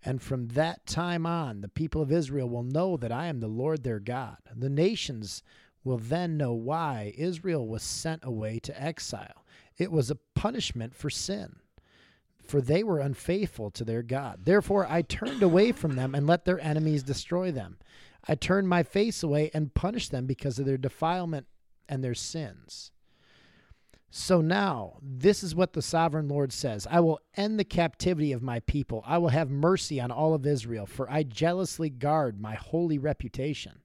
[0.04, 3.48] And from that time on, the people of Israel will know that I am the
[3.48, 4.38] Lord their God.
[4.56, 5.42] The nations
[5.84, 9.46] will then know why Israel was sent away to exile.
[9.78, 11.56] It was a punishment for sin,
[12.46, 14.42] for they were unfaithful to their God.
[14.44, 17.78] Therefore, I turned away from them and let their enemies destroy them.
[18.28, 21.48] I turned my face away and punished them because of their defilement
[21.88, 22.92] and their sins.
[24.10, 28.42] So now, this is what the sovereign Lord says I will end the captivity of
[28.42, 29.04] my people.
[29.06, 33.80] I will have mercy on all of Israel, for I jealously guard my holy reputation.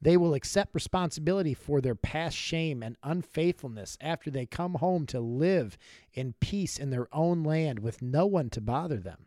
[0.00, 5.20] They will accept responsibility for their past shame and unfaithfulness after they come home to
[5.20, 5.78] live
[6.12, 9.26] in peace in their own land with no one to bother them.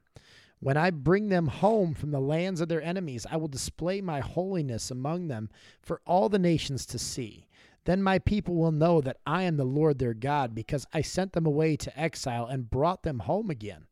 [0.61, 4.19] When I bring them home from the lands of their enemies, I will display my
[4.19, 5.49] holiness among them
[5.81, 7.47] for all the nations to see.
[7.85, 11.31] Then my people will know that I am the Lord their God, because I sent
[11.31, 13.85] them away to exile and brought them home again.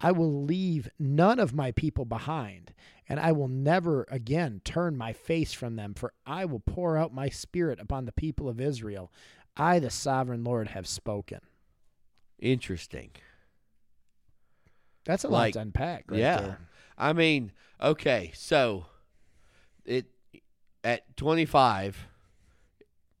[0.00, 2.74] I will leave none of my people behind,
[3.08, 7.14] and I will never again turn my face from them, for I will pour out
[7.14, 9.10] my spirit upon the people of Israel.
[9.56, 11.40] I, the sovereign Lord, have spoken.
[12.38, 13.12] interesting
[15.06, 16.40] That's a lot to unpack, right yeah.
[16.40, 16.58] there.
[16.98, 18.86] I mean, okay, so
[19.84, 20.06] it
[20.84, 22.06] at 25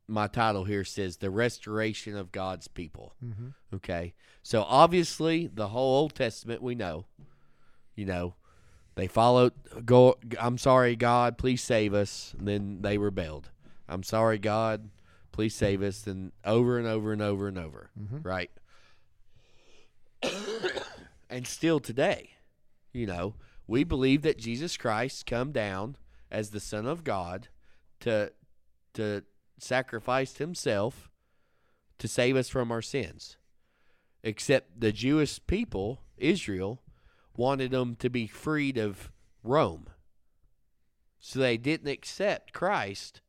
[0.08, 3.14] my title here says the restoration of God's people.
[3.24, 3.54] Mhm.
[3.74, 4.14] Okay.
[4.42, 7.06] So obviously the whole Old Testament we know,
[7.94, 8.34] you know,
[8.94, 9.52] they followed
[9.84, 13.50] go I'm sorry God, please save us, and then they rebelled.
[13.88, 14.90] I'm sorry God,
[15.32, 17.90] please save us and over and over and over and over,
[18.22, 18.50] right?
[21.30, 22.30] and still today,
[22.92, 23.34] you know,
[23.66, 25.96] we believe that Jesus Christ come down
[26.30, 27.48] as the Son of God
[28.00, 28.32] to
[28.94, 29.24] to
[29.58, 31.10] sacrifice himself
[31.98, 33.36] to save us from our sins.
[34.22, 36.82] Except the Jewish people, Israel,
[37.36, 39.10] wanted them to be freed of
[39.42, 39.86] Rome.
[41.18, 43.20] So they didn't accept Christ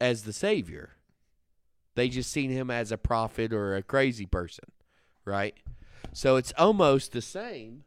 [0.00, 0.96] as the Savior.
[1.94, 4.72] They just seen him as a prophet or a crazy person,
[5.24, 5.54] right?
[6.12, 7.84] So it's almost the same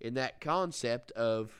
[0.00, 1.59] in that concept of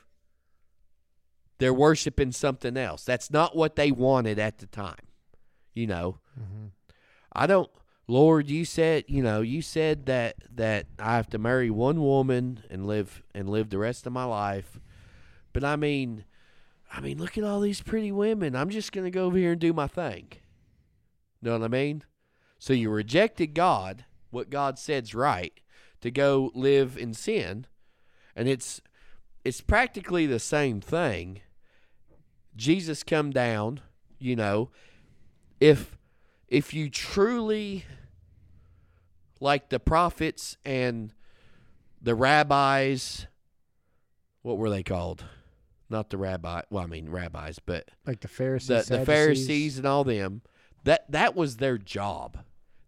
[1.61, 3.03] they're worshiping something else.
[3.03, 5.05] That's not what they wanted at the time.
[5.75, 6.67] You know, mm-hmm.
[7.31, 7.69] I don't
[8.07, 12.63] Lord, you said, you know, you said that that I have to marry one woman
[12.71, 14.79] and live and live the rest of my life.
[15.53, 16.25] But I mean,
[16.91, 18.55] I mean, look at all these pretty women.
[18.55, 20.29] I'm just going to go over here and do my thing.
[21.43, 22.03] Know what I mean?
[22.57, 25.53] So you rejected God, what God said's right,
[26.01, 27.67] to go live in sin,
[28.35, 28.81] and it's
[29.45, 31.41] it's practically the same thing.
[32.55, 33.81] Jesus come down,
[34.19, 34.69] you know,
[35.59, 35.97] if
[36.47, 37.85] if you truly
[39.39, 41.13] like the prophets and
[42.01, 43.27] the rabbis
[44.41, 45.23] what were they called?
[45.89, 49.85] Not the rabbi well, I mean rabbis, but Like the Pharisees, the, the Pharisees and
[49.85, 50.41] all them,
[50.83, 52.39] that that was their job.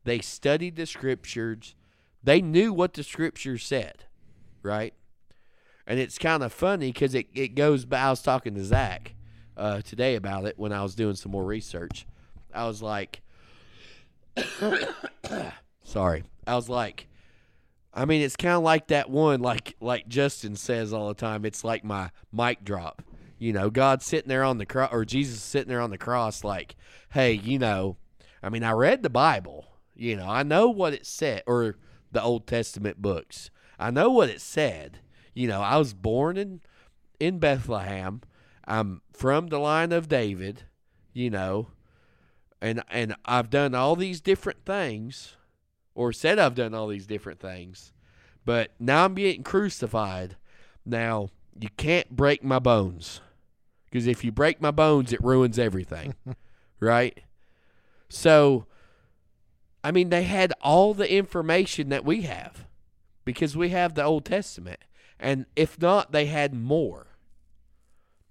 [0.04, 1.76] They studied the scriptures.
[2.24, 4.06] They knew what the scriptures said,
[4.62, 4.94] right?
[5.86, 8.06] And it's kind of funny because it, it goes back.
[8.06, 9.14] I was talking to Zach
[9.58, 12.06] uh, today about it when I was doing some more research.
[12.54, 13.22] I was like,
[15.84, 16.24] sorry.
[16.46, 17.08] I was like,
[17.94, 21.46] I mean, it's kind of like that one, like like Justin says all the time.
[21.46, 23.04] It's like my mic drop.
[23.38, 26.44] You know, God sitting there on the cross, or Jesus sitting there on the cross,
[26.44, 26.76] like,
[27.12, 27.98] hey, you know,
[28.42, 29.66] I mean, I read the Bible.
[29.96, 31.76] You know, I know what it said, or
[32.12, 33.52] the Old Testament books.
[33.78, 35.00] I know what it said.
[35.34, 36.62] You know, I was born in
[37.20, 38.22] in Bethlehem.
[38.66, 40.64] I'm from the line of David.
[41.14, 41.68] You know,
[42.60, 45.36] and and I've done all these different things,
[45.94, 47.92] or said I've done all these different things,
[48.46, 50.38] but now I'm getting crucified.
[50.86, 51.30] Now
[51.60, 53.22] you can't break my bones,
[53.86, 56.16] because if you break my bones, it ruins everything,
[56.80, 57.20] right?
[58.10, 58.66] So,
[59.84, 62.66] I mean, they had all the information that we have,
[63.26, 64.80] because we have the Old Testament,
[65.20, 67.08] and if not, they had more,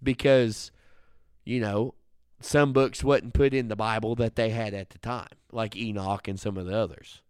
[0.02, 0.70] because,
[1.44, 1.94] you know,
[2.40, 6.28] some books wasn't put in the Bible that they had at the time, like Enoch
[6.28, 7.20] and some of the others.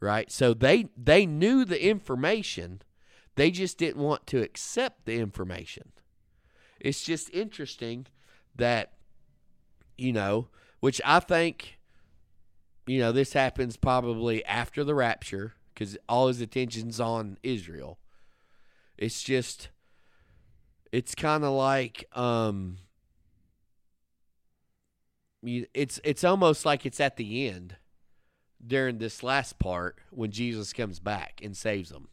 [0.00, 0.30] Right?
[0.30, 2.82] So they they knew the information,
[3.34, 5.92] they just didn't want to accept the information.
[6.80, 8.06] It's just interesting
[8.54, 8.92] that
[9.96, 10.48] you know,
[10.78, 11.78] which I think
[12.86, 17.98] you know, this happens probably after the rapture cuz all his attention's on Israel.
[18.96, 19.68] It's just
[20.92, 22.78] it's kind of like um
[25.42, 27.76] it's it's almost like it's at the end
[28.64, 32.08] during this last part when Jesus comes back and saves them.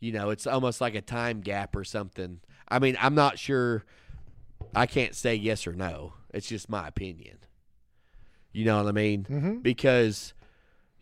[0.00, 2.40] You know, it's almost like a time gap or something.
[2.68, 3.84] I mean, I'm not sure.
[4.74, 6.14] I can't say yes or no.
[6.34, 7.38] It's just my opinion.
[8.52, 9.24] You know what I mean?
[9.24, 9.62] Mhm.
[9.62, 10.34] Because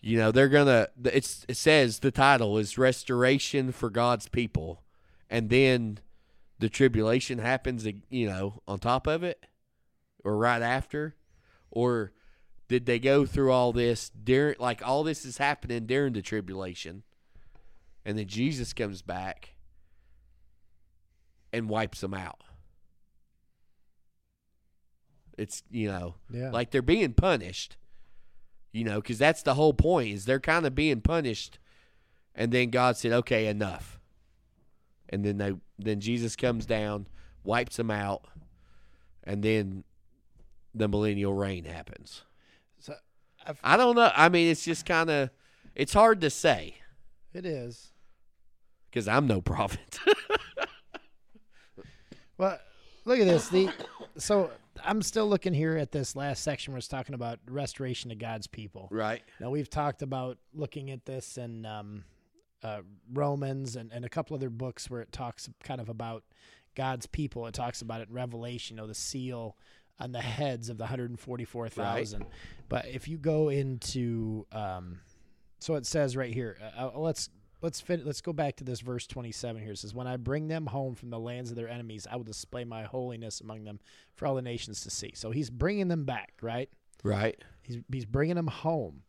[0.00, 0.88] you know they're gonna.
[1.04, 4.83] It's it says the title is restoration for God's people,
[5.30, 5.98] and then
[6.58, 7.86] the tribulation happens.
[8.10, 9.46] You know, on top of it
[10.24, 11.14] or right after
[11.70, 12.12] or
[12.68, 17.02] did they go through all this during like all this is happening during the tribulation
[18.06, 19.50] and then Jesus comes back
[21.52, 22.42] and wipes them out
[25.36, 26.50] it's you know Yeah.
[26.50, 27.76] like they're being punished
[28.72, 31.58] you know cuz that's the whole point is they're kind of being punished
[32.34, 34.00] and then God said okay enough
[35.08, 37.06] and then they then Jesus comes down
[37.44, 38.24] wipes them out
[39.24, 39.84] and then
[40.74, 42.22] the millennial reign happens.
[42.80, 42.94] So
[43.46, 44.10] I've, I don't know.
[44.14, 45.30] I mean, it's just kind of
[45.74, 46.76] it's hard to say
[47.32, 47.92] it is.
[48.90, 49.98] because I'm no prophet.
[52.36, 52.58] Well,
[53.04, 53.48] look at this.
[53.48, 53.70] The
[54.16, 54.50] so
[54.84, 58.46] I'm still looking here at this last section where it's talking about restoration of God's
[58.46, 58.88] people.
[58.90, 59.22] right.
[59.40, 62.04] Now we've talked about looking at this in um,
[62.64, 62.80] uh,
[63.12, 66.24] Romans and, and a couple other books where it talks kind of about
[66.74, 67.46] God's people.
[67.46, 69.56] It talks about it in Revelation, you know, the seal
[70.00, 72.24] on the heads of the 144,000.
[72.68, 75.00] But if you go into, um,
[75.60, 77.28] so it says right here, uh, uh, let's
[77.60, 79.72] let's fit, let's go back to this verse 27 here.
[79.72, 82.24] It says, "When I bring them home from the lands of their enemies, I will
[82.24, 83.78] display my holiness among them
[84.14, 86.70] for all the nations to see." So he's bringing them back, right?
[87.04, 87.40] Right.
[87.62, 89.02] He's he's bringing them home.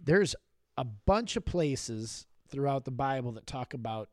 [0.00, 0.36] There's
[0.76, 4.08] a bunch of places throughout the Bible that talk about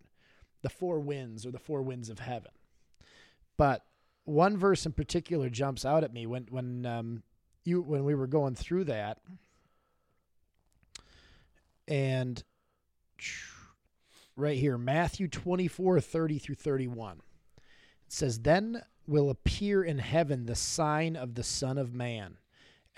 [0.61, 2.51] the four winds or the four winds of heaven.
[3.57, 3.85] But
[4.25, 7.23] one verse in particular jumps out at me when when um,
[7.63, 9.19] you when we were going through that,
[11.87, 12.43] and
[14.35, 17.17] right here, Matthew 24, 30 through 31.
[17.17, 22.37] It says, Then will appear in heaven the sign of the Son of Man.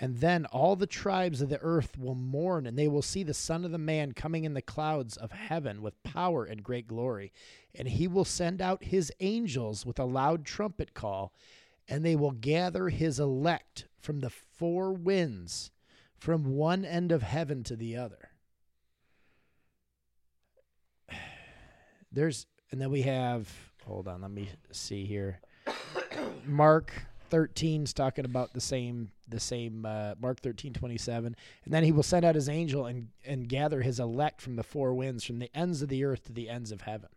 [0.00, 3.34] And then all the tribes of the earth will mourn, and they will see the
[3.34, 7.32] Son of the Man coming in the clouds of heaven with power and great glory.
[7.74, 11.32] And he will send out his angels with a loud trumpet call,
[11.88, 15.72] and they will gather his elect from the four winds,
[16.16, 18.30] from one end of heaven to the other.
[22.12, 23.52] There's, and then we have,
[23.84, 25.40] hold on, let me see here.
[26.46, 26.92] Mark
[27.30, 31.36] 13's talking about the same, the same, uh, Mark 13, 27.
[31.64, 34.62] And then he will send out his angel and, and gather his elect from the
[34.62, 37.10] four winds, from the ends of the earth to the ends of heaven.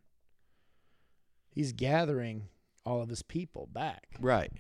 [1.50, 2.48] He's gathering
[2.86, 4.08] all of his people back.
[4.20, 4.52] Right.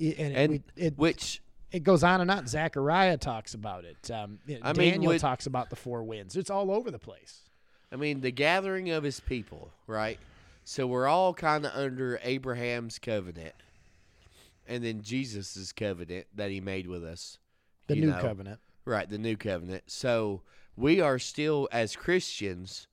[0.00, 1.42] I- And, And we, it, Which
[1.72, 2.46] it goes on and on.
[2.46, 4.10] Zechariah talks about it.
[4.10, 6.36] Um, I mean, Daniel with- talks about the four winds.
[6.36, 7.42] It's all over the place.
[7.92, 10.18] I mean, the gathering of his people, right?
[10.64, 13.54] So we're all kind of under Abraham's covenant,
[14.70, 17.38] and then Jesus' covenant that he made with us.
[17.88, 18.20] The new know.
[18.20, 18.60] covenant.
[18.86, 19.84] Right, the new covenant.
[19.88, 20.42] So
[20.76, 22.86] we are still, as Christians,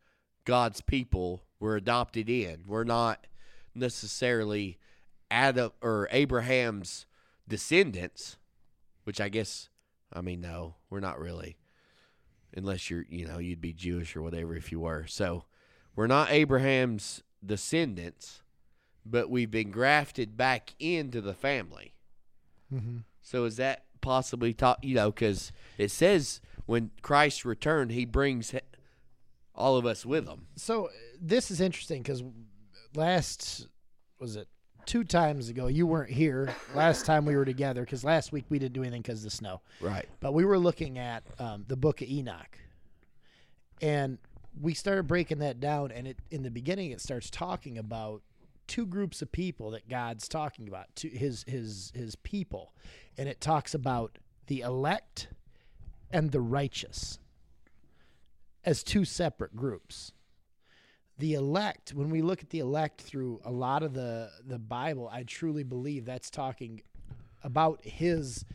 [0.44, 1.44] God's people.
[1.60, 2.64] We're adopted in.
[2.68, 3.28] We're not
[3.74, 4.80] necessarily
[5.32, 7.06] Adam or Abraham's
[7.48, 8.38] descendants,
[9.06, 9.70] which I guess,
[10.12, 11.58] I mean, no, we're not really,
[12.56, 15.06] unless you're, you know, you'd be Jewish or whatever if you were.
[15.08, 15.46] So
[15.96, 18.42] we're not Abraham's descendants,
[19.10, 21.94] but we've been grafted back into the family.
[22.74, 22.98] Mm-hmm.
[23.22, 24.84] So is that possibly taught?
[24.84, 28.54] You know, because it says when Christ returned, He brings
[29.56, 30.48] all of us with Him.
[30.56, 30.90] So uh,
[31.20, 32.24] this is interesting because
[32.96, 33.68] last
[34.20, 34.48] was it
[34.86, 36.56] two times ago you weren't here.
[36.74, 39.30] Last time we were together because last week we didn't do anything because of the
[39.30, 39.62] snow.
[39.82, 40.08] Right.
[40.20, 42.58] But we were looking at um, the book of Enoch,
[43.82, 44.18] and
[44.60, 45.92] we started breaking that down.
[45.92, 48.22] And it in the beginning, it starts talking about
[48.68, 52.74] two groups of people that God's talking about, to his his his people,
[53.18, 54.18] and it talks about
[54.48, 55.30] the elect
[56.12, 57.20] and the righteous
[58.64, 60.12] as two separate groups.
[61.20, 65.10] The elect, when we look at the elect through a lot of the the Bible,
[65.12, 66.82] I truly believe that's talking
[67.44, 68.46] about his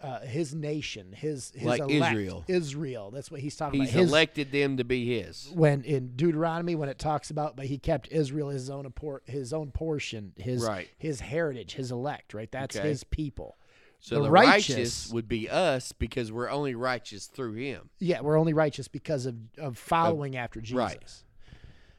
[0.00, 2.44] uh, his nation, his his Like elect, Israel.
[2.46, 3.10] Israel.
[3.10, 4.00] That's what he's talking He's about.
[4.00, 5.50] His, elected them to be His.
[5.54, 8.92] when in Deuteronomy when it talks about but he kept Israel his own
[9.26, 10.88] his own portion, his Right.
[10.98, 12.50] his heritage, his elect, right?
[12.50, 12.88] That's Okay.
[12.88, 13.56] his people.
[14.00, 17.90] So The the, righteous- righteous, would be us because we're only righteous through Him.
[17.98, 20.76] Yeah, we're only righteous because of of following after Jesus.
[20.76, 21.02] right.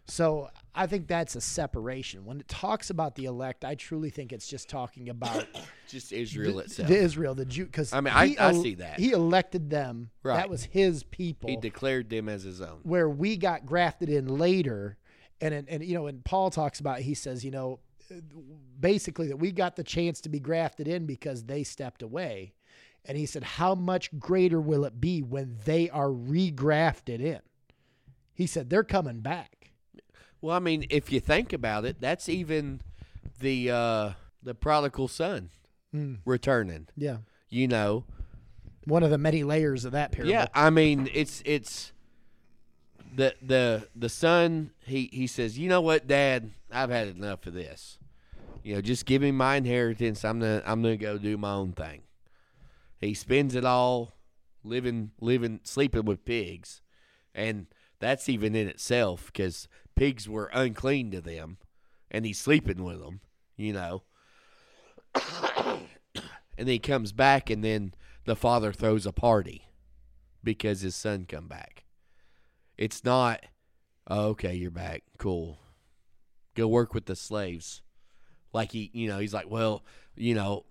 [0.10, 2.26] So I think that's a separation.
[2.26, 5.46] When it talks about the elect, I truly think it's just talking about
[5.88, 6.88] Just Israel the, itself.
[6.90, 7.66] the Israel, the Jew.
[7.66, 9.00] Because I mean, I- I see that.
[9.00, 10.10] he elected them.
[10.24, 10.36] Right.
[10.38, 11.50] That was his people.
[11.50, 12.80] he declared them as His own.
[12.84, 14.98] where we got grafted in later
[15.42, 17.80] and and, and you know and Paul talks about It, he says you know
[18.80, 22.54] basically that we got the chance to be grafted in because they stepped away
[23.06, 27.40] and he said how much greater will it be when they are regrafted in
[28.34, 29.59] he said they're coming back
[30.42, 32.82] Well, I mean, if you think about it, that's even
[33.40, 34.12] the uh,
[34.44, 35.50] the prodigal son
[35.94, 36.20] Mm.
[36.24, 36.88] returning.
[36.96, 37.18] yeah
[37.50, 38.06] You know,
[38.86, 41.94] one of the many layers of that parable Yeah, I mean it's it's
[43.16, 46.52] the the the son he he says, "You know what, dad?
[46.72, 47.98] I've had enough of this.
[48.62, 50.24] You know, just give me my inheritance.
[50.24, 52.04] I'm gonna I'm gonna go do my own thing."
[53.02, 54.14] He spends it all
[54.64, 56.82] living living sleeping with pigs.
[57.34, 57.68] And
[58.00, 59.68] that's even in itself because
[60.00, 61.58] pigs were unclean to them
[62.10, 63.20] and he's sleeping with them,
[63.58, 64.04] you know.
[65.14, 65.84] and
[66.58, 67.94] then he comes back and then
[68.24, 69.66] the father throws a party
[70.42, 71.84] because his son come back.
[72.78, 73.42] It's not,
[74.08, 75.60] oh, okay, you're back, cool.
[76.56, 77.82] Go work with the slaves.
[78.54, 79.84] Like he, you know, he's like, well,
[80.16, 80.64] you know,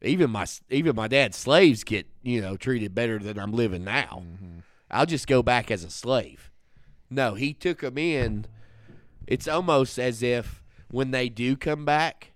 [0.00, 4.24] even my even my dad's slaves get you know treated better than I'm living now.
[4.24, 4.58] Mm-hmm.
[4.90, 6.50] I'll just go back as a slave.
[7.08, 8.46] No, he took them in.
[9.26, 12.32] It's almost as if when they do come back,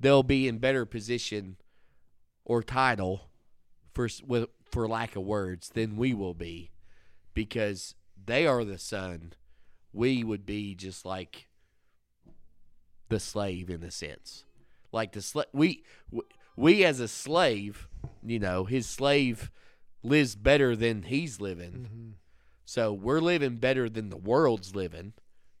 [0.00, 1.56] they'll be in better position
[2.44, 3.28] or title
[3.92, 6.70] for with for lack of words than we will be
[7.32, 7.94] because
[8.26, 9.32] they are the son.
[9.92, 11.46] We would be just like
[13.08, 14.44] the slave in a sense.
[14.90, 17.88] Like the sla- we w- we as a slave,
[18.24, 19.50] you know, his slave
[20.02, 21.72] lives better than he's living.
[21.72, 22.10] Mm-hmm.
[22.64, 25.12] So we're living better than the world's living,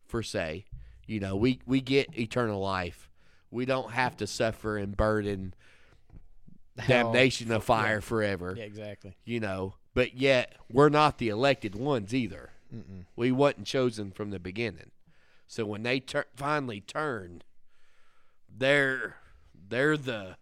[0.08, 0.64] per say.
[1.06, 3.08] You know, we we get eternal life.
[3.50, 5.54] We don't have to suffer and burden
[6.78, 8.54] Hell, damnation of for- fire forever.
[8.56, 12.50] yeah exactly You know, but yet we're not the elected ones either.
[13.14, 14.90] We wasn't chosen from the beginning.
[15.46, 17.42] So when they tur- finally turn,
[18.48, 19.16] they're
[19.68, 20.36] they're the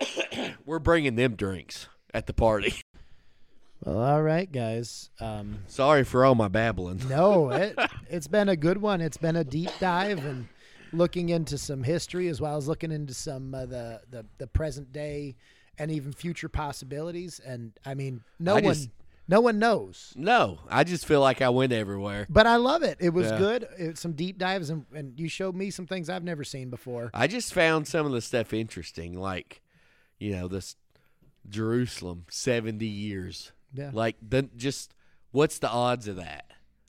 [0.64, 2.74] we're bringing them drinks at the party.
[3.84, 7.00] well all right guys um Sorry for all my babbling.
[7.08, 7.78] No, it
[8.10, 9.00] it's been a good one.
[9.00, 10.48] It's been a deep dive and
[10.92, 14.92] looking into some history as well as looking into some uh, the, the the present
[14.92, 15.36] day
[15.78, 17.40] and even future possibilities.
[17.44, 18.88] And I mean, no I one, just-
[19.30, 20.14] no one knows.
[20.16, 22.26] No, I just feel like I went everywhere.
[22.30, 22.96] But I love it.
[22.98, 23.36] It was Yeah.
[23.38, 23.68] good.
[23.78, 27.10] It, some deep dives, and, and you showed me some things I've never seen before.
[27.12, 29.60] I just found some of the stuff interesting, like
[30.18, 30.76] you know this
[31.48, 33.52] Jerusalem seventy years.
[33.74, 34.94] Yeah, Like the just
[35.30, 36.46] what's the odds of that?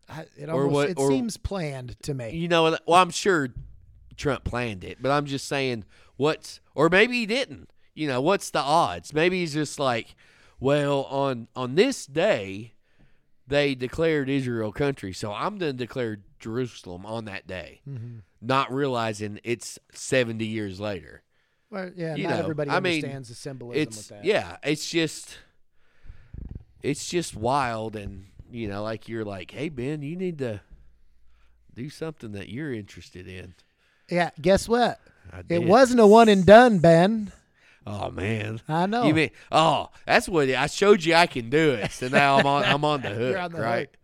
[0.07, 2.31] I, it or almost what- it or- seems planned to me.
[2.35, 3.49] You know, well, I'm sure
[4.17, 5.85] Trump planned it, but I'm just saying
[6.17, 7.69] what's or maybe he didn't.
[7.95, 9.13] You know, what's the odds?
[9.13, 10.15] Maybe he's just like,
[10.59, 12.73] well, on on this day
[13.47, 18.21] they declared Israel country, so I'm going to declare Jerusalem on that day, Mhm.
[18.41, 21.23] not realizing it's 70 years later.
[21.71, 24.23] Well, yeah, you not know, everybody I mean, understands the symbolism It's with that.
[24.25, 25.37] yeah, it's just
[26.81, 30.61] it's just wild and you know, like you're like, "Hey Ben, you need to
[31.73, 33.53] do something that you're interested in."
[34.09, 34.31] yeah.
[34.41, 34.99] Guess what?
[35.47, 37.31] It wasn't a one and done, Ben.
[37.85, 38.61] Oh man.
[38.67, 39.03] I know.
[39.03, 41.91] You mean oh, that's what I showed you I can do it.
[41.91, 43.89] So now I'm on I'm on the hook, on the right?
[43.89, 43.95] hook.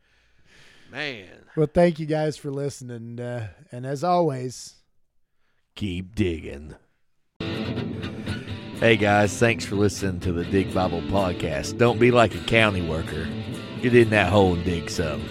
[0.92, 1.28] Man.
[1.58, 4.76] well, thank you guys for listening, uh, and as always,
[5.76, 6.76] Keep digging.
[8.80, 11.78] Hey guys, thanks for listening to the Dig Bible podcast.
[11.78, 13.26] Don't be like a county worker.
[13.82, 15.24] Get in that hole and dig some.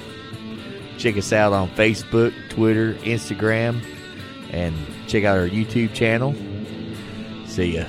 [0.97, 3.85] Check us out on Facebook, Twitter, Instagram,
[4.51, 4.75] and
[5.07, 6.35] check out our YouTube channel.
[7.47, 7.85] See ya.